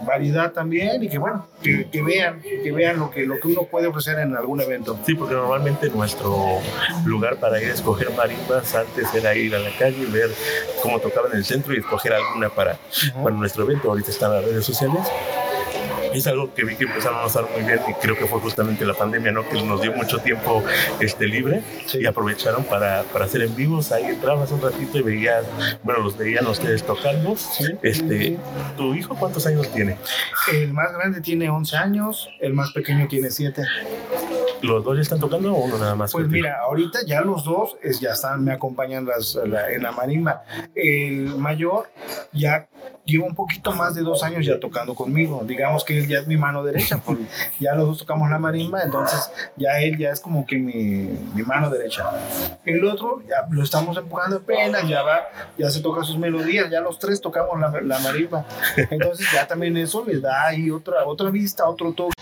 variedad 0.05 0.51
también 0.51 1.03
y 1.03 1.09
que 1.09 1.17
bueno, 1.17 1.47
que, 1.61 2.01
vean, 2.01 2.41
que 2.41 2.71
vean 2.71 2.99
lo 2.99 3.09
que, 3.09 3.25
lo 3.25 3.39
que 3.39 3.47
uno 3.47 3.63
puede 3.63 3.87
ofrecer 3.87 4.19
en 4.19 4.35
algún 4.35 4.61
evento. 4.61 4.99
Sí, 5.05 5.15
porque 5.15 5.33
normalmente 5.33 5.89
nuestro 6.05 6.61
lugar 7.03 7.37
para 7.37 7.59
ir 7.59 7.71
a 7.71 7.73
escoger 7.73 8.11
marimbas 8.11 8.75
antes 8.75 9.11
era 9.15 9.33
ir 9.33 9.55
a 9.55 9.59
la 9.59 9.71
calle 9.71 9.97
y 10.03 10.05
ver 10.05 10.29
cómo 10.83 10.99
tocaban 10.99 11.31
en 11.31 11.39
el 11.39 11.45
centro 11.45 11.73
y 11.73 11.79
escoger 11.79 12.13
alguna 12.13 12.49
para, 12.49 12.77
para 13.23 13.35
nuestro 13.35 13.63
evento. 13.63 13.89
Ahorita 13.89 14.11
están 14.11 14.31
las 14.31 14.45
redes 14.45 14.63
sociales 14.63 15.01
es 16.17 16.27
algo 16.27 16.53
que 16.53 16.63
vi 16.63 16.75
que 16.75 16.85
empezaron 16.85 17.19
a 17.19 17.25
usar 17.25 17.45
muy 17.53 17.63
bien 17.63 17.79
y 17.89 17.93
creo 17.95 18.17
que 18.17 18.25
fue 18.25 18.39
justamente 18.39 18.85
la 18.85 18.93
pandemia, 18.93 19.33
¿no? 19.33 19.47
Que 19.49 19.61
nos 19.61 19.81
dio 19.81 19.91
mucho 19.91 20.19
tiempo 20.19 20.63
este, 21.01 21.27
libre 21.27 21.61
y 21.93 22.05
aprovecharon 22.05 22.63
para, 22.63 23.03
para, 23.03 23.25
hacer 23.25 23.41
en 23.41 23.53
vivos. 23.53 23.91
Ahí 23.91 24.05
entrabas 24.05 24.49
un 24.51 24.61
ratito 24.61 24.97
y 24.97 25.01
veías, 25.01 25.43
bueno, 25.83 26.01
los 26.03 26.17
veían 26.17 26.47
ustedes 26.47 26.83
tocando. 26.83 27.35
Este, 27.81 28.37
¿Tu 28.77 28.95
hijo 28.95 29.15
cuántos 29.15 29.45
años 29.45 29.69
tiene? 29.73 29.97
El 30.53 30.71
más 30.71 30.93
grande 30.93 31.19
tiene 31.19 31.49
11 31.49 31.75
años, 31.75 32.29
el 32.39 32.53
más 32.53 32.71
pequeño 32.71 33.07
tiene 33.09 33.29
7. 33.29 33.61
¿Los 34.65 34.83
dos 34.83 34.95
ya 34.95 35.01
están 35.01 35.19
tocando 35.19 35.53
o 35.53 35.63
uno 35.63 35.77
nada 35.77 35.95
más? 35.95 36.11
Pues 36.11 36.27
mira, 36.27 36.59
ahorita 36.61 36.99
ya 37.05 37.21
los 37.21 37.43
dos 37.43 37.77
es, 37.83 37.99
ya 37.99 38.13
están, 38.13 38.43
me 38.43 38.51
acompañan 38.51 39.05
las, 39.05 39.35
en 39.35 39.83
la 39.83 39.91
marimba. 39.91 40.43
El 40.73 41.37
mayor 41.37 41.89
ya 42.33 42.67
lleva 43.05 43.25
un 43.27 43.35
poquito 43.35 43.71
más 43.71 43.93
de 43.93 44.01
dos 44.01 44.23
años 44.23 44.45
ya 44.45 44.59
tocando 44.59 44.95
conmigo. 44.95 45.43
Digamos 45.45 45.83
que 45.83 45.99
él 45.99 46.07
ya 46.07 46.19
es 46.19 46.27
mi 46.27 46.37
mano 46.37 46.63
derecha, 46.63 46.99
porque 47.05 47.25
ya 47.59 47.75
los 47.75 47.87
dos 47.87 47.97
tocamos 47.99 48.29
la 48.29 48.39
marimba, 48.39 48.81
entonces 48.81 49.31
ya 49.55 49.79
él 49.79 49.97
ya 49.97 50.09
es 50.09 50.19
como 50.19 50.45
que 50.45 50.57
mi, 50.57 50.73
mi 51.33 51.43
mano 51.43 51.69
derecha. 51.69 52.09
El 52.65 52.83
otro 52.85 53.21
ya 53.27 53.47
lo 53.49 53.63
estamos 53.63 53.95
empujando 53.97 54.37
apenas, 54.37 54.87
ya 54.87 55.03
va, 55.03 55.27
ya 55.57 55.69
se 55.69 55.81
toca 55.81 56.03
sus 56.03 56.17
melodías, 56.17 56.69
ya 56.71 56.81
los 56.81 56.97
tres 56.97 57.21
tocamos 57.21 57.59
la, 57.59 57.69
la 57.81 57.99
marimba. 57.99 58.45
Entonces 58.89 59.27
ya 59.31 59.47
también 59.47 59.77
eso 59.77 60.03
le 60.05 60.19
da 60.19 60.47
ahí 60.47 60.71
otra, 60.71 61.05
otra 61.05 61.29
vista, 61.29 61.67
otro 61.67 61.93
toque. 61.93 62.15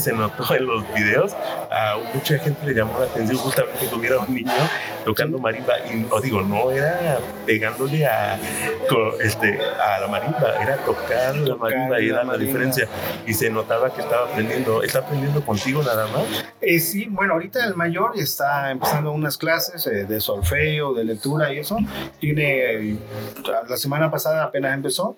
Se 0.00 0.12
notó 0.12 0.54
en 0.54 0.66
los 0.66 0.84
videos. 0.94 1.34
A 1.70 1.96
mucha 2.14 2.38
gente 2.38 2.66
le 2.66 2.74
llamó 2.74 2.98
la 2.98 3.06
atención 3.06 3.38
justamente 3.38 3.86
que 3.88 3.94
hubiera 3.94 4.18
un 4.18 4.34
niño 4.34 4.52
tocando 5.04 5.38
marimba. 5.38 5.74
Y 5.92 6.06
os 6.10 6.22
digo, 6.22 6.42
no 6.42 6.70
era 6.70 7.18
pegándole 7.46 8.06
a, 8.06 8.38
este, 9.20 9.58
a 9.60 10.00
la 10.00 10.08
marimba, 10.08 10.62
era 10.62 10.76
tocar, 10.78 11.36
la 11.36 11.56
marimba 11.56 12.00
y 12.00 12.08
era 12.08 12.24
la, 12.24 12.36
diferencia. 12.36 12.88
Y 13.26 13.34
se 13.34 13.50
notaba 13.50 13.92
que 13.92 14.00
estaba 14.00 14.26
aprendiendo. 14.26 14.82
¿Está 14.82 15.00
aprendiendo 15.00 15.44
contigo 15.44 15.82
nada 15.82 16.06
más? 16.08 16.24
Eh, 16.60 16.78
sí, 16.80 17.06
bueno, 17.10 17.34
ahorita 17.34 17.64
el 17.64 17.74
mayor 17.74 18.12
está 18.16 18.70
empezando 18.70 19.12
unas 19.12 19.36
clases 19.36 19.86
eh, 19.86 20.04
de 20.04 20.20
solfeo, 20.20 20.94
de 20.94 21.04
lectura 21.04 21.52
y 21.52 21.58
eso. 21.58 21.76
Tiene, 22.18 22.96
la 23.68 23.76
semana 23.76 24.10
pasada 24.10 24.44
apenas 24.44 24.74
empezó 24.74 25.16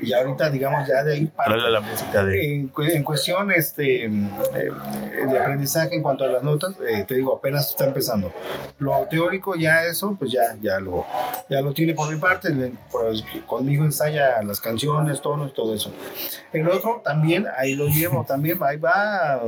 y 0.00 0.12
ahorita, 0.12 0.50
digamos, 0.50 0.86
ya 0.88 1.02
de 1.02 1.14
ahí 1.14 1.26
para... 1.26 1.56
la 1.56 1.80
música 1.80 2.24
de... 2.24 2.54
En, 2.54 2.72
en 2.76 3.02
cuestión 3.04 3.50
este, 3.52 4.04
eh, 4.04 4.21
de 4.52 5.38
aprendizaje 5.38 5.96
en 5.96 6.02
cuanto 6.02 6.24
a 6.24 6.28
las 6.28 6.42
notas, 6.42 6.74
eh, 6.88 7.04
te 7.06 7.14
digo, 7.14 7.36
apenas 7.36 7.70
está 7.70 7.86
empezando. 7.86 8.32
Lo 8.78 9.06
teórico 9.10 9.54
ya 9.54 9.84
eso, 9.84 10.16
pues 10.18 10.30
ya, 10.30 10.56
ya, 10.60 10.80
lo, 10.80 11.04
ya 11.48 11.60
lo 11.60 11.72
tiene 11.72 11.94
por 11.94 12.12
mi 12.12 12.18
parte, 12.18 12.50
pues, 12.90 13.24
conmigo 13.46 13.84
ensaya 13.84 14.42
las 14.42 14.60
canciones, 14.60 15.20
tonos, 15.20 15.52
todo 15.54 15.74
eso. 15.74 15.92
El 16.52 16.68
otro 16.68 17.00
también, 17.04 17.46
ahí 17.56 17.74
lo 17.74 17.86
llevo, 17.86 18.24
también 18.28 18.58
ahí 18.62 18.76
va, 18.76 19.40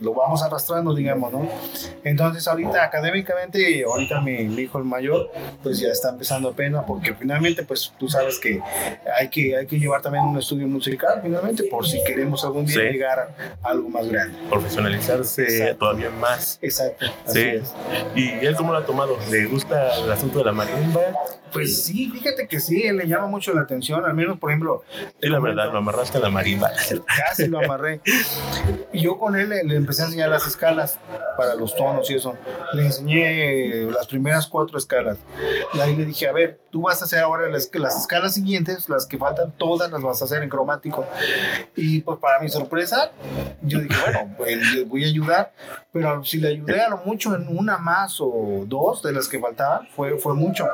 lo 0.00 0.14
vamos 0.14 0.42
arrastrando, 0.42 0.94
digamos, 0.94 1.32
¿no? 1.32 1.48
Entonces 2.04 2.46
ahorita 2.46 2.84
académicamente, 2.84 3.84
ahorita 3.84 4.20
mi, 4.20 4.32
hijo 4.32 4.78
el 4.78 4.84
mayor, 4.84 5.30
pues 5.62 5.78
ya 5.78 5.88
está 5.88 6.10
empezando 6.10 6.50
apenas, 6.50 6.84
porque 6.86 7.14
finalmente, 7.14 7.62
pues 7.62 7.92
tú 7.98 8.08
sabes 8.08 8.38
que 8.38 8.60
hay 9.18 9.28
que, 9.28 9.56
hay 9.56 9.66
que 9.66 9.78
llevar 9.78 10.02
también 10.02 10.24
un 10.24 10.38
estudio 10.38 10.66
musical, 10.66 11.20
finalmente, 11.22 11.64
por 11.64 11.86
si 11.86 12.02
queremos 12.04 12.44
algún 12.44 12.66
día 12.66 12.90
llegar 12.90 13.34
algo 13.62 13.88
más 13.88 13.95
grande. 14.02 14.38
Profesionalizarse 14.48 15.74
todavía 15.78 16.10
más. 16.10 16.58
Exacto. 16.62 17.06
sí. 17.26 17.60
¿Y 18.14 18.28
él 18.44 18.56
cómo 18.56 18.72
lo 18.72 18.78
ha 18.78 18.86
tomado? 18.86 19.16
¿Le 19.30 19.46
gusta 19.46 19.96
el 19.98 20.10
asunto 20.10 20.38
de 20.38 20.44
la 20.44 20.52
marimba? 20.52 21.00
Pues 21.52 21.84
sí, 21.84 22.10
fíjate 22.10 22.48
que 22.48 22.60
sí, 22.60 22.90
le 22.92 23.06
llama 23.06 23.28
mucho 23.28 23.54
la 23.54 23.62
atención, 23.62 24.04
al 24.04 24.14
menos, 24.14 24.38
por 24.38 24.50
ejemplo... 24.50 24.84
Sí, 25.20 25.28
la 25.28 25.40
verdad, 25.40 25.72
lo 25.72 25.78
amarraste 25.78 26.18
a 26.18 26.20
la 26.20 26.28
marimba. 26.28 26.70
Casi 27.06 27.46
lo 27.46 27.60
amarré. 27.60 28.00
Y 28.92 29.00
yo 29.00 29.18
con 29.18 29.36
él 29.36 29.48
le, 29.48 29.74
empecé 29.74 30.02
a 30.02 30.04
enseñar 30.06 30.28
las 30.28 30.46
escalas 30.46 30.98
para 31.36 31.54
los 31.54 31.74
tonos 31.74 32.10
y 32.10 32.14
eso. 32.14 32.36
Le 32.74 32.86
enseñé 32.86 33.90
las 33.90 34.06
primeras 34.06 34.46
cuatro 34.46 34.76
escalas. 34.76 35.18
Y 35.72 35.80
ahí 35.80 35.96
le 35.96 36.04
dije, 36.04 36.28
a 36.28 36.32
ver, 36.32 36.60
tú 36.76 36.82
vas 36.82 37.00
a 37.00 37.06
hacer 37.06 37.20
ahora 37.20 37.48
las, 37.48 37.70
las 37.72 37.98
escalas 37.98 38.34
siguientes, 38.34 38.86
las 38.90 39.06
que 39.06 39.16
faltan, 39.16 39.50
todas 39.56 39.90
las 39.90 40.02
vas 40.02 40.20
a 40.20 40.26
hacer 40.26 40.42
en 40.42 40.50
cromático. 40.50 41.06
Y 41.74 42.02
pues 42.02 42.18
para 42.18 42.38
mi 42.38 42.50
sorpresa, 42.50 43.12
Yo 43.62 43.80
dije, 43.80 43.96
bueno, 44.04 44.34
pues 44.36 44.58
le 44.74 44.84
voy 44.84 45.04
a 45.04 45.06
ayudar, 45.06 45.52
pero 45.90 46.22
si 46.22 46.36
le 46.36 46.48
ayudé 46.48 46.82
a 46.82 46.90
lo 46.90 46.98
mucho 46.98 47.34
en 47.34 47.48
una 47.48 47.78
más 47.78 48.18
o 48.20 48.64
dos 48.66 49.02
de 49.02 49.12
las 49.14 49.26
que 49.26 49.38
faltaban, 49.40 49.88
fue, 49.96 50.18
fue 50.18 50.34
mucho. 50.34 50.68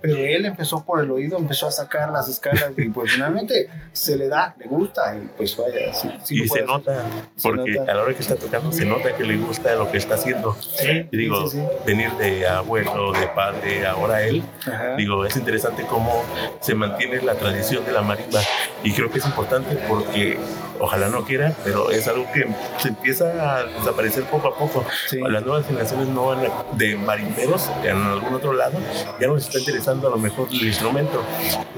Pero 0.00 0.16
él 0.16 0.46
empezó 0.46 0.84
por 0.84 1.02
el 1.02 1.10
oído, 1.10 1.36
empezó 1.38 1.66
a 1.66 1.72
sacar 1.72 2.10
las 2.12 2.28
escalas 2.28 2.70
y 2.76 2.88
pues 2.90 3.10
finalmente 3.14 3.68
se 3.92 4.16
le 4.16 4.28
da, 4.28 4.54
le 4.60 4.66
gusta 4.66 5.16
y 5.16 5.28
pues 5.36 5.56
vaya. 5.56 5.92
Sí, 5.92 6.08
sí 6.22 6.42
y 6.44 6.48
se 6.48 6.62
nota, 6.62 7.04
Se 7.34 7.48
porque 7.48 7.72
nota. 7.72 7.90
a 7.90 7.94
la 7.96 8.02
hora 8.02 8.14
que 8.14 8.22
está 8.22 8.36
tocando 8.36 8.70
se 8.70 8.84
nota 8.86 9.16
que 9.16 9.24
le 9.24 9.36
gusta 9.38 9.74
lo 9.74 9.90
que 9.90 9.98
está 9.98 10.14
haciendo. 10.14 10.54
Sí, 10.60 11.08
Y 11.10 11.16
digo, 11.16 11.48
sí. 11.50 11.60
venir 11.84 12.12
de 12.12 12.46
abuelo, 12.46 13.10
de 13.12 13.26
padre, 13.34 13.84
ahora 13.88 14.22
él, 14.22 14.44
Ajá. 14.60 14.94
digo, 14.94 15.24
es 15.26 15.34
interesante 15.34 15.47
cómo 15.88 16.22
se 16.60 16.74
mantiene 16.74 17.20
la 17.22 17.34
tradición 17.34 17.84
de 17.84 17.92
la 17.92 18.02
marimba. 18.02 18.40
Y 18.82 18.92
creo 18.92 19.10
que 19.10 19.18
es 19.18 19.26
importante 19.26 19.76
porque, 19.88 20.38
ojalá 20.78 21.08
no 21.08 21.24
quiera, 21.24 21.54
pero 21.64 21.90
es 21.90 22.06
algo 22.08 22.26
que 22.32 22.46
se 22.78 22.88
empieza 22.88 23.24
a 23.58 23.64
desaparecer 23.64 24.24
poco 24.24 24.48
a 24.48 24.56
poco. 24.56 24.84
Sí. 25.08 25.18
Las 25.20 25.44
nuevas 25.44 25.66
generaciones 25.66 26.08
no 26.08 26.26
van 26.26 26.40
de 26.72 26.96
marimberos 26.96 27.70
en 27.82 27.96
algún 27.96 28.34
otro 28.34 28.52
lado, 28.52 28.78
ya 29.20 29.26
no 29.26 29.34
les 29.34 29.46
está 29.46 29.58
interesando 29.58 30.08
a 30.08 30.10
lo 30.10 30.18
mejor 30.18 30.48
el 30.50 30.66
instrumento. 30.66 31.22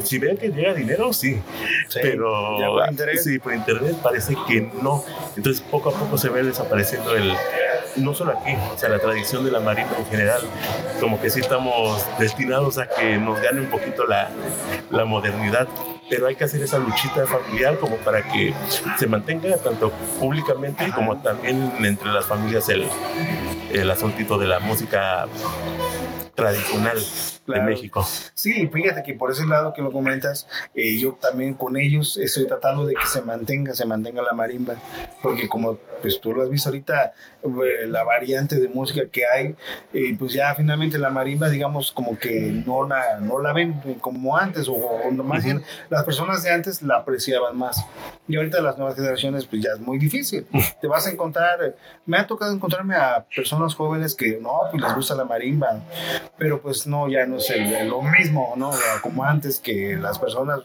Si 0.03 0.19
ven 0.19 0.37
que 0.37 0.49
llega 0.49 0.75
dinero, 0.75 1.13
sí, 1.13 1.41
Sí, 1.89 1.99
pero 2.03 2.67
por 2.73 2.89
interés. 2.91 3.25
sí, 3.25 3.39
por 3.39 3.55
internet 3.55 3.97
parece 4.03 4.37
que 4.47 4.71
no. 4.83 5.05
Entonces 5.37 5.63
poco 5.63 5.91
a 5.91 5.93
poco 5.93 6.19
se 6.19 6.29
ve 6.29 6.43
desapareciendo 6.43 7.15
el, 7.15 7.33
no 7.97 8.15
solo 8.15 8.33
aquí, 8.39 8.55
o 8.75 8.79
sea, 8.79 8.89
la 8.89 8.99
tradición 8.99 9.45
de 9.45 9.51
la 9.51 9.61
marimba 9.61 9.97
en 9.99 10.07
general, 10.07 10.41
como 11.01 11.21
que 11.21 11.31
sí 11.31 11.41
estamos 11.41 12.05
destinados 12.19 12.79
a 12.79 12.89
que 12.89 13.19
nos 13.19 13.41
gane 13.41 13.61
un 13.61 13.71
poquito 13.71 14.07
la, 14.07 14.31
la 14.91 15.05
modernidad. 15.05 15.69
Pero 16.09 16.27
hay 16.27 16.35
que 16.35 16.43
hacer 16.43 16.61
esa 16.63 16.79
luchita 16.79 17.25
familiar 17.27 17.79
como 17.79 17.97
para 17.99 18.23
que 18.23 18.53
se 18.99 19.07
mantenga 19.07 19.57
tanto 19.59 19.93
públicamente 20.19 20.91
como 20.91 21.19
también 21.19 21.73
entre 21.85 22.11
las 22.11 22.27
familias 22.27 22.69
el, 22.69 22.85
el 23.73 23.89
asuntito 23.89 24.37
de 24.37 24.49
la 24.49 24.59
música 24.59 25.29
tradicional 26.35 26.99
Claro. 27.55 27.67
de 27.69 27.75
México. 27.75 28.07
Sí, 28.35 28.69
fíjate 28.73 29.03
que 29.03 29.15
por 29.15 29.31
ese 29.31 29.47
lado 29.47 29.73
que 29.73 29.83
lo 29.83 29.93
comentas, 29.93 30.47
eh, 30.75 30.99
yo 30.99 31.19
también 31.21 31.55
con 31.55 31.77
ellos 31.77 32.17
estoy 32.17 32.47
tratando 32.47 32.87
de 32.87 32.95
que 32.95 33.07
se 33.07 33.23
mantenga, 33.23 33.75
se 33.75 33.85
mantenga 33.87 34.23
la 34.23 34.33
marimba, 34.33 34.75
porque 35.23 35.49
como 35.49 35.79
pues 36.01 36.19
tú 36.21 36.33
lo 36.33 36.43
has 36.43 36.49
visto 36.49 36.71
ahorita, 36.71 37.13
eh, 37.43 37.87
la 37.87 38.05
variante 38.05 38.59
de 38.59 38.69
música 38.69 39.03
que 39.13 39.27
hay, 39.27 39.55
eh, 39.93 40.17
pues 40.19 40.33
ya 40.33 40.55
finalmente 40.55 40.99
la 40.99 41.11
marimba, 41.11 41.49
digamos, 41.51 41.93
como 41.93 42.19
que 42.19 42.51
no 42.67 42.89
la, 42.89 43.21
no 43.21 43.41
la 43.41 43.53
ven 43.53 43.75
como 44.01 44.37
antes, 44.37 44.67
o, 44.69 44.73
o 44.73 45.11
más 45.11 45.45
bien 45.45 45.63
las 45.91 46.05
personas 46.05 46.43
de 46.43 46.51
antes 46.51 46.81
la 46.83 46.97
apreciaban 46.97 47.57
más. 47.59 47.85
Y 48.29 48.37
ahorita 48.37 48.63
las 48.63 48.79
nuevas 48.79 48.95
generaciones, 48.95 49.45
pues 49.45 49.61
ya 49.63 49.73
es 49.73 49.81
muy 49.81 49.99
difícil. 49.99 50.47
Te 50.81 50.87
vas 50.87 51.07
a 51.07 51.11
encontrar, 51.11 51.75
me 52.07 52.17
ha 52.17 52.27
tocado 52.27 52.53
encontrarme 52.53 52.95
a 52.95 53.27
personas 53.35 53.75
jóvenes 53.75 54.15
que 54.15 54.39
no, 54.41 54.61
pues 54.71 54.83
les 54.83 54.95
gusta 54.95 55.15
la 55.15 55.25
marimba, 55.25 55.83
pero 56.39 56.63
pues 56.63 56.87
no, 56.87 57.09
ya 57.09 57.27
no 57.27 57.40
es 57.41 57.51
el- 57.51 57.89
lo 57.89 58.03
mismo, 58.03 58.55
¿no? 58.57 58.71
Como 59.03 59.25
antes 59.25 59.59
que 59.59 59.97
las 59.97 60.19
personas 60.19 60.61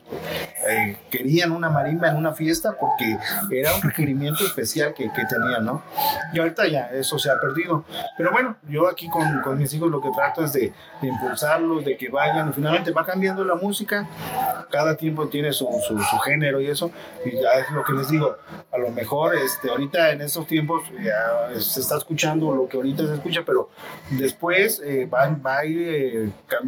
eh, 0.70 0.98
querían 1.10 1.52
una 1.52 1.70
marimba 1.70 2.10
en 2.10 2.16
una 2.18 2.34
fiesta 2.34 2.76
porque 2.80 3.18
era 3.52 3.76
un 3.76 3.82
requerimiento 3.82 4.44
especial 4.46 4.94
que, 4.94 5.06
que 5.12 5.22
tenían, 5.26 5.66
¿no? 5.66 5.84
Y 6.34 6.40
ahorita 6.40 6.68
ya 6.68 6.90
eso 6.94 7.18
se 7.20 7.30
ha 7.32 7.40
perdido. 7.40 7.84
Pero 8.18 8.32
bueno, 8.32 8.56
yo 8.68 8.88
aquí 8.88 9.10
con, 9.10 9.42
con 9.42 9.58
mis 9.58 9.74
hijos 9.74 9.90
lo 9.90 10.02
que 10.02 10.10
trato 10.16 10.44
es 10.44 10.54
de, 10.54 10.74
de 11.02 11.08
impulsarlos, 11.08 11.84
de 11.86 11.98
que 11.98 12.10
vayan, 12.10 12.54
finalmente 12.54 12.92
va 12.92 13.06
cambiando 13.06 13.44
la 13.44 13.56
música, 13.56 14.08
cada 14.72 14.96
tiempo 14.96 15.28
tiene 15.28 15.52
su, 15.54 15.68
su, 15.88 15.98
su 16.00 16.18
género 16.20 16.60
y 16.62 16.68
eso, 16.68 16.92
y 17.26 17.32
ya 17.32 17.54
es 17.60 17.70
lo 17.72 17.84
que 17.84 17.94
les 17.94 18.10
digo, 18.10 18.36
a 18.72 18.78
lo 18.78 18.90
mejor 18.92 19.36
este, 19.36 19.70
ahorita 19.70 20.12
en 20.12 20.22
estos 20.22 20.48
tiempos 20.48 20.84
ya 21.04 21.60
se 21.60 21.80
está 21.80 21.98
escuchando 21.98 22.54
lo 22.56 22.68
que 22.68 22.78
ahorita 22.78 23.06
se 23.08 23.14
escucha, 23.16 23.42
pero 23.46 23.70
después 24.12 24.82
eh, 24.86 25.06
va, 25.06 25.28
va 25.46 25.60
a 25.60 25.66
ir 25.66 25.82
eh, 25.88 26.30
cambiando, 26.48 26.65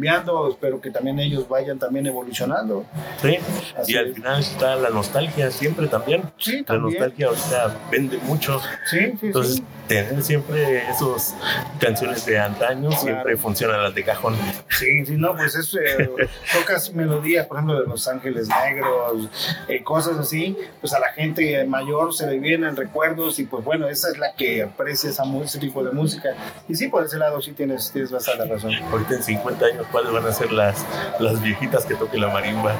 espero 0.50 0.80
que 0.80 0.90
también 0.90 1.18
ellos 1.18 1.48
vayan 1.48 1.78
también 1.78 2.06
evolucionando. 2.06 2.84
¿sí? 3.20 3.36
Así 3.76 3.92
Y 3.92 3.96
al 3.96 4.08
es. 4.08 4.14
final 4.14 4.40
está 4.40 4.76
la 4.76 4.90
nostalgia 4.90 5.50
siempre 5.50 5.86
también. 5.88 6.22
Sí, 6.38 6.58
La 6.60 6.64
también. 6.64 6.98
nostalgia 7.00 7.26
ahorita 7.28 7.76
vende 7.90 8.18
mucho. 8.18 8.60
Sí, 8.90 8.98
sí, 9.20 9.26
Entonces, 9.26 9.54
sí. 9.56 9.64
tener 9.88 10.22
siempre 10.22 10.88
esas 10.90 11.34
canciones 11.80 12.24
de 12.26 12.38
antaño 12.38 12.90
siempre 12.92 13.36
funcionan 13.36 13.82
las 13.82 13.94
de 13.94 14.04
cajón. 14.04 14.36
Sí, 14.70 15.04
sí, 15.06 15.16
no, 15.16 15.36
pues 15.36 15.54
es, 15.54 15.74
eh, 15.74 16.10
tocas 16.52 16.92
melodías, 16.94 17.46
por 17.46 17.58
ejemplo, 17.58 17.80
de 17.80 17.86
Los 17.86 18.06
Ángeles 18.08 18.48
Negros, 18.48 19.28
eh, 19.68 19.82
cosas 19.82 20.18
así, 20.18 20.56
pues 20.80 20.92
a 20.92 20.98
la 21.00 21.08
gente 21.12 21.64
mayor 21.64 22.14
se 22.14 22.26
le 22.26 22.38
vienen 22.38 22.76
recuerdos 22.76 23.38
y 23.38 23.44
pues 23.44 23.64
bueno, 23.64 23.88
esa 23.88 24.08
es 24.08 24.18
la 24.18 24.32
que 24.34 24.62
aprecia 24.62 25.10
ese 25.10 25.58
tipo 25.58 25.82
de 25.84 25.92
música. 25.92 26.30
Y 26.68 26.74
sí, 26.74 26.88
por 26.88 27.04
ese 27.04 27.16
lado 27.18 27.40
sí 27.40 27.52
tienes, 27.52 27.90
tienes 27.92 28.10
bastante 28.10 28.44
razón. 28.46 28.72
Ahorita 28.90 29.14
en 29.16 29.22
50 29.22 29.64
años, 29.66 29.77
¿cuáles 29.90 30.12
van 30.12 30.26
a 30.26 30.32
ser 30.32 30.52
las, 30.52 30.84
las 31.18 31.42
viejitas 31.42 31.84
que 31.84 31.94
toquen 31.94 32.20
la 32.20 32.28
marimba? 32.28 32.74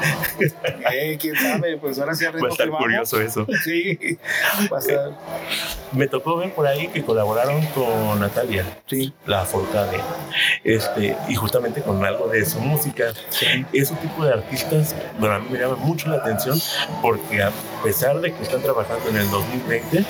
Eh, 0.92 1.18
quién 1.20 1.34
sabe, 1.36 1.76
pues 1.76 1.98
ahora 1.98 2.14
sí 2.14 2.24
Va 2.24 2.48
a 2.48 2.50
estar 2.50 2.68
curioso 2.70 3.20
eso. 3.20 3.46
Sí, 3.64 4.18
va 4.72 4.78
a 4.78 4.80
ser, 4.80 5.00
Me 5.92 6.06
tocó 6.06 6.36
ver 6.36 6.54
por 6.54 6.66
ahí 6.66 6.88
que 6.88 7.02
colaboraron 7.04 7.64
con 7.66 8.20
Natalia, 8.20 8.64
sí, 8.86 9.12
la 9.26 9.44
Forcade, 9.44 10.00
este, 10.64 11.16
y 11.28 11.34
justamente 11.34 11.82
con 11.82 12.04
algo 12.04 12.28
de 12.28 12.44
su 12.44 12.60
música. 12.60 13.12
Ese 13.72 13.94
tipo 13.96 14.24
de 14.24 14.32
artistas, 14.32 14.94
bueno, 15.18 15.36
a 15.36 15.38
mí 15.38 15.48
me 15.50 15.58
llama 15.58 15.76
mucho 15.76 16.08
la 16.08 16.16
atención 16.16 16.58
porque 17.02 17.42
a 17.42 17.50
pesar 17.82 18.20
de 18.20 18.32
que 18.32 18.42
están 18.42 18.62
trabajando 18.62 19.08
en 19.08 19.16
el 19.16 19.30
2020, 19.30 20.04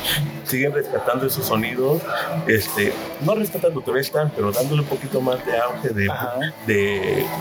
siguen 0.44 0.72
rescatando 0.72 1.26
esos 1.26 1.46
sonidos, 1.46 2.02
este, 2.46 2.92
no 3.20 3.34
rescatando, 3.34 3.80
todavía 3.80 4.02
están, 4.02 4.30
pero 4.34 4.50
dándole 4.52 4.82
un 4.82 4.88
poquito 4.88 5.20
más 5.20 5.44
de 5.44 5.58
auge, 5.58 5.88
de, 5.90 6.10
Ajá. 6.10 6.38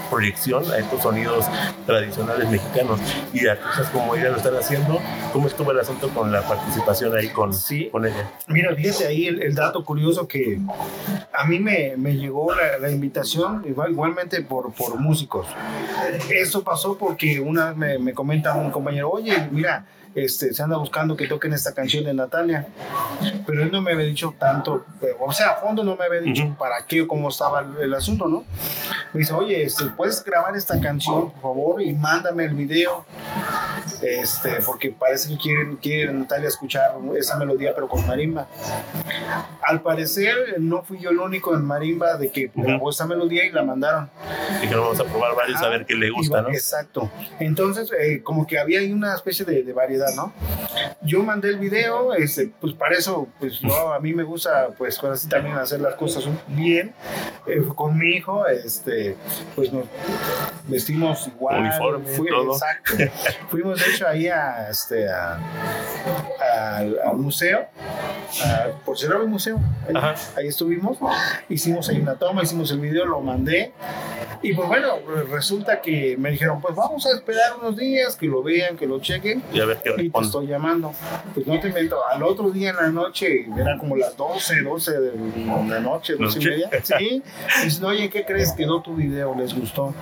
Proyección 0.09 0.69
a 0.71 0.77
estos 0.77 1.01
sonidos 1.01 1.45
tradicionales 1.85 2.49
mexicanos. 2.49 2.99
Y 3.33 3.47
artistas 3.47 3.89
como 3.89 4.15
ella 4.15 4.29
lo 4.29 4.37
están 4.37 4.55
haciendo. 4.55 4.99
¿Cómo 5.33 5.47
estuvo 5.47 5.71
el 5.71 5.79
asunto 5.79 6.09
con 6.09 6.31
la 6.31 6.41
participación 6.41 7.15
ahí 7.15 7.29
con, 7.29 7.53
Sí. 7.53 7.89
con 7.91 8.05
ella? 8.05 8.31
Mira, 8.47 8.75
fíjate 8.75 9.07
ahí 9.07 9.27
el, 9.27 9.41
el 9.41 9.55
dato 9.55 9.83
curioso 9.83 10.27
que 10.27 10.59
a 11.33 11.45
mí 11.45 11.59
me, 11.59 11.95
me 11.97 12.15
llegó 12.15 12.53
la, 12.55 12.77
la 12.79 12.89
invitación 12.91 13.63
igual, 13.67 13.91
igualmente 13.91 14.41
por, 14.41 14.73
por 14.73 14.97
músicos. 14.99 15.47
Eso 16.29 16.63
pasó 16.63 16.97
porque 16.97 17.39
una 17.39 17.67
vez 17.69 17.77
me, 17.77 17.99
me 17.99 18.13
comenta 18.13 18.53
un 18.55 18.71
compañero, 18.71 19.09
oye, 19.09 19.47
mira, 19.51 19.85
este, 20.17 20.53
se 20.53 20.63
anda 20.63 20.77
buscando 20.77 21.15
que 21.15 21.27
toquen 21.27 21.53
esta 21.53 21.73
canción 21.73 22.03
de 22.03 22.13
Natalia, 22.13 22.67
pero 23.45 23.61
él 23.61 23.71
no 23.71 23.81
me 23.81 23.91
había 23.93 24.05
dicho 24.05 24.33
tanto, 24.39 24.85
eh, 25.01 25.15
o 25.19 25.31
sea, 25.31 25.51
a 25.51 25.55
fondo 25.57 25.83
no 25.83 25.95
me 25.95 26.05
había 26.05 26.21
dicho 26.21 26.43
Ujú. 26.43 26.55
para 26.55 26.85
qué 26.87 27.03
o 27.03 27.07
cómo 27.07 27.29
estaba 27.29 27.61
el, 27.61 27.83
el 27.83 27.93
asunto, 27.93 28.27
¿no? 28.27 28.43
Me 29.13 29.19
dice, 29.19 29.33
oye, 29.33 29.63
este, 29.63 29.85
¿puedes 29.85 30.23
grabar 30.23 30.55
esta 30.55 30.79
canción, 30.79 31.31
por 31.31 31.41
favor, 31.41 31.81
y 31.81 31.93
mándame 31.93 32.45
el 32.45 32.55
video? 32.55 33.05
Este, 34.01 34.57
porque 34.65 34.91
parece 34.91 35.29
que 35.29 35.37
quieren, 35.37 35.75
quieren 35.77 36.19
Natalia 36.19 36.47
escuchar 36.49 36.91
esa 37.17 37.37
melodía, 37.37 37.73
pero 37.73 37.87
con 37.87 38.05
marimba. 38.05 38.47
Al 39.63 39.81
parecer, 39.81 40.35
no 40.59 40.83
fui 40.83 40.99
yo 40.99 41.09
el 41.09 41.19
único 41.19 41.53
en 41.55 41.63
marimba 41.65 42.15
de 42.15 42.29
que 42.29 42.51
grabó 42.53 42.89
esa 42.89 43.05
melodía 43.07 43.45
y 43.45 43.51
la 43.51 43.63
mandaron. 43.63 44.09
Dijeron, 44.61 44.83
vamos 44.83 44.99
a 44.99 45.03
probar 45.05 45.35
varios 45.35 45.61
a 45.61 45.69
ver 45.69 45.85
qué 45.85 45.95
le 45.95 46.09
gusta, 46.09 46.41
¿no? 46.41 46.49
Exacto. 46.49 47.09
Entonces, 47.39 47.91
eh, 47.99 48.21
como 48.23 48.45
que 48.45 48.59
había 48.59 48.79
ahí 48.79 48.91
una 48.91 49.15
especie 49.15 49.45
de, 49.45 49.63
de 49.63 49.73
variedad, 49.73 50.06
¿no? 50.15 50.31
Yo 51.01 51.23
mandé 51.23 51.49
el 51.49 51.57
video, 51.59 52.13
este, 52.13 52.51
pues 52.59 52.73
para 52.73 52.95
eso, 52.97 53.27
pues 53.39 53.59
yo, 53.59 53.93
a 53.93 53.99
mí 53.99 54.13
me 54.13 54.23
gusta, 54.23 54.69
pues 54.77 54.97
ahora 55.03 55.15
sí 55.15 55.27
también 55.29 55.55
hacer 55.57 55.79
las 55.81 55.95
cosas 55.95 56.25
bien. 56.47 56.93
Eh, 57.45 57.61
con 57.75 57.97
mi 57.97 58.11
hijo, 58.15 58.45
este, 58.47 59.15
pues 59.55 59.71
nos 59.71 59.85
vestimos 60.67 61.27
igual. 61.27 61.61
Uniforme, 61.61 62.09
Fui- 62.15 62.27
todo. 62.29 62.53
Exacto. 62.53 62.93
Fuimos, 63.49 63.79
de 63.83 63.91
hecho, 63.91 64.07
ahí 64.07 64.27
a, 64.27 64.69
este, 64.69 65.07
a- 65.09 65.39
al, 66.77 66.99
al 66.99 67.17
museo, 67.17 67.67
a- 68.45 68.67
por 68.85 68.97
cerrar 68.97 69.21
el 69.21 69.27
museo. 69.27 69.59
Ahí, 70.35 70.47
estuvimos, 70.47 70.97
hicimos 71.49 71.87
ahí 71.89 71.99
una 71.99 72.15
toma, 72.15 72.43
hicimos 72.43 72.71
el 72.71 72.79
video, 72.79 73.05
lo 73.05 73.21
mandé. 73.21 73.71
Y 74.41 74.53
pues 74.53 74.67
bueno, 74.67 74.97
resulta 75.31 75.81
que 75.81 76.15
me 76.17 76.29
dijeron, 76.31 76.61
pues 76.61 76.75
vamos 76.75 77.05
a 77.07 77.11
esperar 77.11 77.53
unos 77.59 77.75
días, 77.75 78.15
que 78.15 78.27
lo 78.27 78.43
vean, 78.43 78.77
que 78.77 78.85
lo 78.85 78.99
chequen. 78.99 79.41
Y 79.51 79.59
a 79.59 79.65
ver 79.65 79.77
qué 79.83 79.89
Y 79.89 79.95
te 79.95 80.01
responde. 80.03 80.27
estoy 80.27 80.47
llamando. 80.47 80.66
Pues 81.33 81.47
no 81.47 81.59
te 81.59 81.67
invento. 81.69 81.97
Al 82.09 82.23
otro 82.23 82.49
día 82.49 82.71
en 82.71 82.75
la 82.75 82.89
noche, 82.89 83.47
eran 83.57 83.77
como 83.77 83.95
las 83.95 84.15
12, 84.17 84.61
12 84.61 84.99
de 84.99 85.11
la 85.67 85.79
noche, 85.79 86.15
12 86.17 86.39
y 86.39 86.45
media. 86.45 86.69
Sí. 86.83 87.23
Dicen, 87.63 87.85
oye, 87.85 88.09
¿qué 88.09 88.25
crees? 88.25 88.53
Quedó 88.53 88.81
tu 88.81 88.95
video, 88.95 89.35
les 89.35 89.53
gustó. 89.53 89.93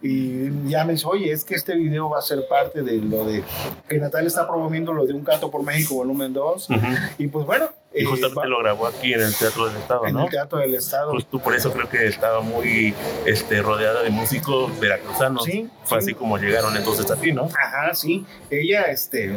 Y 0.00 0.68
ya 0.68 0.84
me 0.84 0.92
dice, 0.94 1.06
oye, 1.06 1.30
es 1.30 1.44
que 1.44 1.54
este 1.54 1.76
video 1.76 2.10
va 2.10 2.18
a 2.18 2.22
ser 2.22 2.46
parte 2.48 2.82
de 2.82 2.96
lo 2.96 3.24
de 3.24 3.44
que 3.88 3.98
Natalia 3.98 4.26
está 4.28 4.48
promoviendo 4.48 4.92
lo 4.92 5.06
de 5.06 5.12
Un 5.12 5.22
Canto 5.22 5.50
por 5.50 5.62
México, 5.62 5.94
volumen 5.94 6.32
2. 6.32 6.70
Ujú. 6.70 6.78
Y 7.18 7.28
pues 7.28 7.46
bueno, 7.46 7.68
Y 7.94 8.02
Eh, 8.02 8.04
justamente 8.06 8.40
va- 8.40 8.46
lo 8.46 8.58
grabó 8.60 8.86
aquí 8.86 9.12
en 9.12 9.20
el 9.20 9.34
Teatro 9.34 9.66
del 9.68 9.76
Estado, 9.76 10.06
en 10.06 10.14
¿no? 10.14 10.24
el 10.24 10.30
Teatro 10.30 10.58
del 10.60 10.74
Estado. 10.74 11.10
Justo 11.12 11.38
por 11.38 11.54
eso 11.54 11.72
creo 11.72 11.88
que 11.88 12.06
estaba 12.06 12.40
muy 12.40 12.94
este, 13.26 13.60
rodeada 13.60 14.02
de 14.02 14.10
músicos 14.10 14.78
veracruzanos. 14.80 15.44
Sí, 15.44 15.68
Fue 15.84 16.00
sí. 16.00 16.04
así 16.06 16.14
como 16.14 16.38
llegaron 16.38 16.74
entonces 16.76 17.10
a 17.10 17.16
ti, 17.16 17.32
¿no? 17.32 17.44
Ajá, 17.62 17.94
sí. 17.94 18.24
Ella, 18.50 18.82
este, 18.84 19.36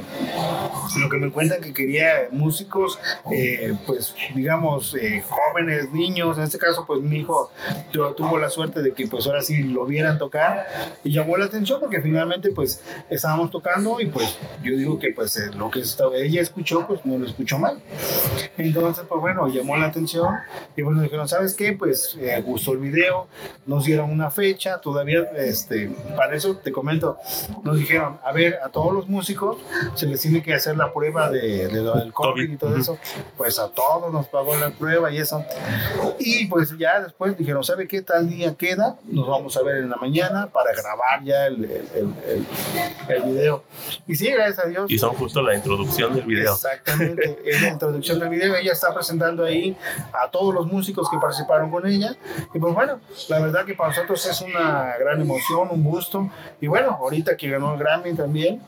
lo 1.00 1.10
que 1.10 1.18
me 1.18 1.32
cuentan 1.32 1.60
que 1.62 1.74
quería 1.74 2.28
músicos, 2.32 2.98
eh, 3.32 3.74
pues, 3.86 4.16
digamos, 4.36 4.96
eh, 4.96 5.24
jóvenes, 5.28 5.92
niños. 5.92 6.38
En 6.38 6.44
este 6.46 6.58
caso, 6.58 6.86
pues, 6.88 7.02
mi 7.02 7.18
hijo 7.20 7.52
tu- 7.92 8.14
tuvo 8.14 8.38
la 8.38 8.50
suerte 8.50 8.82
de 8.82 8.94
que, 8.94 9.08
pues, 9.08 9.26
ahora 9.28 9.42
sí 9.42 9.64
lo 9.64 9.86
vieran 9.86 10.18
tocar 10.18 10.66
y 11.04 11.12
llamó 11.12 11.36
la 11.38 11.46
atención 11.46 11.80
porque 11.82 12.02
finalmente, 12.02 12.52
pues, 12.52 12.82
estábamos 13.10 13.52
tocando 13.52 14.00
y, 14.00 14.06
pues, 14.06 14.38
yo 14.64 14.78
digo 14.78 14.98
que, 14.98 15.12
pues, 15.12 15.36
eh, 15.38 15.52
lo 15.56 15.70
que 15.70 15.80
estaba- 15.82 16.16
ella 16.16 16.42
escuchó, 16.42 16.88
pues, 16.88 17.06
no 17.06 17.18
lo 17.18 17.26
escuchó 17.26 17.58
mal. 17.60 17.82
Entonces, 18.58 19.06
pues, 19.08 19.22
bueno, 19.22 19.48
llamó 19.48 19.78
la 19.78 19.88
atención 19.88 20.28
y, 20.76 20.82
bueno, 20.82 21.02
dijeron, 21.02 21.28
¿sabes 21.28 21.54
qué? 21.54 21.74
Pues, 21.74 22.18
eh, 22.20 22.42
gustó 22.46 22.74
el 22.74 22.80
video, 22.80 23.28
nos 23.66 23.86
dieron 23.86 24.12
una 24.12 24.32
fecha, 24.32 24.80
todavía, 24.80 25.22
este, 25.38 25.90
para 26.16 26.36
eso 26.36 26.56
te 26.58 26.72
comento, 26.72 27.18
nos 27.64 27.78
dijeron, 27.78 28.20
a 28.24 28.32
ver, 28.32 28.60
a 28.64 28.70
todos 28.70 28.94
los 28.94 29.08
músicos 29.08 29.58
se 29.96 30.08
les 30.08 30.22
tiene 30.22 30.42
que 30.44 30.54
hacer 30.54 30.76
la 30.78 30.94
prueba 30.94 31.30
de, 31.30 31.68
de 31.68 31.84
del 31.84 32.14
COVID 32.14 32.50
y 32.52 32.58
todo 32.58 32.76
eso. 32.78 32.98
Pues 33.38 33.60
a 33.60 33.70
todos 33.70 34.12
nos 34.12 34.28
pagó 34.28 34.56
la 34.56 34.70
prueba 34.72 35.12
y 35.12 35.18
eso. 35.18 35.44
Y 36.20 36.48
pues 36.48 36.76
ya 36.78 37.00
después 37.02 37.38
dijeron, 37.38 37.64
¿sabe 37.64 37.88
qué 37.88 38.02
tal 38.02 38.30
día 38.30 38.56
queda? 38.56 38.98
Nos 39.06 39.28
vamos 39.28 39.56
a 39.58 39.64
ver 39.64 39.78
en 39.78 39.90
la 39.90 39.98
mañana 39.98 40.48
para 40.48 40.72
grabar 40.74 41.24
ya 41.24 41.48
el, 41.48 41.64
el, 41.66 41.72
el, 41.96 42.14
el- 42.28 42.46
el 43.08 43.22
video. 43.24 43.64
Y 44.08 44.16
sí, 44.16 44.28
gracias 44.32 44.66
a 44.66 44.68
Dios. 44.68 44.92
Y 44.92 44.98
son 44.98 45.14
justo 45.16 45.42
la 45.42 45.54
introducción 45.56 46.16
del 46.16 46.26
video. 46.26 46.54
Exactamente, 46.54 47.38
es 47.46 47.62
la 47.62 47.70
introducción 47.70 48.20
del 48.20 48.30
video. 48.30 48.35
Ella 48.42 48.72
está 48.72 48.94
presentando 48.94 49.44
ahí 49.44 49.78
a 50.14 50.30
todos 50.30 50.54
los 50.54 50.68
músicos 50.68 51.10
que 51.10 51.18
participaron 51.18 51.70
con 51.70 51.86
ella. 51.88 52.16
Y 52.54 52.60
pues 52.60 52.74
bueno, 52.74 53.00
la 53.30 53.40
verdad 53.40 53.66
que 53.66 53.74
para 53.74 53.90
nosotros 53.90 54.26
es 54.26 54.42
una 54.42 54.96
gran 54.98 55.22
emoción, 55.22 55.70
un 55.72 55.84
gusto. 55.84 56.30
Y 56.62 56.68
bueno, 56.68 56.92
ahorita 56.92 57.36
que 57.38 57.50
ganó 57.50 57.74
el 57.74 57.80
Grammy 57.80 58.14
también, 58.14 58.62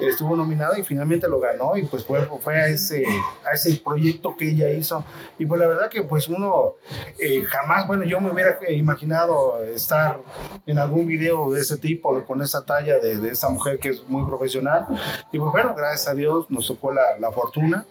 estuvo 0.00 0.36
nominada 0.36 0.78
y 0.78 0.82
finalmente 0.82 1.28
lo 1.28 1.40
ganó. 1.40 1.76
Y 1.76 1.84
pues 1.84 2.04
fue, 2.04 2.26
fue 2.42 2.56
a, 2.56 2.66
ese, 2.68 3.04
a 3.44 3.54
ese 3.54 3.76
proyecto 3.76 4.36
que 4.36 4.50
ella 4.50 4.70
hizo. 4.70 5.04
Y 5.38 5.46
pues 5.46 5.60
la 5.60 5.66
verdad 5.66 5.88
que 5.88 6.02
pues 6.02 6.28
uno 6.28 6.74
eh, 7.18 7.42
jamás, 7.42 7.86
bueno, 7.86 8.04
yo 8.04 8.20
me 8.20 8.30
hubiera 8.30 8.58
imaginado 8.70 9.62
estar 9.64 10.20
en 10.66 10.78
algún 10.78 11.06
video 11.06 11.50
de 11.50 11.60
ese 11.60 11.76
tipo, 11.76 12.22
con 12.24 12.42
esa 12.42 12.64
talla 12.64 12.98
de, 12.98 13.16
de 13.16 13.32
mujer 13.50 13.78
que 13.78 13.90
es 13.90 14.08
muy 14.08 14.24
profesional. 14.26 14.86
Y 15.32 15.38
pues 15.38 15.52
bueno, 15.52 15.74
gracias 15.76 16.08
a 16.08 16.14
Dios 16.14 16.50
nos 16.50 16.66
tocó 16.66 16.92
la, 16.92 17.18
la 17.18 17.30
fortuna. 17.30 17.86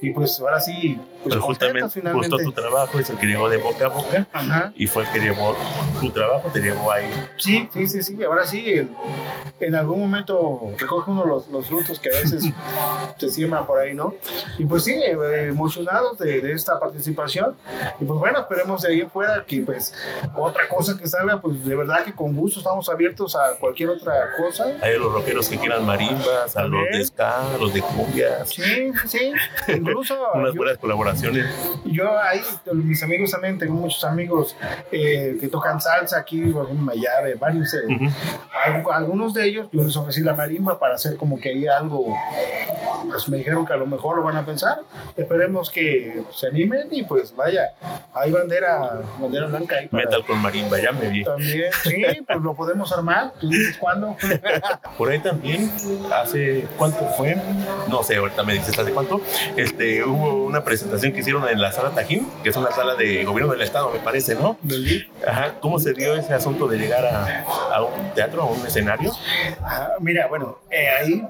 Y 0.00 0.10
pues 0.10 0.40
ahora 0.50 0.60
sí, 0.60 0.98
pues 1.22 1.34
Pero 1.34 1.42
justamente, 1.42 2.00
justo 2.12 2.38
tu 2.38 2.52
trabajo 2.52 2.98
es 2.98 3.10
el 3.10 3.18
que 3.18 3.26
llegó 3.26 3.48
de 3.48 3.58
boca 3.58 3.86
a 3.86 3.88
boca 3.88 4.26
Ajá. 4.32 4.72
y 4.74 4.86
fue 4.86 5.04
el 5.04 5.10
que 5.10 5.20
llevó 5.20 5.54
tu 6.00 6.10
trabajo, 6.10 6.48
te 6.50 6.60
llevó 6.60 6.90
ahí. 6.90 7.10
Sí, 7.36 7.68
sí, 7.72 7.86
sí, 7.86 8.02
sí. 8.02 8.24
Ahora 8.24 8.46
sí, 8.46 8.88
en, 9.60 9.74
algún 9.74 10.00
momento 10.00 10.72
recoge 10.78 11.10
uno 11.10 11.26
los, 11.26 11.48
los 11.48 11.66
frutos 11.66 12.00
que 12.00 12.08
a 12.08 12.12
veces 12.12 12.44
se 13.18 13.28
siembran 13.28 13.66
por 13.66 13.78
ahí, 13.78 13.94
¿no? 13.94 14.14
Y 14.58 14.64
pues 14.64 14.84
sí, 14.84 14.92
eh, 14.92 15.48
emocionados 15.48 16.18
de, 16.18 16.40
de 16.40 16.52
esta 16.52 16.80
participación. 16.80 17.54
Y 18.00 18.04
pues 18.04 18.18
bueno, 18.18 18.40
esperemos 18.40 18.80
de 18.82 18.88
ahí 18.88 19.02
fuera 19.02 19.44
que 19.44 19.60
pues 19.60 19.94
otra 20.34 20.68
cosa 20.68 20.96
que 20.96 21.06
salga, 21.06 21.40
pues 21.40 21.62
de 21.64 21.76
verdad 21.76 22.02
que 22.02 22.14
con 22.14 22.34
gusto 22.34 22.60
estamos 22.60 22.88
abiertos 22.88 23.36
a 23.36 23.56
cualquier 23.60 23.90
otra 23.90 24.30
cosa. 24.38 24.72
Hay 24.80 24.98
los 24.98 25.12
rockeros 25.12 25.50
que 25.50 25.58
quieran 25.58 25.84
marimbas, 25.84 26.56
a 26.56 26.62
los 26.62 26.82
de 26.92 27.04
ska, 27.04 27.54
a 27.54 27.58
los 27.58 27.74
de 27.74 27.82
cumbias, 27.82 28.48
Sí, 28.48 28.90
sí. 29.06 29.32
Incluso 29.68 30.16
unas 30.40 30.54
yo, 30.54 30.58
buenas 30.58 30.78
colaboraciones. 30.78 31.46
yo 31.84 32.18
ahí, 32.18 32.40
mis 32.72 33.02
amigos 33.02 33.30
también, 33.30 33.58
tengo 33.58 33.74
muchos 33.74 34.02
amigos 34.04 34.56
eh, 34.92 35.36
que 35.40 35.48
tocan 35.48 35.80
salsa 35.80 36.18
aquí, 36.18 36.40
en 36.42 36.80
Mayave, 36.84 37.34
varios. 37.34 37.72
eh, 37.74 37.78
Ujú. 37.86 38.04
Algu- 38.66 38.92
algunos 38.92 39.32
de 39.34 39.46
ellos 39.46 39.68
yo 39.72 39.82
les 39.84 39.96
ofrecí 39.96 40.20
la 40.22 40.34
marimba 40.34 40.78
para 40.78 40.94
hacer 40.96 41.16
como 41.16 41.38
que 41.40 41.50
hay 41.50 41.66
algo 41.66 42.14
pues 43.08 43.28
me 43.28 43.38
dijeron 43.38 43.64
que 43.66 43.72
a 43.72 43.76
lo 43.76 43.86
mejor 43.86 44.16
lo 44.16 44.22
van 44.22 44.36
a 44.36 44.44
pensar 44.44 44.78
esperemos 45.16 45.70
que 45.70 46.22
se 46.32 46.48
animen 46.48 46.88
y 46.90 47.02
pues 47.04 47.34
vaya 47.34 47.70
hay 48.14 48.30
bandera 48.30 49.00
bandera 49.18 49.46
blanca 49.46 49.76
ahí 49.76 49.88
para- 49.88 50.04
Metal 50.04 50.24
con 50.26 50.38
marimba, 50.42 50.78
ya 50.78 50.92
me 50.92 51.08
vi. 51.08 51.24
también 51.24 51.72
sí 51.82 52.02
pues 52.26 52.40
lo 52.40 52.54
podemos 52.54 52.92
armar 52.92 53.32
tú 53.40 53.48
dices 53.48 53.76
cuándo 53.78 54.16
Por 54.98 55.10
ahí 55.10 55.18
también, 55.20 55.70
hace 56.12 56.66
cuánto 56.76 57.04
fue, 57.16 57.36
no 57.88 58.02
sé, 58.02 58.16
ahorita 58.16 58.42
me 58.42 58.54
dices 58.54 58.78
hace 58.78 58.92
cuánto, 58.92 59.20
este, 59.56 60.04
hubo 60.04 60.29
una 60.34 60.64
presentación 60.64 61.12
que 61.12 61.20
hicieron 61.20 61.48
en 61.48 61.60
la 61.60 61.72
sala 61.72 61.90
Tajín, 61.90 62.28
que 62.42 62.50
es 62.50 62.56
una 62.56 62.70
sala 62.70 62.94
de 62.94 63.24
gobierno 63.24 63.52
del 63.52 63.62
estado, 63.62 63.90
me 63.90 63.98
parece, 64.00 64.34
¿no? 64.34 64.56
del. 64.62 65.08
Ajá, 65.26 65.54
¿cómo 65.60 65.78
se 65.78 65.92
dio 65.92 66.14
ese 66.14 66.32
asunto 66.34 66.66
de 66.68 66.78
llegar 66.78 67.04
a, 67.06 67.44
a 67.74 67.82
un 67.82 68.10
teatro, 68.14 68.42
a 68.42 68.46
un 68.46 68.64
escenario? 68.66 69.12
Ajá, 69.62 69.92
mira, 70.00 70.26
bueno, 70.28 70.58
eh, 70.70 70.88
ahí 70.88 71.26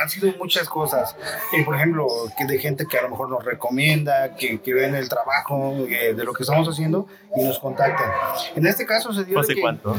han 0.00 0.08
sido 0.10 0.32
muchas 0.38 0.68
cosas. 0.68 1.14
Eh, 1.56 1.64
por 1.64 1.76
ejemplo, 1.76 2.06
que 2.36 2.44
de 2.46 2.58
gente 2.58 2.86
que 2.86 2.98
a 2.98 3.02
lo 3.02 3.10
mejor 3.10 3.28
nos 3.30 3.44
recomienda, 3.44 4.34
que, 4.36 4.60
que 4.60 4.74
ven 4.74 4.94
el 4.94 5.08
trabajo 5.08 5.74
eh, 5.88 6.14
de 6.14 6.24
lo 6.24 6.32
que 6.32 6.42
estamos 6.42 6.68
haciendo 6.68 7.06
y 7.36 7.42
nos 7.44 7.58
contactan. 7.58 8.10
En 8.56 8.66
este 8.66 8.84
caso 8.86 9.12
se 9.12 9.24
dio 9.24 9.34
¿Fue 9.34 9.42
de 9.42 9.46
hace 9.46 9.54
que- 9.54 9.60
cuánto? 9.60 9.94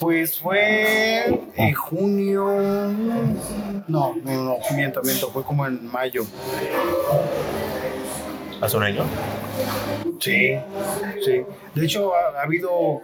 Pues 0.00 0.38
fue 0.38 1.26
en 1.56 1.74
junio. 1.74 2.44
No, 3.86 4.14
no, 4.22 4.32
no, 4.44 4.56
miento, 4.74 5.02
miento, 5.02 5.30
fue 5.30 5.42
como 5.44 5.66
en 5.66 5.86
mayo. 5.90 6.24
¿Hace 8.60 8.76
un 8.76 8.82
año? 8.82 9.04
Sí, 10.20 10.56
sí. 11.24 11.42
De 11.74 11.84
hecho, 11.84 12.12
ha, 12.14 12.38
ha 12.40 12.42
habido. 12.42 13.00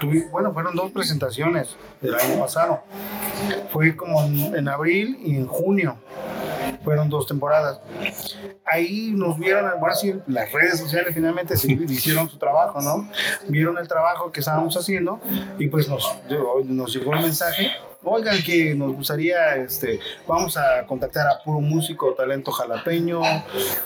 tuvi- 0.00 0.30
bueno, 0.30 0.52
fueron 0.52 0.74
dos 0.74 0.90
presentaciones 0.92 1.76
del 2.00 2.14
año 2.14 2.38
pasado. 2.40 2.82
Fue 3.72 3.96
como 3.96 4.22
en, 4.22 4.54
en 4.56 4.68
abril 4.68 5.18
y 5.24 5.36
en 5.36 5.46
junio. 5.46 5.96
Fueron 6.84 7.08
dos 7.10 7.26
temporadas. 7.26 7.80
Ahí 8.64 9.12
nos 9.14 9.38
vieron, 9.38 9.70
bueno, 9.80 9.94
sí, 9.94 10.14
las 10.28 10.50
redes 10.52 10.78
sociales 10.78 11.14
finalmente 11.14 11.56
se 11.56 11.72
hicieron 11.88 12.28
su 12.30 12.38
trabajo, 12.38 12.80
¿no? 12.80 13.08
Vieron 13.48 13.76
el 13.78 13.86
trabajo 13.88 14.30
que 14.32 14.40
estábamos 14.40 14.76
haciendo 14.76 15.20
y 15.58 15.66
pues 15.68 15.88
nos, 15.88 16.10
nos 16.64 16.92
llegó 16.94 17.14
el 17.14 17.20
mensaje. 17.22 17.70
Oigan, 18.02 18.42
que 18.42 18.74
nos 18.74 18.94
gustaría, 18.94 19.56
este, 19.56 20.00
vamos 20.26 20.56
a 20.56 20.86
contactar 20.86 21.26
a 21.26 21.42
puro 21.42 21.60
músico, 21.60 22.14
talento 22.14 22.50
jalapeño, 22.50 23.20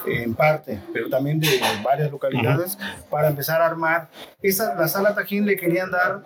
en 0.07 0.35
parte, 0.35 0.81
pero 0.93 1.09
también 1.09 1.41
de 1.41 1.61
varias 1.83 2.13
localidades, 2.13 2.79
para 3.11 3.29
empezar 3.29 3.61
a 3.61 3.67
armar. 3.67 4.09
Esa, 4.41 4.75
la 4.77 4.87
sala 4.87 5.15
Tajín 5.15 5.47
le 5.47 5.57
querían 5.57 5.91
dar 5.91 6.23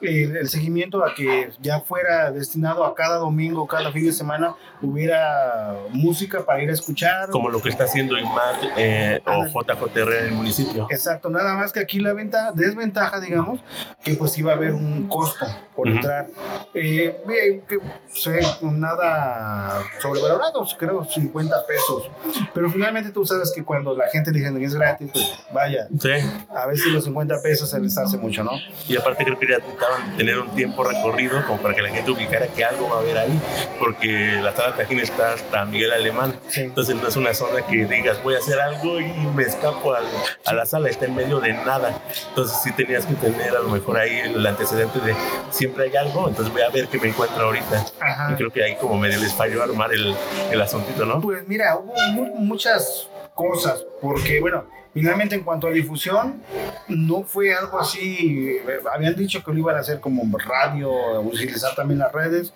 el 0.00 0.48
seguimiento 0.48 1.04
a 1.04 1.14
que 1.14 1.50
ya 1.60 1.80
fuera 1.80 2.32
destinado 2.32 2.84
a 2.84 2.94
cada 2.96 3.18
domingo, 3.18 3.68
cada 3.68 3.92
fin 3.92 4.06
de 4.06 4.12
semana, 4.12 4.56
hubiera 4.82 5.76
música 5.90 6.44
para 6.44 6.62
ir 6.62 6.70
a 6.70 6.72
escuchar. 6.72 7.30
Como 7.30 7.50
lo 7.50 7.62
que 7.62 7.68
está 7.68 7.84
haciendo 7.84 8.18
IMAT 8.18 8.64
eh, 8.76 9.22
o 9.26 9.46
JJR 9.46 10.12
en 10.12 10.24
el 10.26 10.32
municipio. 10.32 10.86
Exacto, 10.90 11.30
nada 11.30 11.54
más 11.54 11.72
que 11.72 11.80
aquí 11.80 12.00
la 12.00 12.12
venta, 12.14 12.50
desventaja, 12.52 13.20
digamos, 13.20 13.60
que 14.02 14.14
pues 14.14 14.36
iba 14.38 14.52
a 14.52 14.56
haber 14.56 14.72
un 14.72 15.08
costo 15.08 15.46
por 15.76 15.88
entrar. 15.88 16.26
Eh, 16.74 17.22
bien, 17.28 17.62
que 17.68 17.78
sé, 18.12 18.40
nada 18.62 19.82
sobrevalorado, 20.00 20.66
creo 20.78 21.04
50 21.04 21.66
pesos. 21.66 22.10
Pero 22.54 22.70
finalmente 22.70 23.10
tú 23.10 23.24
sabes 23.26 23.52
que 23.54 23.62
cuando 23.64 23.94
la 23.96 24.08
gente 24.08 24.30
dice 24.32 24.52
que 24.52 24.64
es 24.64 24.74
gratis, 24.74 25.10
pues 25.12 25.24
vaya, 25.52 25.86
Sí, 26.00 26.10
a 26.54 26.66
veces 26.66 26.86
los 26.88 27.04
50 27.04 27.40
pesos 27.42 27.70
se 27.70 27.78
les 27.80 27.96
hace 27.98 28.16
mucho, 28.16 28.42
¿no? 28.44 28.52
y 28.88 28.96
aparte 28.96 29.24
creo 29.24 29.38
que 29.38 29.46
ya 29.48 29.58
trataban 29.60 30.10
de 30.12 30.16
tener 30.16 30.38
un 30.38 30.48
tiempo 30.54 30.82
recorrido 30.84 31.44
como 31.46 31.60
para 31.60 31.74
que 31.74 31.82
la 31.82 31.90
gente 31.90 32.10
ubicara 32.10 32.46
que 32.48 32.64
algo 32.64 32.88
va 32.88 32.96
a 32.96 33.00
haber 33.00 33.18
ahí, 33.18 33.40
porque 33.78 34.38
la 34.42 34.54
sala 34.54 34.74
Tajín 34.76 35.00
está 35.00 35.34
hasta 35.34 35.64
Miguel 35.64 35.92
Alemán. 35.92 36.34
Sí. 36.48 36.62
Entonces 36.62 36.96
no 36.96 37.06
es 37.08 37.16
una 37.16 37.34
zona 37.34 37.62
que 37.66 37.84
digas 37.86 38.22
voy 38.22 38.34
a 38.34 38.38
hacer 38.38 38.58
algo 38.60 39.00
y 39.00 39.12
me 39.34 39.42
escapo 39.42 39.94
al- 39.94 40.06
a 40.46 40.52
la 40.54 40.64
sala, 40.66 40.88
está 40.88 41.04
en 41.06 41.14
medio 41.14 41.40
de 41.40 41.52
nada. 41.52 42.00
Entonces 42.30 42.58
sí 42.62 42.72
tenías 42.72 43.04
que 43.06 43.14
tener 43.14 43.50
a 43.56 43.60
lo 43.60 43.68
mejor 43.68 43.98
ahí 43.98 44.18
el 44.20 44.46
antecedente 44.46 44.98
de 45.00 45.14
siempre 45.50 45.84
hay 45.84 45.96
algo, 45.96 46.28
entonces 46.28 46.52
voy 46.52 46.62
a 46.62 46.68
ver 46.70 46.88
qué 46.88 46.98
me 46.98 47.08
encuentro 47.18 47.46
ahorita. 47.46 47.84
Ajá. 48.00 48.32
Y 48.32 48.36
creo 48.36 48.50
que 48.50 48.62
ahí 48.64 48.76
como 48.76 48.96
medio 48.96 49.18
les 49.18 49.34
falló 49.34 49.62
armar 49.62 49.92
el, 49.92 50.14
el 50.50 50.62
asuntito, 50.62 51.04
¿no? 51.04 51.20
Pues 51.20 51.46
mira, 51.48 51.76
hubo 51.76 51.94
mu- 52.12 52.34
muchas 52.36 53.08
cosas, 53.34 53.84
porque 54.00 54.40
bueno, 54.40 54.64
finalmente 54.98 55.36
en 55.36 55.44
cuanto 55.44 55.68
a 55.68 55.70
difusión, 55.70 56.42
no 56.88 57.22
fue 57.22 57.54
algo 57.54 57.78
así, 57.78 58.58
eh, 58.66 58.80
habían 58.92 59.14
dicho 59.14 59.44
que 59.44 59.52
lo 59.52 59.58
iban 59.58 59.76
a 59.76 59.80
hacer 59.80 60.00
como 60.00 60.24
radio, 60.38 61.20
utilizar 61.20 61.74
también 61.76 62.00
las 62.00 62.12
redes, 62.12 62.52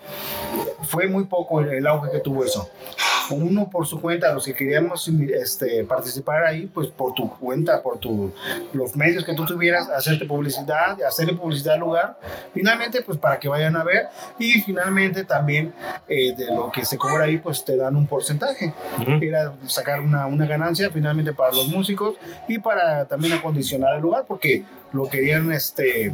fue 0.83 1.07
muy 1.07 1.25
poco 1.25 1.61
el, 1.61 1.71
el 1.71 1.87
auge 1.87 2.11
que 2.11 2.19
tuvo 2.19 2.45
eso. 2.45 2.69
uno 3.31 3.71
por 3.71 3.87
su 3.87 4.01
cuenta, 4.01 4.33
los 4.33 4.45
que 4.45 4.55
queríamos 4.55 5.09
este, 5.09 5.85
participar 5.85 6.45
ahí, 6.45 6.67
pues 6.67 6.89
por 6.89 7.15
tu 7.15 7.31
cuenta, 7.31 7.83
por 7.83 7.99
tu, 7.99 8.33
los 8.73 8.97
medios 8.97 9.25
que 9.25 9.35
tú 9.35 9.47
tuvieras, 9.47 9.89
hacerte 9.89 10.25
publicidad, 10.27 11.01
hacerle 11.03 11.35
publicidad 11.35 11.75
al 11.75 11.81
lugar, 11.81 12.19
finalmente 12.53 13.03
pues 13.03 13.19
para 13.19 13.39
que 13.39 13.49
vayan 13.49 13.77
a 13.77 13.85
ver. 13.85 14.09
Y 14.39 14.61
finalmente 14.63 15.25
también 15.25 15.73
eh, 16.09 16.35
de 16.37 16.47
lo 16.47 16.71
que 16.73 16.85
se 16.85 16.99
cobra 16.99 17.25
ahí 17.25 17.39
pues 17.39 17.65
te 17.65 17.77
dan 17.77 17.97
un 17.97 18.07
porcentaje, 18.07 18.75
era 19.21 19.53
sacar 19.67 20.01
una, 20.01 20.27
una 20.27 20.47
ganancia 20.47 20.91
finalmente 20.91 21.33
para 21.33 21.53
los 21.53 21.69
músicos 21.69 22.17
y 22.49 22.59
para 22.59 23.07
también 23.07 23.35
acondicionar 23.35 23.97
el 23.97 24.03
lugar 24.03 24.25
porque 24.27 24.65
lo 24.93 25.09
querían 25.09 25.53
este, 25.53 26.13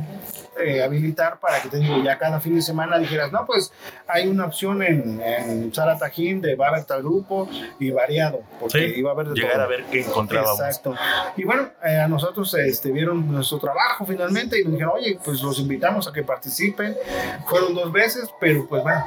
eh, 0.60 0.82
habilitar 0.82 1.38
para 1.38 1.60
que 1.62 1.68
te 1.68 1.78
digo, 1.78 2.02
ya 2.02 2.18
cada 2.18 2.40
fin 2.40 2.54
de 2.56 2.62
semana 2.62 2.98
dijeras, 2.98 3.32
no, 3.32 3.46
pues 3.46 3.72
hay 4.06 4.26
una 4.28 4.46
opción 4.46 4.82
en, 4.82 5.20
en 5.20 5.72
Sara 5.74 5.98
Tajín 5.98 6.40
de 6.40 6.56
va 6.56 6.66
a 6.66 6.68
haber 6.70 6.84
tal 6.84 7.02
grupo 7.02 7.48
y 7.78 7.90
variado, 7.90 8.40
porque 8.60 8.94
iba 8.96 9.10
a 9.10 9.14
haber 9.14 9.28
de 9.28 9.34
llegar 9.40 9.60
a 9.60 9.66
ver 9.66 9.84
qué 9.90 10.00
encontrábamos. 10.00 10.60
Exacto. 10.60 10.94
Y 11.36 11.44
bueno, 11.44 11.70
eh, 11.84 11.96
a 11.96 12.08
nosotros 12.08 12.52
este, 12.54 12.90
vieron 12.90 13.30
nuestro 13.30 13.58
trabajo 13.58 14.04
finalmente 14.06 14.60
y 14.60 14.64
nos 14.64 14.72
dijeron, 14.72 14.94
oye, 14.96 15.18
pues 15.24 15.42
los 15.42 15.58
invitamos 15.58 16.08
a 16.08 16.12
que 16.12 16.22
participen. 16.22 16.96
Fueron 17.46 17.74
dos 17.74 17.92
veces, 17.92 18.28
pero 18.40 18.66
pues 18.68 18.82
bueno, 18.82 19.04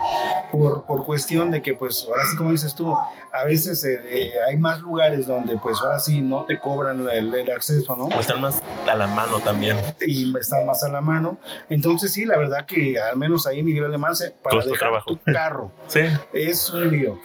por, 0.51 0.85
por 0.85 1.05
cuestión 1.05 1.51
de 1.51 1.61
que 1.61 1.73
pues 1.73 2.05
ahora 2.07 2.23
sí 2.29 2.37
como 2.37 2.51
dices 2.51 2.75
tú, 2.75 2.95
a 3.33 3.43
veces 3.45 3.83
eh, 3.85 4.31
hay 4.47 4.57
más 4.57 4.81
lugares 4.81 5.27
donde 5.27 5.57
pues 5.57 5.79
ahora 5.81 5.99
sí 5.99 6.21
no 6.21 6.45
te 6.45 6.59
cobran 6.59 7.07
el, 7.09 7.33
el 7.33 7.51
acceso, 7.51 7.95
¿no? 7.95 8.05
O 8.05 8.19
están 8.19 8.41
más 8.41 8.61
a 8.89 8.95
la 8.95 9.07
mano 9.07 9.39
también 9.39 9.60
y 10.05 10.37
está 10.37 10.63
más 10.65 10.83
a 10.83 10.89
la 10.89 11.01
mano. 11.01 11.37
Entonces, 11.69 12.13
sí, 12.13 12.25
la 12.25 12.37
verdad 12.37 12.65
que 12.65 12.99
al 12.99 13.17
menos 13.17 13.47
ahí 13.47 13.63
Miguel 13.63 13.85
Alemán 13.85 14.15
se, 14.15 14.31
para 14.31 14.57
dejar 14.57 14.79
trabajo. 14.79 15.15
tu 15.15 15.19
carro 15.31 15.71
sí. 15.87 16.01
es 16.33 16.69
un 16.69 16.89
lío 16.89 17.19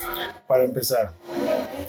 para 0.46 0.64
empezar. 0.64 1.12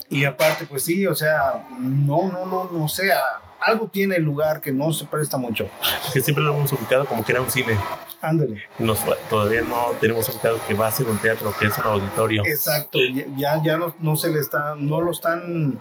Y 0.10 0.26
aparte, 0.26 0.66
pues 0.66 0.84
sí, 0.84 1.06
o 1.06 1.16
sea, 1.16 1.68
no, 1.80 2.32
no, 2.32 2.46
no, 2.46 2.70
no 2.72 2.88
sea, 2.88 3.22
algo 3.60 3.88
tiene 3.88 4.16
el 4.16 4.24
lugar 4.24 4.62
que 4.62 4.72
no 4.72 4.94
se 4.94 5.06
presta 5.06 5.38
mucho. 5.38 5.70
Que 6.14 6.22
siempre 6.22 6.44
lo 6.44 6.56
hemos 6.56 6.72
ubicado 6.74 7.06
como 7.06 7.24
que 7.26 7.32
era 7.32 7.42
un 7.42 7.50
cine. 7.50 7.78
Ándale. 8.22 8.64
Nos, 8.80 9.00
todavía 9.30 9.62
no 9.62 9.92
tenemos 10.02 10.28
ubicado 10.30 10.60
que 10.68 10.74
va 10.74 10.88
a 10.88 10.92
ser 10.92 11.08
un 11.08 11.18
teatro, 11.20 11.54
que 11.60 11.68
es 11.68 11.78
un 11.78 11.84
auditorio. 11.86 12.44
Exacto, 12.46 12.98
ya, 13.38 13.62
ya 13.64 13.78
no, 13.78 13.94
no 14.00 14.16
se 14.16 14.30
le 14.30 14.40
está, 14.40 14.76
no 14.76 15.02
lo 15.02 15.12
están, 15.12 15.80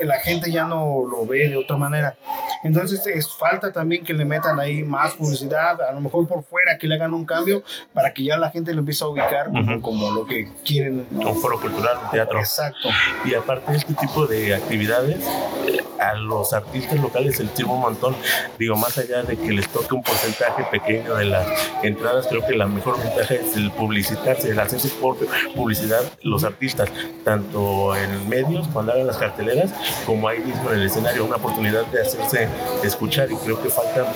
la 0.00 0.18
gente 0.18 0.50
ya 0.50 0.64
no 0.64 1.04
lo 1.08 1.26
ve 1.26 1.48
de 1.48 1.56
otra 1.56 1.76
manera. 1.76 2.16
Entonces 2.64 3.06
es 3.06 3.32
falta 3.36 3.72
también 3.72 4.04
que 4.04 4.12
le 4.14 4.24
metan 4.24 4.58
ahí 4.58 4.82
más 4.82 5.14
publicidad, 5.14 5.80
a 5.80 5.92
lo 5.92 6.00
mejor 6.00 6.26
por 6.26 6.42
fuera, 6.42 6.76
que 6.76 6.88
le 6.88 6.96
hagan 6.96 7.14
un 7.14 7.24
cambio 7.24 7.62
para 7.92 8.12
que 8.12 8.24
ya 8.24 8.36
la 8.36 8.50
gente 8.50 8.72
lo 8.72 8.80
empiece 8.80 9.04
a 9.04 9.08
ubicar 9.08 9.50
como, 9.80 10.10
lo 10.10 10.26
que 10.26 10.48
quieren. 10.64 11.06
Un 11.12 11.40
foro 11.40 11.60
cultural, 11.60 11.98
un 12.04 12.10
teatro. 12.10 12.40
Exacto. 12.40 12.88
Y 13.24 13.34
aparte 13.34 13.70
de 13.70 13.78
este 13.78 13.94
tipo 13.94 14.26
de 14.26 14.54
actividades, 14.54 15.24
eh, 15.66 15.82
a 16.06 16.14
los 16.14 16.52
artistas 16.52 16.98
locales 17.00 17.40
el 17.40 17.50
un 17.64 17.80
montón. 17.80 18.14
Digo, 18.58 18.76
más 18.76 18.98
allá 18.98 19.22
de 19.22 19.36
que 19.36 19.52
les 19.52 19.68
toque 19.68 19.94
un 19.94 20.02
porcentaje 20.02 20.64
pequeño 20.70 21.14
de 21.14 21.24
las 21.24 21.46
entradas, 21.82 22.26
creo 22.28 22.46
que 22.46 22.54
la 22.54 22.66
mejor 22.66 22.98
ventaja 22.98 23.34
es 23.34 23.56
el 23.56 23.70
publicitarse, 23.70 24.50
el 24.50 24.58
hacerse 24.58 24.88
por 25.00 25.16
publicidad 25.54 26.02
los 26.22 26.44
artistas, 26.44 26.90
tanto 27.24 27.96
en 27.96 28.28
medios, 28.28 28.68
cuando 28.68 28.92
hagan 28.92 29.06
las 29.06 29.16
carteleras, 29.16 29.72
como 30.04 30.28
ahí 30.28 30.40
mismo 30.40 30.70
en 30.70 30.80
el 30.80 30.86
escenario, 30.86 31.24
una 31.24 31.36
oportunidad 31.36 31.86
de 31.86 32.02
hacerse 32.02 32.48
escuchar 32.84 33.30
y 33.30 33.36
creo 33.36 33.62
que 33.62 33.70
falta, 33.70 34.06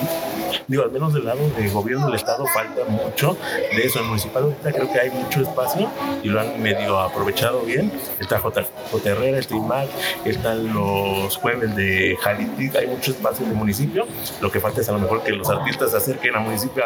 digo, 0.67 0.83
al 0.83 0.91
menos 0.91 1.13
del 1.13 1.25
lado 1.25 1.39
del 1.57 1.71
gobierno 1.71 2.05
del 2.05 2.15
estado 2.15 2.45
falta 2.53 2.83
mucho 2.85 3.37
de 3.75 3.83
eso. 3.83 3.99
En 3.99 4.07
municipal 4.07 4.43
ahorita 4.43 4.71
creo 4.71 4.91
que 4.91 4.99
hay 4.99 5.09
mucho 5.09 5.41
espacio 5.41 5.89
y 6.23 6.27
lo 6.27 6.39
han 6.39 6.61
medio 6.61 6.99
aprovechado 6.99 7.61
bien. 7.61 7.91
Está 8.19 8.39
J. 8.39 8.63
Herrera, 9.03 9.39
está 9.39 9.55
IMAC, 9.55 9.87
están 10.25 10.73
los 10.73 11.37
jueves 11.37 11.75
de 11.75 11.80
Jalitic, 12.21 12.75
hay 12.75 12.87
mucho 12.87 13.11
espacio 13.11 13.45
en 13.45 13.51
el 13.51 13.57
municipio. 13.57 14.07
Lo 14.41 14.51
que 14.51 14.59
falta 14.59 14.81
es 14.81 14.89
a 14.89 14.93
lo 14.93 14.99
mejor 14.99 15.23
que 15.23 15.31
los 15.31 15.49
artistas 15.49 15.91
se 15.91 15.97
acerquen 15.97 16.35
al 16.35 16.43
municipio 16.43 16.83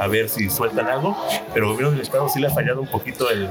a, 0.00 0.06
ver 0.06 0.28
si 0.28 0.48
sueltan 0.48 0.86
algo, 0.86 1.16
pero 1.52 1.66
el 1.66 1.72
gobierno 1.72 1.90
del 1.92 2.00
estado 2.00 2.28
sí 2.28 2.40
le 2.40 2.46
ha 2.46 2.50
fallado 2.50 2.80
un 2.80 2.86
poquito 2.86 3.28
el, 3.28 3.48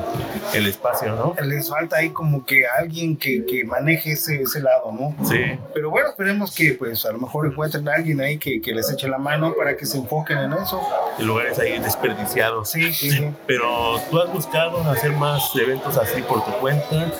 el 0.54 0.68
espacio, 0.68 1.14
¿no? 1.16 1.36
Les 1.44 1.70
falta 1.70 1.98
ahí 1.98 2.10
como 2.10 2.46
que 2.46 2.66
alguien 2.66 3.18
que, 3.18 3.46
que 3.46 3.64
maneje 3.66 4.14
ese, 4.14 4.42
ese 4.42 4.62
lado, 4.62 4.92
¿no? 4.92 5.16
Sí. 5.26 5.60
Pero 5.74 5.90
bueno, 5.90 6.10
esperemos 6.10 6.56
que 6.56 6.74
pues 6.74 7.06
a 7.06 7.12
lo 7.12 7.20
mejor 7.20 7.48
encuentren 7.48 7.88
a 7.90 7.94
alguien 7.94 8.22
ahí 8.22 8.38
que, 8.38 8.62
que, 8.62 8.74
les 8.74 8.90
eche 8.92 9.08
la 9.08 9.18
mano 9.18 9.54
para 9.54 9.76
que 9.76 9.86
se 9.86 9.98
enfoquen 9.98 10.38
en 10.38 10.54
eso. 10.54 10.82
En 11.20 11.28
lugares 11.28 11.60
ahí 11.60 11.78
desperdiciados. 11.80 12.70
Sí, 12.70 12.94
sí, 12.94 13.12
sí. 13.12 13.30
Pero 13.48 14.00
tú 14.10 14.20
has 14.20 14.32
buscado 14.32 14.82
hacer 14.90 15.12
más 15.12 15.52
eventos 15.56 15.98
así 15.98 16.22
por 16.22 16.44
tu 16.46 16.52
cuenta. 16.60 17.12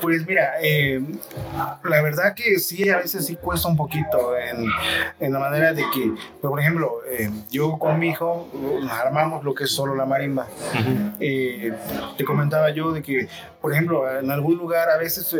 Pues 0.00 0.26
mira, 0.26 0.54
eh, 0.62 1.00
la 1.84 2.02
verdad 2.02 2.34
que 2.34 2.58
sí, 2.58 2.88
a 2.88 3.01
veces 3.02 3.26
sí 3.26 3.36
cuesta 3.36 3.68
un 3.68 3.76
poquito 3.76 4.36
en, 4.36 4.66
en 5.20 5.32
la 5.32 5.38
manera 5.38 5.72
de 5.72 5.84
que, 5.92 6.12
por 6.40 6.60
ejemplo, 6.60 7.00
eh, 7.08 7.30
yo 7.50 7.78
con 7.78 7.98
mi 7.98 8.08
hijo 8.08 8.48
armamos 8.90 9.44
lo 9.44 9.54
que 9.54 9.64
es 9.64 9.70
solo 9.70 9.94
la 9.94 10.06
marimba. 10.06 10.46
Eh, 11.20 11.72
te 12.16 12.24
comentaba 12.24 12.70
yo 12.70 12.92
de 12.92 13.02
que, 13.02 13.28
por 13.60 13.72
ejemplo, 13.72 14.18
en 14.18 14.30
algún 14.30 14.56
lugar 14.56 14.88
a 14.90 14.96
veces, 14.96 15.36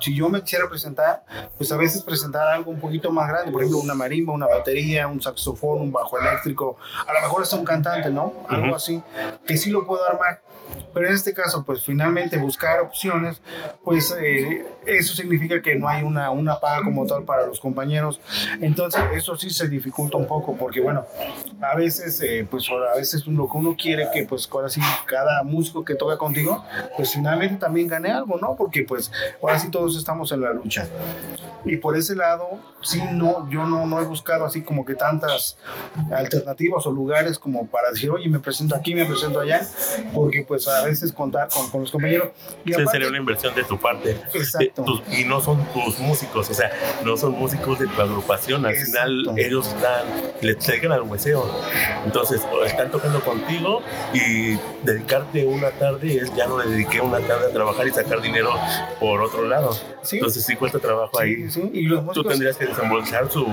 si 0.00 0.14
yo 0.14 0.28
me 0.28 0.42
quisiera 0.42 0.68
presentar, 0.68 1.24
pues 1.56 1.70
a 1.72 1.76
veces 1.76 2.02
presentar 2.02 2.48
algo 2.48 2.70
un 2.70 2.80
poquito 2.80 3.10
más 3.10 3.28
grande, 3.28 3.52
por 3.52 3.62
ejemplo, 3.62 3.80
una 3.80 3.94
marimba, 3.94 4.32
una 4.32 4.46
batería, 4.46 5.06
un 5.06 5.20
saxofón, 5.20 5.80
un 5.80 5.92
bajo 5.92 6.18
eléctrico, 6.18 6.76
a 7.06 7.12
lo 7.12 7.20
mejor 7.20 7.42
es 7.42 7.52
un 7.52 7.64
cantante, 7.64 8.10
¿no? 8.10 8.32
Algo 8.48 8.74
así, 8.76 9.02
que 9.46 9.56
sí 9.56 9.70
lo 9.70 9.86
puedo 9.86 10.06
armar. 10.08 10.40
Pero 10.92 11.08
en 11.08 11.14
este 11.14 11.34
caso, 11.34 11.64
pues 11.64 11.82
finalmente 11.84 12.38
buscar 12.38 12.80
opciones, 12.80 13.40
pues 13.84 14.14
eh, 14.18 14.66
eso 14.86 15.14
significa 15.14 15.60
que 15.62 15.74
no 15.74 15.88
hay 15.88 16.02
una, 16.02 16.30
una 16.30 16.58
paga 16.60 16.84
como 16.84 17.06
tal 17.06 17.24
para 17.24 17.46
los 17.46 17.60
compañeros. 17.60 18.20
Entonces, 18.60 19.02
eso 19.14 19.36
sí 19.36 19.50
se 19.50 19.68
dificulta 19.68 20.16
un 20.16 20.26
poco, 20.26 20.56
porque 20.56 20.80
bueno, 20.80 21.06
a 21.60 21.76
veces, 21.76 22.20
eh, 22.20 22.46
pues 22.48 22.68
a 22.70 22.96
veces 22.96 23.26
lo 23.26 23.48
que 23.48 23.56
uno 23.56 23.76
quiere 23.76 24.08
que, 24.12 24.24
pues 24.24 24.48
ahora 24.50 24.68
sí, 24.68 24.80
cada 25.06 25.42
músico 25.42 25.84
que 25.84 25.94
toca 25.94 26.16
contigo, 26.16 26.64
pues 26.96 27.12
finalmente 27.12 27.56
también 27.56 27.88
gane 27.88 28.10
algo, 28.10 28.38
¿no? 28.38 28.56
Porque 28.56 28.82
pues 28.82 29.10
ahora 29.42 29.58
sí 29.58 29.70
todos 29.70 29.96
estamos 29.96 30.32
en 30.32 30.40
la 30.40 30.52
lucha. 30.52 30.86
Y 31.64 31.76
por 31.76 31.96
ese 31.96 32.14
lado, 32.14 32.58
sí, 32.82 33.00
no, 33.12 33.48
yo 33.50 33.64
no, 33.64 33.86
no 33.86 34.00
he 34.00 34.04
buscado 34.04 34.44
así 34.44 34.62
como 34.62 34.84
que 34.84 34.94
tantas 34.94 35.56
alternativas 36.12 36.86
o 36.86 36.92
lugares 36.92 37.38
como 37.38 37.66
para 37.66 37.90
decir, 37.90 38.10
oye, 38.10 38.28
me 38.28 38.38
presento 38.38 38.74
aquí, 38.76 38.94
me 38.94 39.06
presento 39.06 39.40
allá, 39.40 39.66
porque 40.12 40.44
pues 40.46 40.68
a 40.68 40.84
veces 40.84 41.12
contar 41.12 41.48
con, 41.48 41.70
con 41.70 41.80
los 41.82 41.90
compañeros. 41.90 42.28
Y 42.64 42.72
sería 42.72 43.08
una 43.08 43.18
inversión 43.18 43.54
de 43.54 43.64
tu 43.64 43.78
parte. 43.78 44.10
Exacto. 44.34 44.73
Y 45.10 45.24
no 45.24 45.40
son 45.40 45.64
tus 45.72 45.98
músicos, 46.00 46.50
o 46.50 46.54
sea, 46.54 46.70
no 47.04 47.16
son 47.16 47.32
músicos 47.32 47.78
de 47.78 47.86
tu 47.86 48.00
agrupación, 48.00 48.66
al 48.66 48.74
final 48.74 49.30
ellos 49.36 49.68
están, 49.68 50.04
le 50.40 50.54
dedican 50.54 50.92
al 50.92 51.02
hueseo. 51.02 51.48
Entonces, 52.04 52.42
están 52.66 52.90
tocando 52.90 53.20
contigo 53.20 53.82
y 54.12 54.56
dedicarte 54.84 55.46
una 55.46 55.70
tarde 55.70 56.16
es 56.16 56.34
ya 56.34 56.46
no 56.46 56.58
le 56.58 56.70
dediqué 56.70 57.00
una 57.00 57.20
tarde 57.20 57.46
a 57.46 57.52
trabajar 57.52 57.86
y 57.86 57.90
sacar 57.90 58.20
dinero 58.20 58.50
por 58.98 59.20
otro 59.20 59.46
lado. 59.46 59.76
Entonces 60.10 60.44
sí 60.44 60.56
cuesta 60.56 60.78
trabajo 60.78 61.18
ahí. 61.18 61.48
Y 61.72 61.82
los 61.82 62.04
Tú 62.12 62.24
tendrías 62.24 62.56
que 62.56 62.66
desembolsar 62.66 63.30
su, 63.30 63.46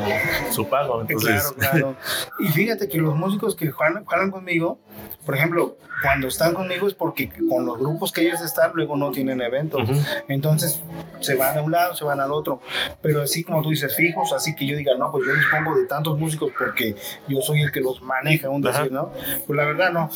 su 0.51 0.67
pago. 0.67 1.01
Entonces... 1.01 1.53
Claro, 1.57 1.71
claro. 1.71 1.95
y 2.39 2.47
fíjate 2.47 2.87
que 2.87 2.97
los 2.97 3.15
músicos 3.15 3.55
que 3.55 3.71
juegan, 3.71 4.03
juegan 4.05 4.31
conmigo, 4.31 4.79
por 5.25 5.35
ejemplo, 5.35 5.77
cuando 6.01 6.27
están 6.27 6.53
conmigo 6.53 6.87
es 6.87 6.93
porque 6.93 7.29
con 7.49 7.65
los 7.65 7.77
grupos 7.77 8.11
que 8.11 8.21
ellos 8.21 8.41
están 8.41 8.71
luego 8.73 8.95
no 8.97 9.11
tienen 9.11 9.41
eventos. 9.41 9.89
Entonces 10.27 10.81
se 11.19 11.35
van 11.35 11.57
a 11.57 11.61
un 11.61 11.71
lado, 11.71 11.95
se 11.95 12.03
van 12.03 12.19
al 12.19 12.31
otro. 12.31 12.61
Pero 13.01 13.21
así 13.21 13.43
como 13.43 13.61
tú 13.61 13.69
dices, 13.69 13.95
fijos, 13.95 14.33
así 14.33 14.55
que 14.55 14.65
yo 14.65 14.75
diga, 14.75 14.95
no, 14.97 15.11
pues 15.11 15.25
yo 15.27 15.33
dispongo 15.33 15.77
de 15.77 15.85
tantos 15.85 16.17
músicos 16.17 16.51
porque 16.57 16.95
yo 17.27 17.41
soy 17.41 17.61
el 17.61 17.71
que 17.71 17.81
los 17.81 18.01
maneja, 18.01 18.49
un 18.49 18.61
decir, 18.61 18.91
¿no? 18.91 19.11
Pues 19.45 19.57
la 19.57 19.65
verdad 19.65 19.91
no. 19.91 20.09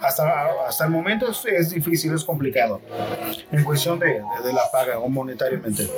Hasta, 0.00 0.48
hasta 0.68 0.84
el 0.84 0.90
momento 0.90 1.26
es, 1.30 1.70
difícil, 1.70 2.12
es 2.14 2.24
complicado. 2.24 2.80
En 3.50 3.64
cuestión 3.64 3.98
de, 3.98 4.06
de 4.06 4.52
la 4.52 4.70
paga 4.70 4.98
o 4.98 5.08
monetariamente. 5.08 5.88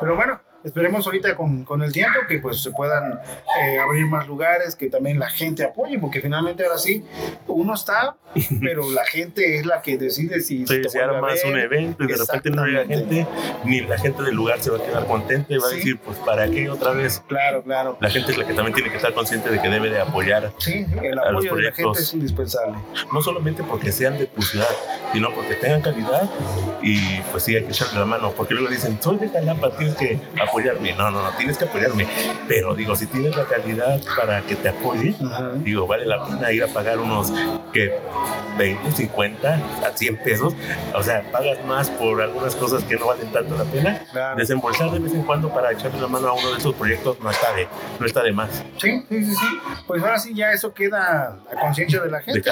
Pero 0.00 0.16
bueno 0.16 0.51
esperemos 0.64 1.06
ahorita 1.06 1.34
con, 1.36 1.64
con, 1.64 1.82
el 1.82 1.92
tiempo 1.92 2.20
que 2.28 2.38
pues 2.38 2.62
se 2.62 2.70
puedan 2.70 3.20
eh, 3.60 3.78
abrir 3.78 4.06
más 4.06 4.26
lugares, 4.26 4.76
que 4.76 4.88
también 4.88 5.18
la 5.18 5.28
gente 5.28 5.64
apoye, 5.64 5.98
porque 5.98 6.20
finalmente 6.20 6.64
ahora 6.64 6.78
sí, 6.78 7.04
uno 7.46 7.74
está, 7.74 8.16
pero 8.60 8.90
la 8.90 9.04
gente 9.04 9.58
es 9.58 9.66
la 9.66 9.82
que 9.82 9.98
decide 9.98 10.40
si 10.40 10.66
se, 10.66 10.88
se 10.88 11.00
arma 11.00 11.28
un 11.44 11.58
evento 11.58 12.04
y 12.04 12.06
de 12.06 12.16
repente 12.16 12.50
no 12.50 12.62
hay 12.62 12.86
gente, 12.86 13.26
ni 13.64 13.80
la 13.80 13.98
gente 13.98 14.22
del 14.22 14.34
lugar 14.34 14.60
se 14.60 14.70
va 14.70 14.78
a 14.78 14.82
quedar 14.82 15.06
contenta 15.06 15.52
y 15.52 15.58
va 15.58 15.66
a 15.66 15.70
decir, 15.70 15.98
pues 15.98 16.18
¿para 16.18 16.48
qué 16.48 16.70
otra 16.70 16.92
vez? 16.92 17.22
Claro, 17.26 17.62
claro. 17.62 17.98
La 18.00 18.10
gente 18.10 18.32
es 18.32 18.38
la 18.38 18.46
que 18.46 18.54
también 18.54 18.74
tiene 18.74 18.90
que 18.90 18.96
estar 18.96 19.12
consciente 19.14 19.50
de 19.50 19.60
que 19.60 19.68
debe 19.68 19.90
de 19.90 20.00
apoyar. 20.00 20.52
Sí, 20.58 20.86
el 21.02 21.18
apoyo 21.18 21.54
de 21.56 21.62
la 21.62 21.72
gente 21.72 22.00
es 22.00 22.14
indispensable. 22.14 22.78
No 23.12 23.20
solamente 23.22 23.62
porque 23.62 23.92
sean 23.92 24.18
de 24.18 24.26
tu 24.26 24.42
ciudad, 24.42 24.68
sino 25.12 25.32
porque 25.34 25.54
tengan 25.54 25.80
calidad 25.80 26.28
y 26.82 27.20
pues 27.30 27.44
sí 27.44 27.54
hay 27.54 27.64
que 27.64 27.70
echarle 27.70 28.00
la 28.00 28.06
mano, 28.06 28.32
porque 28.32 28.54
luego 28.54 28.68
dicen, 28.68 28.98
soy 29.00 29.18
de 29.18 29.28
Jalapa, 29.28 29.70
tienes 29.76 29.94
que 29.96 30.18
apoyarme. 30.40 30.92
No, 30.94 31.10
no, 31.10 31.22
no, 31.22 31.30
tienes 31.36 31.58
que 31.58 31.64
apoyarme. 31.64 32.06
Pero 32.48 32.74
digo, 32.74 32.96
si 32.96 33.06
tienes 33.06 33.36
la 33.36 33.44
calidad 33.44 34.00
para 34.16 34.42
que 34.42 34.56
te 34.56 34.68
apoye, 34.68 35.14
digo, 35.58 35.86
vale 35.86 36.06
la 36.06 36.24
pena 36.24 36.52
ir 36.52 36.64
a 36.64 36.68
pagar 36.68 36.98
unos 36.98 37.32
que 37.72 37.98
20, 38.58 38.92
50, 38.92 39.54
a 39.54 39.96
100 39.96 40.16
pesos. 40.18 40.54
O 40.94 41.02
sea, 41.02 41.22
pagas 41.30 41.64
más 41.66 41.90
por 41.90 42.20
algunas 42.20 42.54
cosas 42.56 42.84
que 42.84 42.96
no 42.96 43.06
valen 43.06 43.30
tanto 43.32 43.56
la 43.56 43.64
pena. 43.64 44.02
Desembolsar 44.36 44.90
de 44.90 44.98
vez 44.98 45.14
en 45.14 45.22
cuando 45.22 45.48
para 45.48 45.72
echarle 45.72 46.00
la 46.00 46.08
mano 46.08 46.28
a 46.28 46.32
uno 46.32 46.52
de 46.52 46.58
esos 46.58 46.74
proyectos 46.74 47.18
no 47.20 47.30
está 47.30 47.52
de, 47.54 47.68
no 47.98 48.06
está 48.06 48.22
de 48.22 48.32
más. 48.32 48.62
Sí, 48.78 49.04
sí, 49.08 49.24
sí, 49.24 49.34
sí. 49.34 49.46
Pues 49.86 50.02
ahora 50.02 50.18
sí 50.18 50.34
ya 50.34 50.52
eso 50.52 50.72
queda 50.72 51.38
a 51.50 51.60
conciencia 51.60 52.00
de 52.00 52.10
la 52.10 52.20
gente. 52.20 52.42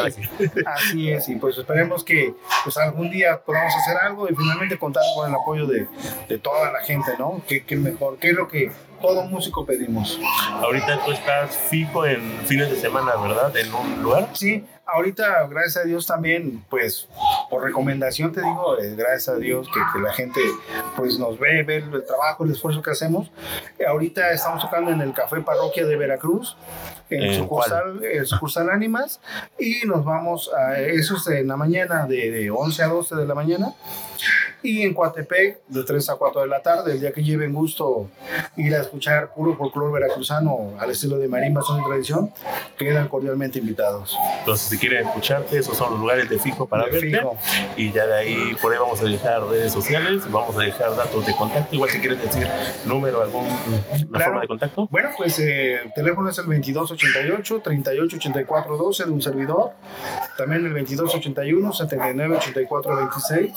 Así 0.66 1.11
es, 1.11 1.28
y 1.28 1.36
pues 1.36 1.58
esperemos 1.58 2.04
que 2.04 2.34
pues 2.64 2.76
algún 2.76 3.11
día 3.11 3.40
podamos 3.40 3.74
hacer 3.74 3.96
algo 3.98 4.28
y 4.28 4.34
finalmente 4.34 4.78
contar 4.78 5.03
con 5.14 5.28
el 5.28 5.34
apoyo 5.34 5.66
de, 5.66 5.86
de 6.28 6.38
toda 6.38 6.72
la 6.72 6.80
gente, 6.80 7.12
¿no? 7.18 7.42
Que, 7.46 7.64
que 7.64 7.76
mejor, 7.76 8.18
que 8.18 8.30
es 8.30 8.34
lo 8.34 8.48
que 8.48 8.70
todo 9.01 9.24
músico 9.24 9.64
pedimos. 9.64 10.20
Ahorita 10.53 11.05
tú 11.05 11.12
estás 11.12 11.57
fijo 11.57 12.05
en 12.07 12.20
fines 12.44 12.70
de 12.70 12.76
semana, 12.76 13.16
¿verdad? 13.16 13.57
En 13.57 13.72
un 13.72 14.03
lugar. 14.03 14.28
Sí, 14.34 14.64
ahorita, 14.86 15.46
gracias 15.48 15.78
a 15.78 15.86
Dios 15.86 16.07
también, 16.07 16.64
pues, 16.68 17.09
por 17.48 17.64
recomendación 17.64 18.32
te 18.32 18.40
digo, 18.40 18.78
eh, 18.78 18.94
gracias 18.96 19.28
a 19.30 19.38
Dios 19.38 19.68
que, 19.72 19.80
que, 19.92 20.01
la 20.01 20.12
gente, 20.12 20.40
pues, 20.96 21.18
nos 21.18 21.38
ve, 21.38 21.62
ve 21.62 21.76
el 21.76 22.05
trabajo, 22.05 22.44
el 22.44 22.53
esfuerzo 22.53 22.82
que 22.82 22.90
hacemos. 22.90 23.30
ahorita 23.86 24.30
estamos 24.32 24.62
tocando 24.62 24.90
en 24.90 25.01
el 25.01 25.12
Café 25.12 25.40
Parroquia 25.40 25.86
de 25.86 25.96
Veracruz, 25.96 26.57
en 27.11 27.22
el 27.22 27.36
sucursal, 27.36 28.04
el 28.04 28.26
sucursal 28.26 28.70
Ánimas, 28.70 29.20
y 29.58 29.86
nos 29.86 30.04
vamos 30.04 30.50
a, 30.56 30.78
eso 30.78 31.16
es 31.16 31.26
en 31.28 31.48
la 31.48 31.56
mañana, 31.56 32.06
de, 32.06 32.30
de 32.30 32.50
11 32.50 32.82
a 32.82 32.86
12 32.88 33.16
de 33.16 33.26
la 33.26 33.34
mañana 33.34 33.74
y 34.62 34.82
en 34.82 34.94
Coatepec 34.94 35.61
de 35.68 35.84
3 35.84 36.11
a 36.11 36.16
4 36.16 36.42
de 36.42 36.46
la 36.48 36.61
tarde, 36.61 36.92
el 36.92 37.00
día 37.00 37.12
que 37.12 37.22
lleven 37.22 37.52
gusto 37.52 38.08
ir 38.56 38.74
a 38.74 38.82
escuchar 38.82 39.32
puro 39.32 39.56
folclore 39.56 39.92
veracruzano 39.92 40.74
al 40.78 40.90
estilo 40.90 41.18
de 41.18 41.28
marimba, 41.28 41.62
son 41.62 41.78
de 41.78 41.84
tradición, 41.84 42.32
quedan 42.78 43.08
cordialmente 43.08 43.58
invitados. 43.58 44.16
Entonces, 44.40 44.68
si 44.68 44.78
quieren 44.78 45.06
escucharte, 45.06 45.58
esos 45.58 45.76
son 45.76 45.92
los 45.92 46.00
lugares 46.00 46.28
de 46.28 46.38
fijo 46.38 46.66
para 46.66 46.84
ver 46.86 47.00
Fijo. 47.00 47.36
Y 47.76 47.92
ya 47.92 48.06
de 48.06 48.14
ahí, 48.14 48.56
por 48.61 48.72
ahí 48.72 48.78
vamos 48.78 49.00
a 49.00 49.04
dejar 49.04 49.42
redes 49.44 49.72
sociales, 49.72 50.30
vamos 50.30 50.56
a 50.56 50.61
dejar 50.61 50.94
datos 50.94 51.24
de 51.26 51.34
contacto. 51.34 51.74
Igual 51.74 51.90
si 51.90 51.98
quieres 51.98 52.22
decir 52.22 52.46
número, 52.84 53.22
alguna 53.22 53.48
forma 54.12 54.40
de 54.42 54.48
contacto. 54.48 54.88
Bueno, 54.90 55.08
pues 55.16 55.38
eh, 55.38 55.80
el 55.82 55.92
teléfono 55.94 56.28
es 56.28 56.38
el 56.38 56.46
2288 57.01 57.61
3884 57.61 58.76
12 58.76 59.05
de 59.05 59.11
un 59.11 59.22
servidor. 59.22 59.72
También 60.36 60.66
el 60.66 60.74
2281 60.74 61.72
7984 61.72 62.96
26. 62.96 63.53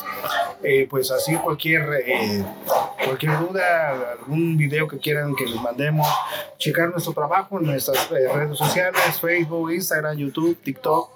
Eh, 0.63 0.87
pues 0.89 1.11
así 1.11 1.35
cualquier, 1.35 1.83
eh, 2.05 2.43
cualquier 3.03 3.37
duda, 3.39 4.15
algún 4.19 4.55
video 4.55 4.87
que 4.87 4.97
quieran 4.97 5.35
que 5.35 5.45
les 5.45 5.61
mandemos, 5.61 6.07
checar 6.57 6.89
nuestro 6.89 7.11
trabajo 7.11 7.59
en 7.59 7.65
nuestras 7.65 8.09
eh, 8.11 8.31
redes 8.33 8.57
sociales, 8.57 9.19
Facebook, 9.19 9.71
Instagram, 9.71 10.17
YouTube, 10.17 10.57
TikTok. 10.63 11.09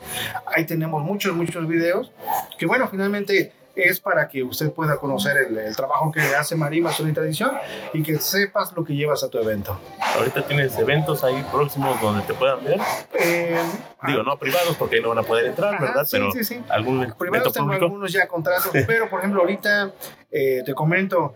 Ahí 0.45 0.65
tenemos 0.65 1.01
muchos, 1.01 1.33
muchos 1.33 1.65
videos 1.65 2.11
que 2.57 2.65
bueno, 2.65 2.87
finalmente 2.89 3.53
es 3.77 3.99
para 3.99 4.27
que 4.27 4.43
usted 4.43 4.71
pueda 4.71 4.97
conocer 4.97 5.37
el, 5.37 5.75
trabajo 5.75 6.11
que 6.11 6.21
hace 6.21 6.55
Marima 6.55 6.91
Son 6.91 7.09
y 7.09 7.13
Tradición 7.13 7.51
y 7.93 8.03
que 8.03 8.17
sepas 8.19 8.73
lo 8.73 8.83
que 8.83 8.95
llevas 8.95 9.23
a 9.23 9.29
tu 9.29 9.37
evento. 9.37 9.79
Ahorita 10.15 10.45
tienes 10.45 10.77
eventos 10.77 11.23
ahí 11.23 11.45
próximos 11.51 11.99
donde 12.01 12.23
te 12.23 12.33
puedan 12.33 12.63
ver. 12.63 12.79
Eh, 13.13 13.59
Digo, 14.05 14.23
no 14.23 14.37
privados 14.37 14.75
porque 14.77 14.97
ahí 14.97 15.01
no 15.01 15.09
van 15.09 15.19
a 15.19 15.23
poder 15.23 15.47
entrar, 15.47 15.79
¿verdad? 15.79 16.05
Sí, 16.05 16.17
pero 16.17 16.31
sí, 16.31 16.43
sí. 16.43 16.61
algún 16.69 17.13
privados 17.17 17.53
tengo 17.53 17.71
algunos 17.71 18.11
ya 18.11 18.27
contratos, 18.27 18.71
pero 18.85 19.09
por 19.09 19.19
ejemplo 19.19 19.41
ahorita 19.41 19.91
eh, 20.31 20.61
te 20.65 20.73
comento, 20.73 21.35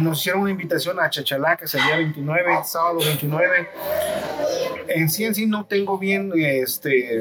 nos 0.00 0.18
hicieron 0.18 0.42
una 0.42 0.50
invitación 0.50 1.00
a 1.00 1.08
Chachalaca 1.08 1.64
el 1.64 1.82
día 1.82 1.96
29, 1.96 2.58
sábado 2.64 2.98
29 2.98 3.68
en 4.88 5.10
sí 5.10 5.24
en 5.24 5.34
sí 5.34 5.46
no 5.46 5.66
tengo 5.66 5.98
bien 5.98 6.32
este 6.34 7.18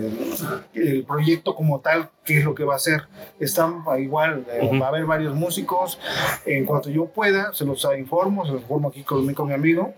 el 0.74 1.03
proyecto 1.05 1.55
como 1.55 1.80
tal, 1.80 2.09
qué 2.24 2.39
es 2.39 2.43
lo 2.43 2.55
que 2.55 2.63
va 2.63 2.76
a 2.76 2.80
ser. 2.80 3.07
Están 3.39 3.84
igual, 3.99 4.45
eh, 4.51 4.78
va 4.80 4.88
a 4.88 4.89
haber 4.89 5.05
varios 5.05 5.36
músicos. 5.36 5.99
En 6.45 6.66
cuanto 6.66 6.89
yo 6.89 7.05
pueda, 7.05 7.53
se 7.53 7.66
los 7.66 7.86
informo, 7.97 8.45
se 8.45 8.53
los 8.53 8.61
informo 8.61 8.89
aquí 8.89 9.03
con, 9.03 9.32
con 9.34 9.47
mi 9.47 9.53
amigo. 9.53 9.93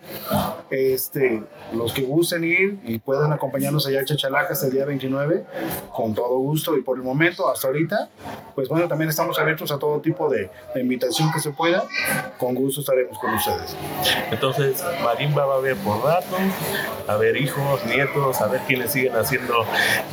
Este, 0.69 1.43
los 1.73 1.93
que 1.93 2.01
gusten 2.01 2.43
ir 2.43 2.79
y 2.83 2.99
puedan 2.99 3.31
acompañarnos 3.33 3.87
allá 3.87 4.01
a 4.01 4.05
Chachalaca 4.05 4.53
hasta 4.53 4.67
el 4.67 4.73
día 4.73 4.85
29, 4.85 5.45
con 5.93 6.13
todo 6.13 6.37
gusto. 6.37 6.77
Y 6.77 6.81
por 6.81 6.97
el 6.97 7.03
momento, 7.03 7.49
hasta 7.49 7.67
ahorita, 7.67 8.09
pues 8.55 8.69
bueno, 8.69 8.87
también 8.87 9.09
estamos 9.09 9.39
abiertos 9.39 9.71
a 9.71 9.79
todo 9.79 9.99
tipo 9.99 10.29
de, 10.29 10.49
de 10.75 10.83
que 11.33 11.39
se 11.39 11.51
pueda. 11.51 11.85
Con 12.37 12.55
gusto 12.55 12.81
estaremos 12.81 13.17
con 13.19 13.33
ustedes. 13.33 13.75
Entonces, 14.31 14.83
Marimba 15.03 15.45
va 15.45 15.55
a 15.55 15.57
haber 15.57 15.75
por 15.77 16.03
rato, 16.03 16.35
a 17.07 17.15
ver 17.15 17.37
hijos 17.37 17.85
nietos, 17.85 18.41
a 18.41 18.47
ver 18.47 18.61
quiénes 18.67 18.91
siguen 18.91 19.15
haciendo 19.15 19.65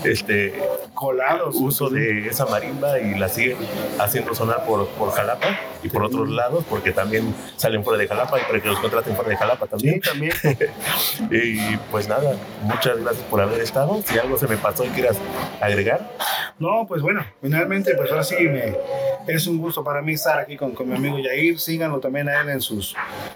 este 0.05 0.63
colados 0.95 1.57
uso 1.57 1.91
de 1.91 2.29
esa 2.29 2.47
marimba 2.47 3.01
y 3.01 3.19
la 3.19 3.29
siguen 3.29 3.59
haciendo 3.99 4.35
sonar 4.35 4.65
por, 4.65 4.87
por 4.91 5.11
Jalapa 5.11 5.59
y 5.83 5.89
por 5.89 6.05
otros 6.05 6.31
lados, 6.31 6.65
porque 6.71 6.93
también 6.93 7.35
salen 7.57 7.85
fuera 7.85 7.99
de 7.99 8.09
Jalapa 8.09 8.41
y 8.41 8.45
para 8.45 8.61
que 8.61 8.69
los 8.69 8.79
contraten 8.79 9.15
fuera 9.15 9.31
de 9.31 9.37
Jalapa 9.37 9.67
también. 9.67 10.01
también. 10.01 10.33
y 11.31 11.77
pues 11.91 12.09
nada, 12.09 12.37
muchas 12.63 12.99
gracias 12.99 13.25
por 13.25 13.41
haber 13.41 13.61
estado. 13.61 14.01
Si 14.07 14.19
algo 14.19 14.39
se 14.39 14.47
me 14.47 14.57
pasó 14.57 14.85
y 14.85 14.89
quieras 14.89 15.19
agregar. 15.61 16.11
No, 16.59 16.87
pues 16.87 17.03
bueno, 17.03 17.25
finalmente, 17.43 17.95
pues 17.97 18.11
ahora 18.11 18.23
sí 18.23 18.37
me, 18.49 18.77
es 19.27 19.47
un 19.47 19.59
gusto 19.59 19.83
para 19.83 20.01
mí 20.01 20.13
estar 20.13 20.39
aquí 20.39 20.57
con, 20.57 20.73
con 20.73 20.84
mi 20.85 20.97
amigo 20.97 21.19
Yair. 21.19 21.59
Síganlo 21.59 22.01
también 22.01 22.29
a 22.29 22.41
él 22.41 22.51
en, 22.51 22.61
sus, 22.61 22.95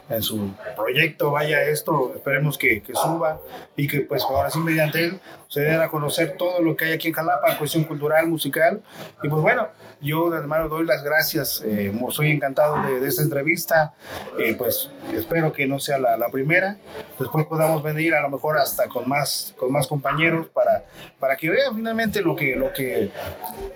en 0.08 0.22
su 0.22 0.50
proyecto. 0.76 1.30
Vaya 1.30 1.62
esto, 1.62 2.12
esperemos 2.14 2.58
que, 2.58 2.82
que 2.82 2.94
suba 2.94 3.40
y 3.76 3.86
que 3.86 4.00
pues 4.00 4.22
ahora 4.22 4.50
sí 4.50 4.58
mediante 4.58 5.04
él 5.04 5.20
se 5.48 5.62
den 5.62 5.80
a 5.80 5.88
conocer 5.88 6.36
todo 6.36 6.60
lo 6.60 6.76
que 6.76 6.84
hay 6.84 6.92
aquí 6.92 7.08
en 7.08 7.14
Jalapa, 7.14 7.56
cuestión 7.56 7.84
cultural, 7.84 8.26
musical. 8.28 8.82
Y 9.22 9.28
pues 9.28 9.42
bueno, 9.42 9.68
yo 10.00 10.30
de 10.30 10.38
hermano 10.38 10.68
doy 10.68 10.84
las 10.84 11.02
gracias, 11.02 11.62
eh, 11.64 11.92
soy 12.10 12.30
encantado 12.30 12.76
de, 12.82 13.06
esta 13.06 13.22
entrevista, 13.22 13.94
eh, 14.38 14.54
pues 14.56 14.90
espero 15.14 15.52
que 15.52 15.66
no 15.66 15.80
sea 15.80 15.98
la, 15.98 16.16
la, 16.16 16.28
primera, 16.28 16.76
después 17.18 17.46
podamos 17.46 17.82
venir 17.82 18.14
a 18.14 18.20
lo 18.20 18.28
mejor 18.28 18.58
hasta 18.58 18.86
con 18.88 19.08
más, 19.08 19.54
con 19.56 19.72
más 19.72 19.86
compañeros 19.86 20.48
para, 20.48 20.84
para 21.18 21.36
que 21.36 21.48
vean 21.48 21.74
finalmente 21.74 22.20
lo 22.20 22.36
que, 22.36 22.54
lo 22.54 22.72
que 22.72 23.10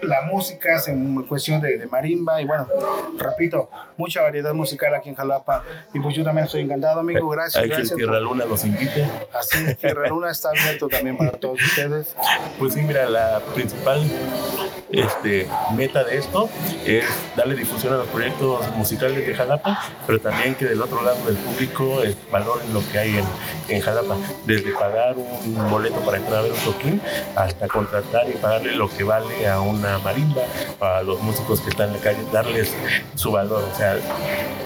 la 0.02 0.22
música 0.22 0.76
es 0.76 0.88
en 0.88 1.22
cuestión 1.24 1.60
de, 1.60 1.78
de 1.78 1.86
marimba 1.86 2.40
y 2.40 2.44
bueno, 2.44 2.68
repito, 3.18 3.61
mucha 3.96 4.22
variedad 4.22 4.54
musical 4.54 4.94
aquí 4.94 5.08
en 5.08 5.14
Jalapa 5.14 5.64
y 5.92 6.00
pues 6.00 6.14
yo 6.14 6.24
también 6.24 6.46
estoy 6.46 6.62
encantado, 6.62 7.00
amigo, 7.00 7.28
gracias. 7.28 7.62
Hay 7.62 7.68
gracias 7.68 7.90
que 7.90 7.96
Tierra 7.96 8.20
Luna 8.20 8.44
los 8.44 8.64
invite. 8.64 9.08
Así, 9.32 9.74
Tierra 9.76 10.08
Luna 10.08 10.30
está 10.30 10.50
abierto 10.50 10.88
también 10.88 11.16
para 11.16 11.32
todos 11.32 11.62
ustedes. 11.62 12.14
Pues 12.58 12.74
sí, 12.74 12.82
mira, 12.82 13.08
la 13.08 13.40
principal 13.54 14.00
este, 14.92 15.48
meta 15.74 16.04
de 16.04 16.18
esto 16.18 16.48
es 16.84 17.04
darle 17.36 17.56
difusión 17.56 17.94
a 17.94 17.96
los 17.98 18.08
proyectos 18.08 18.68
musicales 18.76 19.26
de 19.26 19.34
Jalapa, 19.34 19.80
pero 20.06 20.20
también 20.20 20.54
que 20.54 20.66
del 20.66 20.82
otro 20.82 21.02
lado 21.02 21.24
del 21.24 21.36
público 21.36 22.02
eh, 22.02 22.14
valoren 22.30 22.72
lo 22.74 22.82
que 22.90 22.98
hay 22.98 23.16
en, 23.16 23.24
en, 23.68 23.80
Jalapa, 23.80 24.16
desde 24.44 24.72
pagar 24.72 25.16
un 25.16 25.70
boleto 25.70 26.00
para 26.00 26.18
entrar 26.18 26.40
a 26.40 26.42
ver 26.42 26.52
un 26.52 26.58
toquín 26.58 27.00
hasta 27.36 27.68
contratar 27.68 28.28
y 28.28 28.32
pagarle 28.32 28.72
lo 28.72 28.88
que 28.88 29.02
vale 29.02 29.48
a 29.48 29.60
una 29.60 29.98
marimba, 29.98 30.42
a 30.80 31.02
los 31.02 31.20
músicos 31.20 31.60
que 31.60 31.70
están 31.70 31.88
en 31.88 31.94
la 31.94 32.00
calle, 32.00 32.18
darles 32.32 32.74
su 33.14 33.32
valor, 33.32 33.51
o 33.58 33.74
sea, 33.76 33.96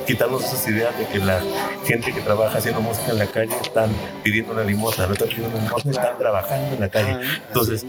quitarnos 0.07 0.45
esas 0.45 0.67
ideas 0.69 0.97
de 0.99 1.07
que 1.07 1.19
la 1.19 1.41
gente 1.85 2.13
que 2.13 2.21
trabaja 2.21 2.59
haciendo 2.59 2.81
música 2.81 3.13
en 3.13 3.19
la 3.19 3.27
calle 3.27 3.55
están 3.61 3.91
pidiendo 4.23 4.53
una 4.53 4.63
limosna, 4.63 5.07
no 5.07 5.13
están 5.13 5.29
pidiendo 5.29 5.57
una 5.57 5.65
limosna, 5.65 5.91
están 5.91 6.19
trabajando 6.19 6.75
en 6.75 6.81
la 6.81 6.89
calle. 6.89 7.19
Entonces, 7.49 7.85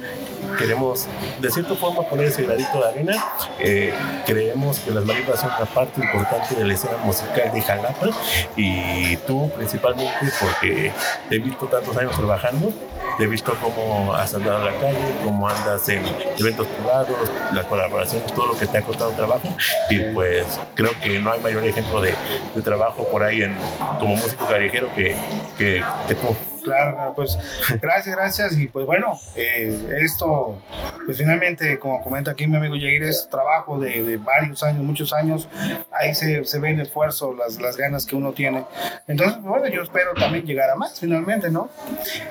queremos 0.58 1.08
de 1.40 1.52
cierta 1.52 1.76
forma 1.76 2.02
poner 2.04 2.28
ese 2.28 2.44
gradito 2.44 2.80
de 2.80 2.88
arena. 2.88 3.26
Eh, 3.60 3.94
creemos 4.26 4.80
que 4.80 4.92
las 4.92 5.06
marimbas 5.06 5.40
son 5.40 5.52
una 5.56 5.66
parte 5.66 6.02
importante 6.02 6.56
de 6.56 6.66
la 6.66 6.74
escena 6.74 6.98
musical 6.98 7.52
de 7.54 7.62
Jalapa 7.62 8.10
y 8.56 9.16
tú 9.18 9.50
principalmente 9.56 10.12
porque 10.40 10.92
te 11.30 11.36
he 11.36 11.40
visto 11.40 11.68
tantos 11.68 11.96
años 11.98 12.16
trabajando, 12.16 12.72
te 13.18 13.24
he 13.24 13.28
visto 13.28 13.56
cómo 13.62 14.14
has 14.14 14.34
andado 14.34 14.60
en 14.60 14.74
la 14.74 14.80
calle, 14.80 15.16
cómo 15.24 15.48
andas 15.48 15.88
en 15.90 16.04
eventos 16.38 16.68
privados, 16.68 17.18
las 17.54 17.66
colaboraciones, 17.66 18.34
todo 18.34 18.48
lo 18.48 18.58
que 18.58 18.68
te 18.68 18.78
ha 18.78 18.82
costado 18.82 19.12
trabajo 19.12 19.48
y 19.90 20.00
pues 20.14 20.60
creo 20.76 20.87
que 21.02 21.20
no 21.20 21.32
hay 21.32 21.40
mayor 21.42 21.64
ejemplo 21.66 22.02
de, 22.02 22.14
de 22.56 22.62
trabajo 22.62 23.08
por 23.10 23.24
ahí 23.24 23.42
en, 23.42 23.56
como 24.00 24.16
músico 24.16 24.46
callejero 24.48 24.90
que, 24.96 25.16
que, 25.58 25.84
que 26.08 26.16
tú. 26.16 26.36
Claro, 26.68 27.14
pues 27.16 27.38
gracias, 27.82 28.16
gracias. 28.16 28.58
Y 28.58 28.68
pues 28.68 28.86
bueno, 28.86 29.20
eh, 29.36 30.00
esto, 30.02 30.62
pues 31.06 31.18
finalmente, 31.18 31.80
como 31.80 32.02
comenta 32.04 32.32
aquí 32.32 32.46
mi 32.48 32.58
amigo 32.58 32.76
Jair, 32.76 33.04
es 33.04 33.30
trabajo 33.30 33.80
de, 33.80 34.04
de 34.04 34.18
varios 34.18 34.62
años, 34.64 34.84
muchos 34.84 35.14
años. 35.14 35.48
Ahí 35.92 36.14
se, 36.14 36.44
se, 36.44 36.60
ve 36.60 36.72
el 36.72 36.82
esfuerzo, 36.82 37.34
las, 37.34 37.60
las 37.62 37.78
ganas 37.78 38.06
que 38.06 38.16
uno 38.16 38.34
tiene. 38.34 38.66
Entonces, 39.08 39.42
bueno, 39.42 39.68
yo 39.68 39.82
espero 39.82 40.14
también 40.14 40.46
llegar 40.46 40.70
a 40.70 40.76
más 40.76 41.00
finalmente, 41.00 41.50
¿no? 41.50 41.70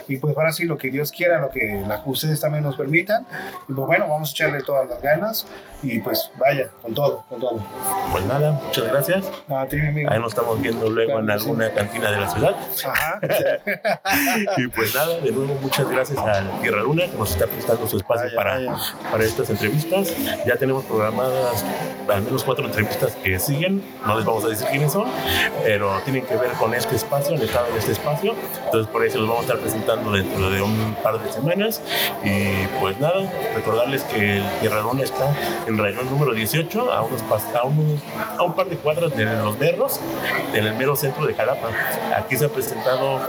Y 0.09 0.19
pues 0.19 0.37
ahora 0.37 0.53
sí, 0.53 0.65
lo 0.65 0.77
que 0.77 0.91
Dios 0.91 1.11
quiera, 1.11 1.41
lo 1.41 1.51
que 1.51 1.83
la, 1.87 2.03
ustedes 2.05 2.41
también 2.41 2.65
nos 2.65 2.77
permitan. 2.77 3.27
Y 3.69 3.73
pues 3.73 3.87
bueno, 3.87 4.07
vamos 4.09 4.31
a 4.31 4.33
echarle 4.33 4.63
todas 4.63 4.89
las 4.89 5.01
ganas. 5.01 5.47
Y 5.83 6.01
pues 6.01 6.31
vaya, 6.39 6.71
con 6.83 6.95
todo, 6.95 7.25
con 7.29 7.41
todo. 7.41 7.65
Pues 8.11 8.25
nada, 8.25 8.53
muchas 8.53 8.85
gracias. 8.89 9.25
A 9.49 9.67
ti, 9.67 9.77
mi 9.77 9.89
amigo. 9.89 10.11
Ahí 10.11 10.19
nos 10.19 10.33
estamos 10.33 10.61
viendo 10.61 10.89
luego 10.89 11.13
claro, 11.13 11.25
en 11.25 11.31
alguna 11.31 11.69
sí. 11.69 11.75
cantina 11.75 12.11
de 12.11 12.17
la 12.19 12.31
ciudad. 12.31 12.57
Ajá. 12.85 13.21
y 14.57 14.69
pues 14.69 14.95
nada, 14.95 15.19
de 15.21 15.31
nuevo 15.33 15.55
muchas 15.61 15.89
gracias 15.89 16.19
a 16.19 16.43
Tierra 16.61 16.83
Luna 16.83 17.07
que 17.07 17.17
nos 17.17 17.31
está 17.31 17.47
prestando 17.47 17.87
su 17.87 17.97
espacio 17.97 18.35
para, 18.35 18.61
para 19.11 19.25
estas 19.25 19.51
entrevistas. 19.51 20.13
Ya 20.47 20.57
tenemos 20.57 20.85
programadas 20.85 21.65
al 22.09 22.23
menos 22.23 22.45
cuatro 22.45 22.67
entrevistas 22.67 23.17
que 23.17 23.39
siguen, 23.39 23.83
no 24.07 24.17
les 24.17 24.25
vamos 24.25 24.45
a 24.45 24.49
decir 24.49 24.67
quiénes 24.69 24.93
son, 24.93 25.09
pero 25.65 26.01
tienen 26.05 26.25
que 26.25 26.37
ver 26.37 26.53
con 26.53 26.75
este 26.75 26.97
espacio, 26.97 27.35
el 27.35 27.43
estado 27.43 27.73
de 27.73 27.79
este 27.79 27.93
espacio. 27.93 28.35
Entonces 28.65 28.91
por 28.91 29.05
eso 29.05 29.19
los 29.19 29.29
vamos 29.29 29.43
a 29.43 29.47
estar 29.47 29.59
presentando 29.59 30.13
dentro 30.13 30.51
de 30.51 30.63
un 30.63 30.97
par 31.03 31.23
de 31.23 31.33
semanas. 31.33 31.83
Y 32.25 32.67
pues 32.81 32.99
nada, 33.01 33.31
recordarles 33.55 34.03
que 34.05 34.39
el 34.39 34.45
Tierra 34.61 34.83
Luna 34.83 35.03
está 35.03 35.35
en 35.67 35.79
Rayón 35.79 36.09
número 36.11 36.33
18, 36.33 36.93
a, 36.93 37.03
unos, 37.03 37.23
a, 37.23 37.65
unos, 37.65 38.01
a 38.39 38.43
un 38.43 38.55
par 38.55 38.69
de 38.69 38.77
cuadras 38.77 39.17
de 39.17 39.25
Los 39.25 39.59
Berros, 39.59 40.01
en 40.55 40.67
el 40.67 40.75
mero 40.75 40.97
centro 40.97 41.27
de 41.27 41.35
Jalapa. 41.35 41.69
Aquí 42.17 42.37
se 42.37 42.45
han 42.45 42.51
presentado 42.51 43.21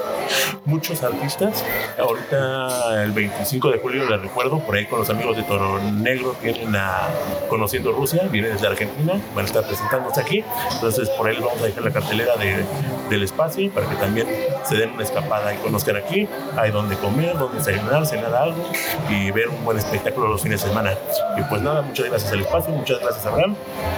muchos 0.89 1.03
artistas. 1.03 1.65
Ahorita 1.97 3.03
el 3.03 3.11
25 3.11 3.71
de 3.71 3.79
julio 3.79 4.09
les 4.09 4.21
recuerdo, 4.21 4.59
por 4.59 4.75
ahí 4.75 4.85
con 4.85 4.99
los 4.99 5.09
amigos 5.09 5.35
de 5.35 5.43
Toro 5.43 5.79
Negro 5.79 6.35
vienen 6.41 6.75
a 6.75 7.09
Conociendo 7.49 7.91
Rusia, 7.91 8.23
vienen 8.31 8.53
desde 8.53 8.67
Argentina, 8.67 9.19
van 9.35 9.45
a 9.45 9.47
estar 9.47 9.65
presentándose 9.65 10.21
aquí. 10.21 10.43
Entonces 10.71 11.09
por 11.09 11.27
ahí 11.27 11.35
les 11.35 11.43
vamos 11.43 11.61
a 11.61 11.65
dejar 11.65 11.83
la 11.83 11.91
cartelera 11.91 12.35
de, 12.38 12.65
del 13.09 13.23
espacio 13.23 13.69
para 13.71 13.89
que 13.89 13.95
también 13.95 14.27
se 14.63 14.75
den 14.75 14.91
una 14.91 15.03
escapada 15.03 15.53
y 15.53 15.57
conozcan 15.57 15.97
aquí. 15.97 16.27
Hay 16.55 16.71
donde 16.71 16.95
comer, 16.95 17.38
donde 17.38 17.57
desayunar, 17.57 18.05
cenar 18.05 18.33
algo 18.33 18.63
y 19.09 19.31
ver 19.31 19.49
un 19.49 19.65
buen 19.65 19.77
espectáculo 19.77 20.27
los 20.27 20.41
fines 20.41 20.61
de 20.61 20.69
semana. 20.69 20.93
Y 21.38 21.41
pues 21.43 21.61
nada, 21.61 21.81
muchas 21.81 22.05
gracias 22.05 22.31
al 22.31 22.39
espacio, 22.41 22.73
muchas 22.73 22.99
gracias 23.01 23.25
a 23.25 23.29
Abraham 23.29 23.55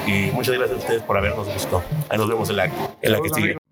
y 0.07 0.31
muchas 0.31 0.55
gracias 0.55 0.79
a 0.79 0.81
ustedes 0.81 1.03
por 1.03 1.17
habernos 1.17 1.53
visto. 1.53 1.83
Ahí 2.09 2.17
nos 2.17 2.27
vemos 2.27 2.49
en 2.49 2.57
la, 2.57 2.65
en 2.65 3.11
la 3.11 3.19
que 3.21 3.29
sigue. 3.29 3.68